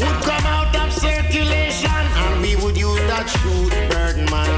would 0.00 0.18
come 0.26 0.46
out 0.56 0.72
of 0.82 0.90
circulation 0.90 1.98
and 2.24 2.34
we 2.40 2.52
would 2.62 2.78
use 2.90 3.02
that 3.12 3.26
shoot 3.36 3.72
Birdman. 3.92 4.48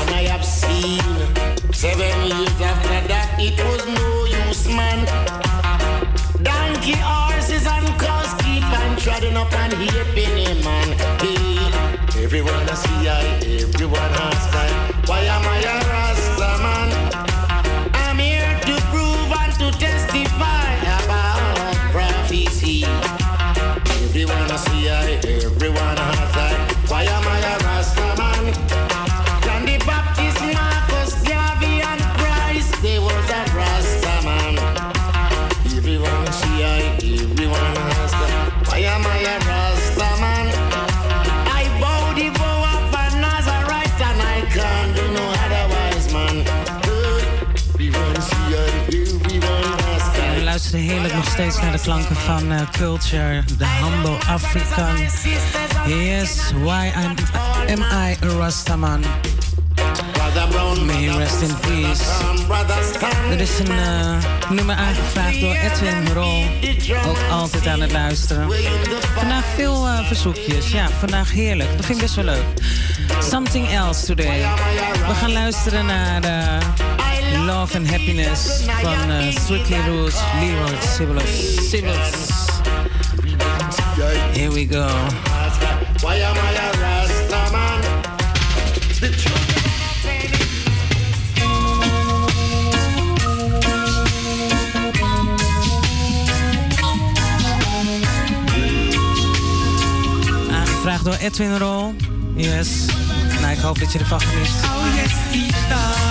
And 0.00 0.10
I 0.16 0.22
have 0.32 0.42
seen 0.60 1.04
seven 1.84 2.16
years 2.30 2.56
after 2.72 2.98
that 3.12 3.28
it 3.48 3.56
was 3.68 3.82
no 4.00 4.10
use, 4.46 4.62
man. 4.80 5.00
Donkey 6.48 6.96
horses 7.10 7.66
and 7.76 7.86
cows 8.04 8.32
keep 8.42 8.64
on 8.80 8.90
treading 9.04 9.36
up 9.42 9.52
and 9.62 9.72
heaping 9.82 10.34
him, 10.44 10.58
man. 10.64 10.88
Hey, 11.20 11.60
everyone 12.24 12.64
I 12.72 12.74
see, 12.84 13.00
I, 13.16 13.20
everyone 13.68 14.12
I 14.32 14.37
steeds 51.38 51.60
naar 51.60 51.72
de 51.72 51.80
klanken 51.80 52.16
van 52.16 52.52
eh, 52.52 52.60
Culture, 52.70 53.42
de 53.58 53.66
Humble 53.66 54.16
African. 54.26 54.96
Yes, 55.86 56.38
why 56.62 56.90
I'm, 56.96 57.14
am 57.78 58.08
I 58.08 58.16
a 58.24 58.36
Rastaman? 58.38 59.00
May 60.86 61.06
rest 61.16 61.40
in 61.42 61.54
peace. 61.60 62.02
Er 63.30 63.40
is 63.40 63.58
een 63.58 63.70
eh, 63.78 64.50
nummer 64.50 64.74
aangevraagd 64.74 65.40
door 65.40 65.54
Edwin 65.54 66.12
Rol. 66.14 66.44
Ook 67.08 67.18
altijd 67.30 67.66
aan 67.66 67.80
het 67.80 67.92
luisteren. 67.92 68.48
Vandaag 69.16 69.44
veel 69.54 69.86
eh, 69.86 70.06
verzoekjes. 70.06 70.72
Ja, 70.72 70.88
vandaag 70.88 71.30
heerlijk. 71.32 71.76
Dat 71.76 71.84
vind 71.86 72.00
best 72.00 72.14
wel 72.14 72.24
leuk. 72.24 72.44
Something 73.30 73.68
else 73.70 74.06
today. 74.06 74.40
We 75.08 75.14
gaan 75.14 75.32
luisteren 75.32 75.86
naar... 75.86 76.20
de 76.20 76.58
Love 77.36 77.74
and 77.76 77.86
Happiness 77.86 78.62
van 78.80 79.10
uh, 79.10 79.86
Rules, 79.86 80.22
Leroy 80.40 80.80
Sibylus. 80.80 81.70
Here 84.34 84.52
we 84.52 84.64
go. 84.70 84.88
Aangevraagd 100.52 101.04
door 101.04 101.16
Edwin 101.20 101.58
Rol. 101.58 101.94
Yes. 102.34 102.86
Nou, 103.40 103.52
ik 103.52 103.58
hoop 103.58 103.78
dat 103.78 103.92
je 103.92 103.98
ervan 103.98 104.20
geniet. 104.20 104.48
Oh 105.70 106.07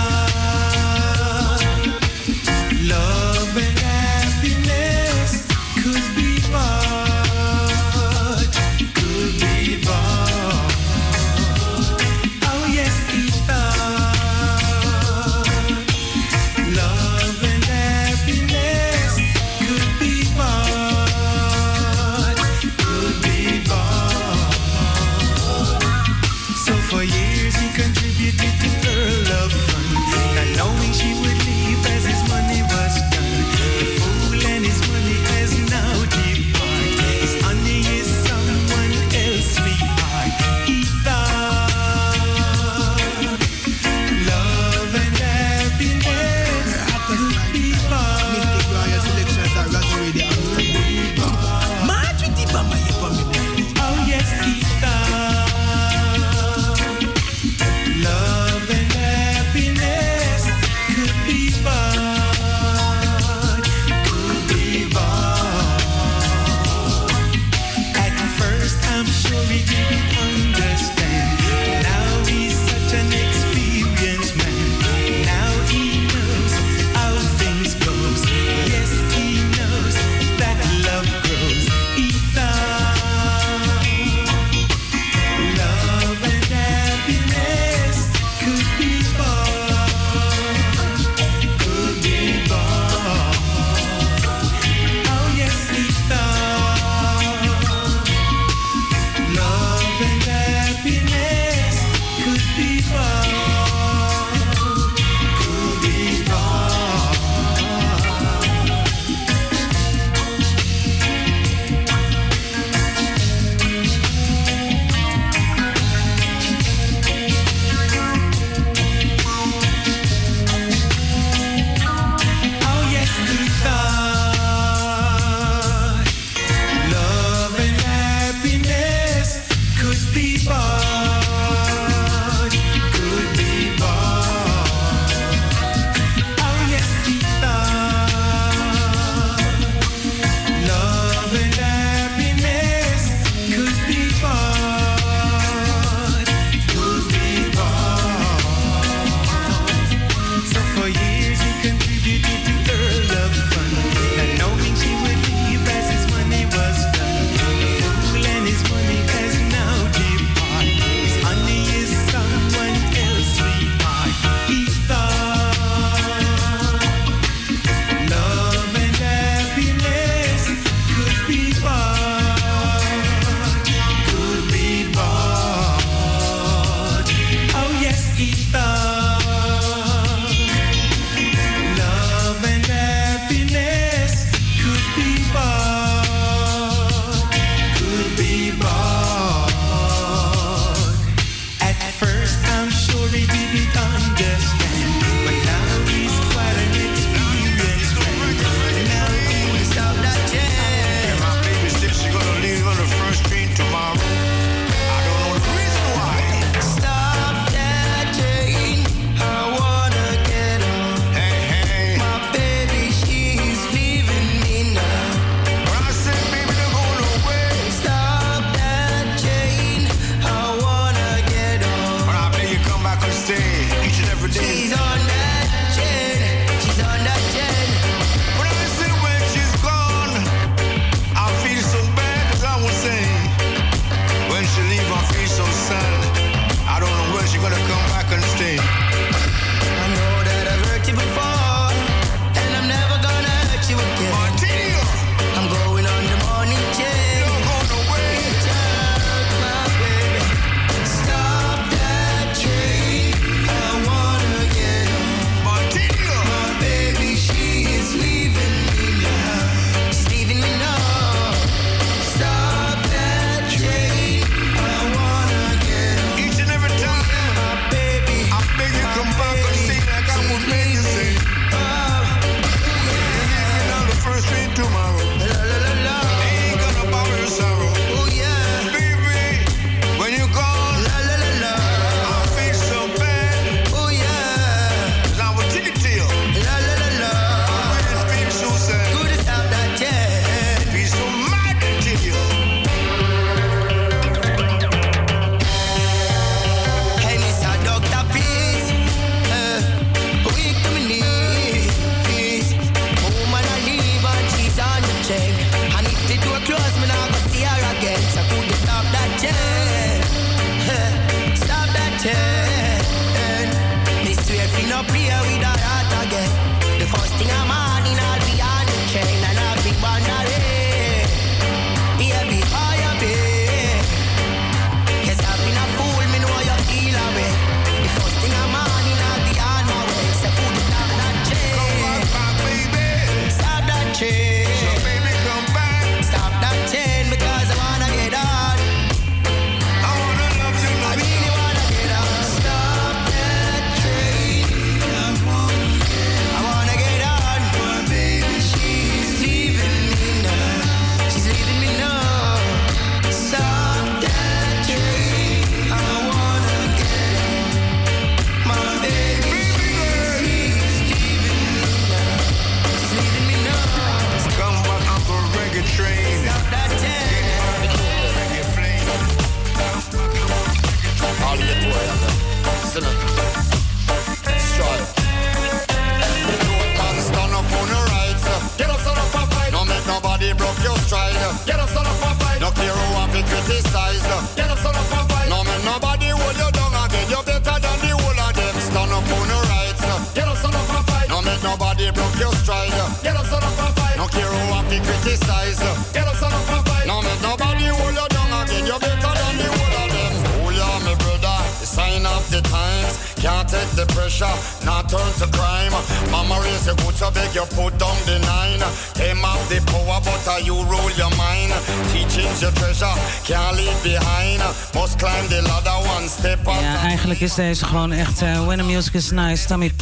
Deze 417.38 417.50
is 417.50 417.62
gewoon 417.62 417.92
echt. 417.92 418.22
Eh, 418.22 418.44
when 418.46 418.58
the 418.58 418.64
music 418.64 418.94
is 418.94 419.10
nice, 419.10 419.46
Tommy, 419.46 419.72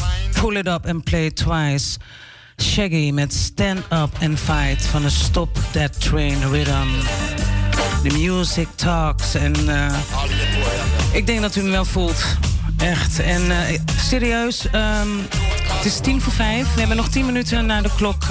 pull 0.41 0.57
it 0.57 0.69
up 0.69 0.87
and 0.87 1.05
play 1.05 1.31
twice. 1.31 1.97
Shaggy 2.63 3.11
met 3.11 3.33
Stand 3.35 3.79
Up 3.79 4.09
and 4.21 4.39
Fight 4.39 4.87
van 4.87 5.03
de 5.03 5.11
Stop 5.11 5.59
That 5.73 6.01
Train 6.01 6.49
Rhythm. 6.51 6.87
The 8.03 8.17
music 8.19 8.69
talks 8.75 9.35
en. 9.35 9.55
Eh, 9.69 9.95
ik 11.13 11.27
denk 11.27 11.41
dat 11.41 11.57
u 11.57 11.63
me 11.63 11.71
wel 11.71 11.85
voelt. 11.85 12.25
Echt. 12.77 13.19
En 13.19 13.51
eh, 13.67 13.81
serieus, 14.09 14.67
ehm, 14.71 15.09
het 15.73 15.85
is 15.87 15.99
tien 16.01 16.21
voor 16.23 16.33
vijf. 16.33 16.67
We 16.73 16.79
hebben 16.79 16.97
nog 16.97 17.09
tien 17.09 17.27
minuten 17.27 17.67
naar 17.67 17.83
de 17.83 17.91
klok. 17.97 18.23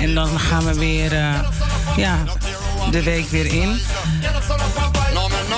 en 0.00 0.14
dan 0.14 0.38
gaan 0.40 0.64
we 0.64 0.74
weer 0.74 1.14
ja, 1.96 2.16
de 2.90 3.02
week 3.02 3.28
weer 3.30 3.46
in. 3.46 3.80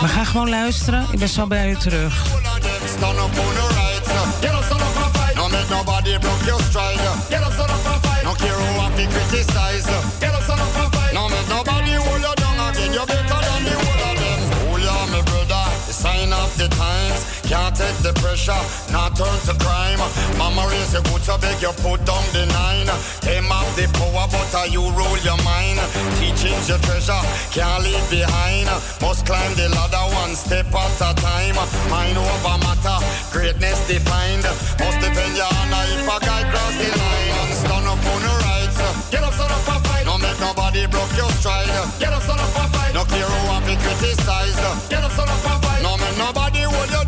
We 0.01 0.09
gaan 0.09 0.27
gewoon 0.27 0.49
luisteren. 0.49 1.07
Ik 1.13 1.19
ben 1.19 1.29
zo 1.29 1.47
bij 1.47 1.71
u 1.71 1.77
terug. 1.77 2.41
Stand 2.87 3.19
up 3.19 3.31
on 3.31 3.55
the 3.55 3.65
rights. 3.79 4.11
Get 4.43 4.55
up, 4.55 4.65
stand 4.65 4.83
up 4.83 4.97
and 4.99 5.15
fight. 5.15 5.37
No 5.37 5.49
make 5.49 5.71
nobody 5.71 6.19
broke 6.19 6.43
your 6.47 6.59
stride. 6.67 6.99
Get 7.31 7.39
up, 7.43 7.53
stand 7.55 7.71
up 7.71 7.87
and 7.87 8.03
fight. 8.03 8.25
No 8.25 8.35
care 8.35 8.55
who 8.59 8.81
have 8.81 8.97
to 8.97 9.07
criticize. 9.07 9.87
Get 10.19 10.35
up, 10.35 10.43
stand 10.43 10.61
up 10.61 10.79
and 10.83 10.91
fight. 10.91 11.15
No 11.15 11.29
make 11.29 11.49
nobody 11.49 11.93
hold 11.95 12.19
you 12.23 12.35
down 12.43 12.59
again. 12.71 12.93
You're 12.93 13.07
better 13.07 13.23
than 13.39 13.63
the 13.63 13.75
whole 13.87 14.05
of 14.11 14.15
them. 14.19 14.41
Hold 14.67 14.81
oh, 14.83 14.83
yeah, 14.83 14.99
on, 14.99 15.11
my 15.15 15.23
brother. 15.23 15.63
The 15.87 15.93
sign 15.95 16.33
of 16.33 16.51
the 16.59 16.67
times. 16.75 17.22
Can't 17.53 17.77
take 17.77 18.01
the 18.01 18.15
pressure, 18.17 18.57
not 18.97 19.13
turn 19.13 19.37
to 19.45 19.53
crime. 19.61 20.01
Mama 20.41 20.65
raise 20.73 20.97
a 20.97 21.05
good, 21.05 21.21
so 21.21 21.37
beg 21.37 21.53
you 21.61 21.69
put 21.85 22.01
down 22.09 22.25
the 22.33 22.49
nine. 22.49 22.89
Them 23.21 23.53
up 23.53 23.69
the 23.77 23.85
power, 23.93 24.25
but 24.33 24.49
uh, 24.57 24.65
you 24.73 24.81
rule 24.97 25.19
your 25.21 25.37
mind. 25.45 25.77
Teaching's 26.17 26.73
your 26.73 26.81
treasure, 26.81 27.13
can't 27.53 27.85
leave 27.85 28.01
behind. 28.09 28.73
Must 29.05 29.21
climb 29.29 29.53
the 29.53 29.69
ladder 29.69 30.01
one 30.17 30.33
step 30.33 30.65
at 30.73 30.97
a 31.05 31.13
time. 31.21 31.61
Mind 31.93 32.17
over 32.17 32.57
matter, 32.65 32.97
greatness 33.29 33.85
defined. 33.85 34.49
Must 34.81 34.97
defend 35.05 35.37
your 35.37 35.45
honor 35.61 35.85
if 35.93 36.09
a 36.09 36.17
guy 36.25 36.49
cross 36.49 36.73
the 36.81 36.89
line. 36.89 37.37
Stand 37.53 37.85
up 37.85 38.01
on 38.01 38.21
your 38.25 38.37
rights. 38.49 38.81
Get 39.13 39.21
up, 39.29 39.37
stand 39.37 39.53
up 39.53 39.61
and 39.77 39.83
fight. 39.93 40.05
Don't 40.09 40.25
make 40.25 40.41
nobody 40.41 40.89
broke 40.89 41.13
your 41.21 41.29
stride. 41.37 41.69
Get 42.01 42.17
up, 42.17 42.25
stand 42.25 42.41
up 42.41 42.49
and 42.65 42.71
fight. 42.73 42.97
No 42.97 43.05
care 43.05 43.29
who 43.29 43.41
want 43.45 43.69
to 43.69 43.77
criticized. 43.77 44.57
Get 44.89 45.05
up, 45.05 45.13
stand 45.13 45.29
up 45.29 45.45
and 45.53 45.59
fight. 45.61 45.83
No 45.85 46.01
make 46.01 46.17
nobody 46.17 46.65
hold 46.65 46.89
your 46.89 47.05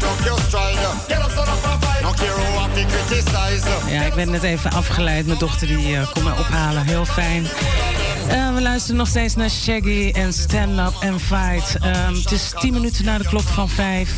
Get 0.00 0.40
fight. 0.40 2.02
No 2.02 2.10
care 2.10 3.60
Ja, 3.92 4.02
ik 4.02 4.14
ben 4.14 4.30
net 4.30 4.42
even 4.42 4.72
afgeleid. 4.72 5.26
Mijn 5.26 5.38
dochter 5.38 5.66
die 5.66 5.76
uh, 5.90 6.00
eh, 6.00 6.10
komt 6.12 6.24
mij 6.24 6.32
ophalen. 6.38 6.84
Heel 6.84 7.04
fijn. 7.04 7.46
Eh, 8.28 8.54
we 8.54 8.60
luisteren 8.62 8.96
nog 8.96 9.08
steeds 9.08 9.34
naar 9.34 9.50
Shaggy 9.50 10.10
en 10.14 10.32
Stand 10.32 10.78
Up 10.78 10.94
and 11.10 11.22
Fight. 11.22 11.76
Ehm, 11.78 12.14
het 12.14 12.30
is 12.32 12.52
10 12.60 12.72
minuten 12.72 13.04
na 13.04 13.18
de 13.18 13.24
klok 13.28 13.42
van 13.42 13.68
5. 13.68 14.10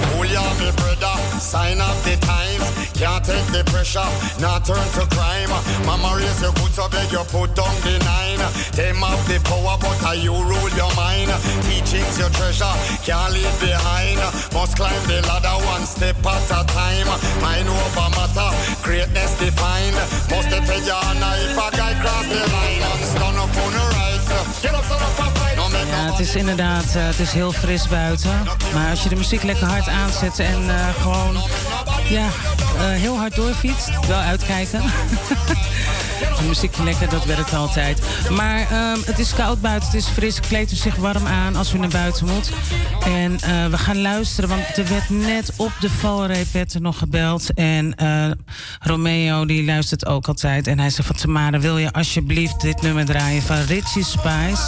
school, 0.03 0.26
you 0.26 0.44
me 0.60 0.72
brother. 0.76 1.15
Sign 1.40 1.80
up 1.80 1.95
the 2.03 2.18
times. 2.26 2.65
Can't 2.98 3.24
take 3.24 3.45
the 3.53 3.61
pressure, 3.69 4.03
not 4.41 4.65
turn 4.65 4.82
to 4.98 5.06
crime. 5.14 5.49
Mama 5.86 6.18
raise 6.18 6.41
your 6.41 6.52
boots, 6.53 6.76
so 6.82 6.90
beg 6.90 7.11
you 7.11 7.22
put 7.30 7.53
on 7.60 7.76
the 7.86 7.95
nine. 8.03 8.40
Them 8.74 9.03
up 9.06 9.19
the 9.30 9.38
power, 9.45 9.78
but 9.80 9.95
I 10.03 10.15
you 10.19 10.34
rule 10.34 10.72
your 10.74 10.90
mind. 10.98 11.30
Teaching's 11.69 12.18
your 12.18 12.30
treasure, 12.34 12.65
can't 13.06 13.32
leave 13.38 13.53
behind. 13.61 14.18
Must 14.52 14.74
climb 14.76 14.98
the 15.06 15.22
ladder 15.30 15.57
one 15.69 15.86
step 15.86 16.18
at 16.26 16.49
a 16.49 16.65
time. 16.74 17.07
Mind 17.40 17.69
over 17.69 18.07
matter, 18.18 18.49
greatness 18.82 19.38
defined. 19.38 19.95
Must 20.34 20.49
defend 20.49 20.86
your 20.90 20.98
honor 21.06 21.38
if 21.45 21.53
a 21.53 21.68
guy 21.78 21.94
cross 22.02 22.26
the 22.26 22.41
line 22.49 22.82
and 22.82 23.02
stand 23.06 23.38
up 23.38 23.53
on 23.61 23.72
the 23.78 23.84
rights. 23.94 24.30
Get 24.65 24.74
up, 24.74 24.84
son 24.90 24.98
of 25.02 25.19
a 25.22 25.36
Ja, 25.89 26.05
het 26.11 26.19
is 26.19 26.35
inderdaad 26.35 26.84
eh, 26.95 27.05
het 27.07 27.19
is 27.19 27.31
heel 27.31 27.51
fris 27.51 27.88
buiten. 27.88 28.30
Maar 28.73 28.89
als 28.89 29.03
je 29.03 29.09
de 29.09 29.15
muziek 29.15 29.43
lekker 29.43 29.68
hard 29.68 29.88
aanzet 29.88 30.39
en 30.39 30.69
eh, 30.76 30.88
gewoon 31.01 31.34
ja, 32.09 32.26
eh, 32.26 32.30
heel 32.84 33.18
hard 33.18 33.35
doorfietst, 33.35 34.05
wel 34.07 34.19
uitkijken. 34.19 34.81
de 36.39 36.43
muziek 36.47 36.77
lekker, 36.77 37.09
dat 37.09 37.26
werkt 37.26 37.53
altijd. 37.53 38.01
Maar 38.30 38.59
ehm, 38.72 38.97
het 39.05 39.19
is 39.19 39.34
koud 39.34 39.61
buiten, 39.61 39.89
het 39.89 39.97
is 39.97 40.07
fris. 40.07 40.39
Kleed 40.39 40.72
u 40.72 40.76
zich 40.76 40.95
warm 40.95 41.26
aan 41.27 41.55
als 41.55 41.73
u 41.73 41.77
naar 41.80 41.89
buiten 41.89 42.27
moet. 42.27 42.49
En 43.05 43.39
we 43.72 43.77
gaan 43.77 44.01
luisteren, 44.01 44.49
want 44.49 44.77
er 44.77 44.88
werd 44.89 45.09
net 45.09 45.51
op 45.55 45.72
de 45.80 45.89
valreep 45.89 46.47
nog 46.80 46.97
gebeld. 46.97 47.53
En 47.53 47.95
Romeo 48.81 49.45
die 49.45 49.65
luistert 49.65 50.05
ook 50.05 50.27
altijd. 50.27 50.68
En 50.68 50.80
hij 50.80 50.89
zegt 50.89 51.07
van 51.07 51.15
Tamara, 51.15 51.59
wil 51.59 51.77
je 51.77 51.91
alsjeblieft 51.91 52.61
dit 52.61 52.81
nummer 52.81 53.05
draaien 53.05 53.41
van 53.41 53.57
Richie 53.57 54.03
Spice? 54.03 54.65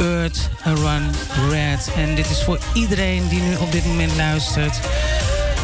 Earth 0.00 0.48
Run 0.64 1.10
Red. 1.50 1.90
En 1.96 2.14
dit 2.14 2.30
is 2.30 2.42
voor 2.42 2.58
iedereen 2.74 3.28
die 3.28 3.40
nu 3.40 3.54
op 3.60 3.72
dit 3.72 3.84
moment 3.84 4.16
luistert. 4.16 4.76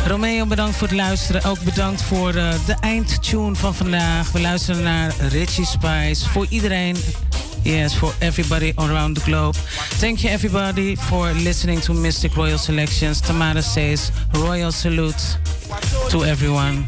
Romeo, 0.07 0.47
bedankt 0.47 0.77
voor 0.77 0.89
het 0.89 0.97
luisteren. 0.97 1.43
Ook 1.45 1.61
bedankt 1.61 2.03
voor 2.03 2.33
de, 2.33 2.39
eh, 2.41 2.55
de 2.67 2.77
eindtune 2.81 3.55
van 3.55 3.75
vandaag. 3.75 4.31
We 4.33 4.41
luisteren 4.41 4.83
naar 4.83 5.15
Richie 5.31 5.67
Spice. 5.67 6.29
Voor 6.29 6.47
iedereen. 6.49 6.97
Yes, 7.63 7.93
for 7.95 8.15
everybody 8.19 8.73
around 8.75 9.15
the 9.15 9.21
globe. 9.21 9.59
Thank 10.01 10.19
you 10.19 10.33
everybody 10.33 10.97
for 10.99 11.29
listening 11.35 11.83
to 11.83 11.93
Mystic 11.93 12.35
Royal 12.35 12.59
Selections. 12.59 13.21
Tamara 13.21 13.61
says, 13.61 14.09
Royal 14.33 14.73
salute 14.73 15.23
to 16.09 16.23
everyone. 16.23 16.83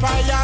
fire 0.00 0.39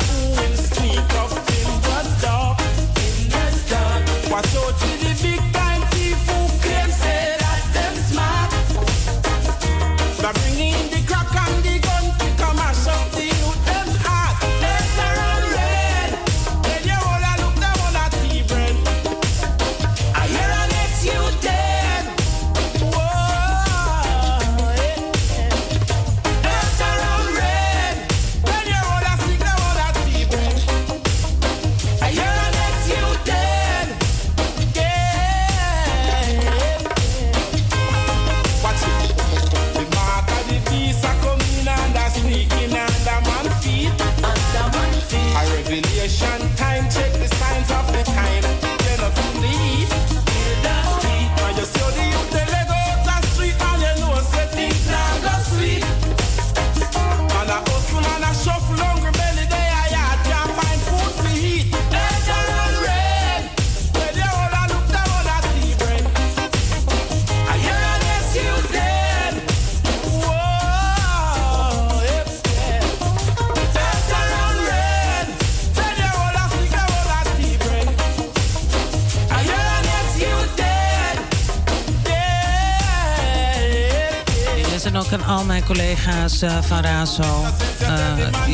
al 85.26 85.44
mijn 85.44 85.64
collega's 85.64 86.42
eh, 86.42 86.54
van 86.66 86.80
Razo. 86.80 87.44
Eh, 87.80 87.88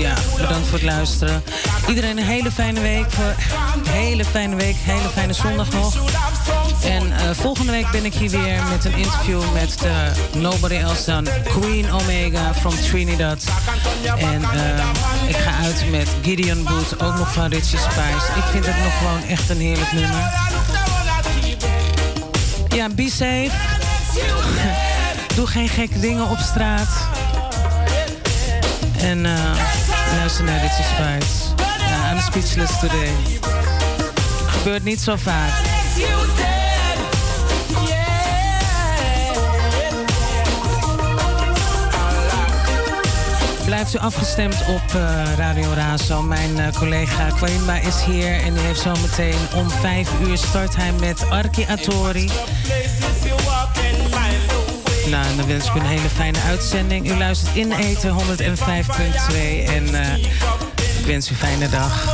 ja, 0.00 0.14
bedankt 0.36 0.68
voor 0.68 0.78
het 0.78 0.82
luisteren. 0.82 1.42
Iedereen 1.88 2.18
een 2.18 2.24
hele 2.24 2.50
fijne 2.50 2.80
week. 2.80 3.06
hele 3.88 4.24
fijne 4.24 4.56
week, 4.56 4.74
hele 4.78 5.08
fijne 5.14 5.32
zondag 5.32 5.70
nog. 5.72 5.94
En 6.84 7.12
eh, 7.16 7.22
volgende 7.32 7.72
week 7.72 7.90
ben 7.90 8.04
ik 8.04 8.14
hier 8.14 8.30
weer 8.30 8.62
met 8.70 8.84
een 8.84 8.96
interview 8.96 9.40
met 9.54 9.78
de 9.78 10.10
Nobody 10.38 10.74
Else 10.74 11.04
dan 11.10 11.26
Queen 11.44 11.90
Omega 11.92 12.54
from 12.54 12.74
Trinidad. 12.74 13.44
En 14.16 14.42
ik 15.28 15.36
ga 15.36 15.50
uit 15.64 15.84
met 15.90 16.08
Gideon 16.22 16.62
Boot, 16.68 17.02
ook 17.02 17.18
nog 17.18 17.32
van 17.32 17.44
Richie 17.50 17.78
Spice. 17.78 18.36
Ik 18.38 18.44
vind 18.50 18.66
het 18.66 18.82
nog 18.84 18.98
gewoon 18.98 19.28
echt 19.28 19.50
een 19.50 19.60
heerlijk 19.60 19.92
nummer. 19.92 20.30
Ja, 22.68 22.88
be 22.88 23.08
safe. 23.08 23.50
Doe 25.34 25.46
geen 25.46 25.68
gekke 25.68 26.00
dingen 26.00 26.28
op 26.28 26.38
straat. 26.38 27.08
En 28.98 29.24
uh, 29.24 29.38
luister 30.16 30.44
naar 30.44 30.60
dit 30.60 30.72
Spice. 30.72 30.92
aan 31.02 32.02
nou, 32.04 32.14
I'm 32.16 32.20
speechless 32.20 32.80
today. 32.80 33.10
Gebeurt 34.46 34.84
niet 34.84 35.00
zo 35.00 35.16
vaak. 35.16 35.50
Blijft 43.64 43.94
u 43.94 43.98
afgestemd 43.98 44.54
op 44.68 44.94
uh, 44.96 45.22
Radio 45.36 45.72
Razo. 45.72 46.22
Mijn 46.22 46.58
uh, 46.58 46.72
collega 46.72 47.26
Kwaimba 47.30 47.74
is 47.74 48.02
hier 48.06 48.40
en 48.42 48.54
die 48.54 48.62
heeft 48.62 48.80
zometeen 48.80 49.38
om 49.56 49.70
5 49.70 50.08
uur 50.26 50.38
start 50.38 50.76
hij 50.76 50.92
met 50.92 51.30
Arki 51.30 51.66
Atori. 51.68 52.30
Nou, 55.10 55.36
dan 55.36 55.46
wens 55.46 55.66
ik 55.68 55.74
u 55.74 55.78
een 55.78 55.86
hele 55.86 56.08
fijne 56.10 56.38
uitzending. 56.40 57.10
U 57.10 57.16
luistert 57.16 57.56
in 57.56 57.72
Eten 57.72 58.14
105.2 58.18 58.18
en 58.66 59.94
eh, 59.94 60.16
ik 60.98 61.06
wens 61.06 61.26
u 61.26 61.30
een 61.32 61.36
fijne 61.38 61.68
dag. 61.68 62.10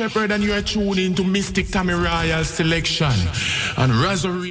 Shepherd, 0.00 0.30
and 0.32 0.42
you 0.42 0.54
are 0.54 0.62
tuning 0.62 1.14
to 1.16 1.22
Mystic 1.22 1.68
Tommy 1.68 1.92
Royal 1.92 2.42
Selection 2.42 3.12
and 3.76 3.92
Rosary. 3.92 4.49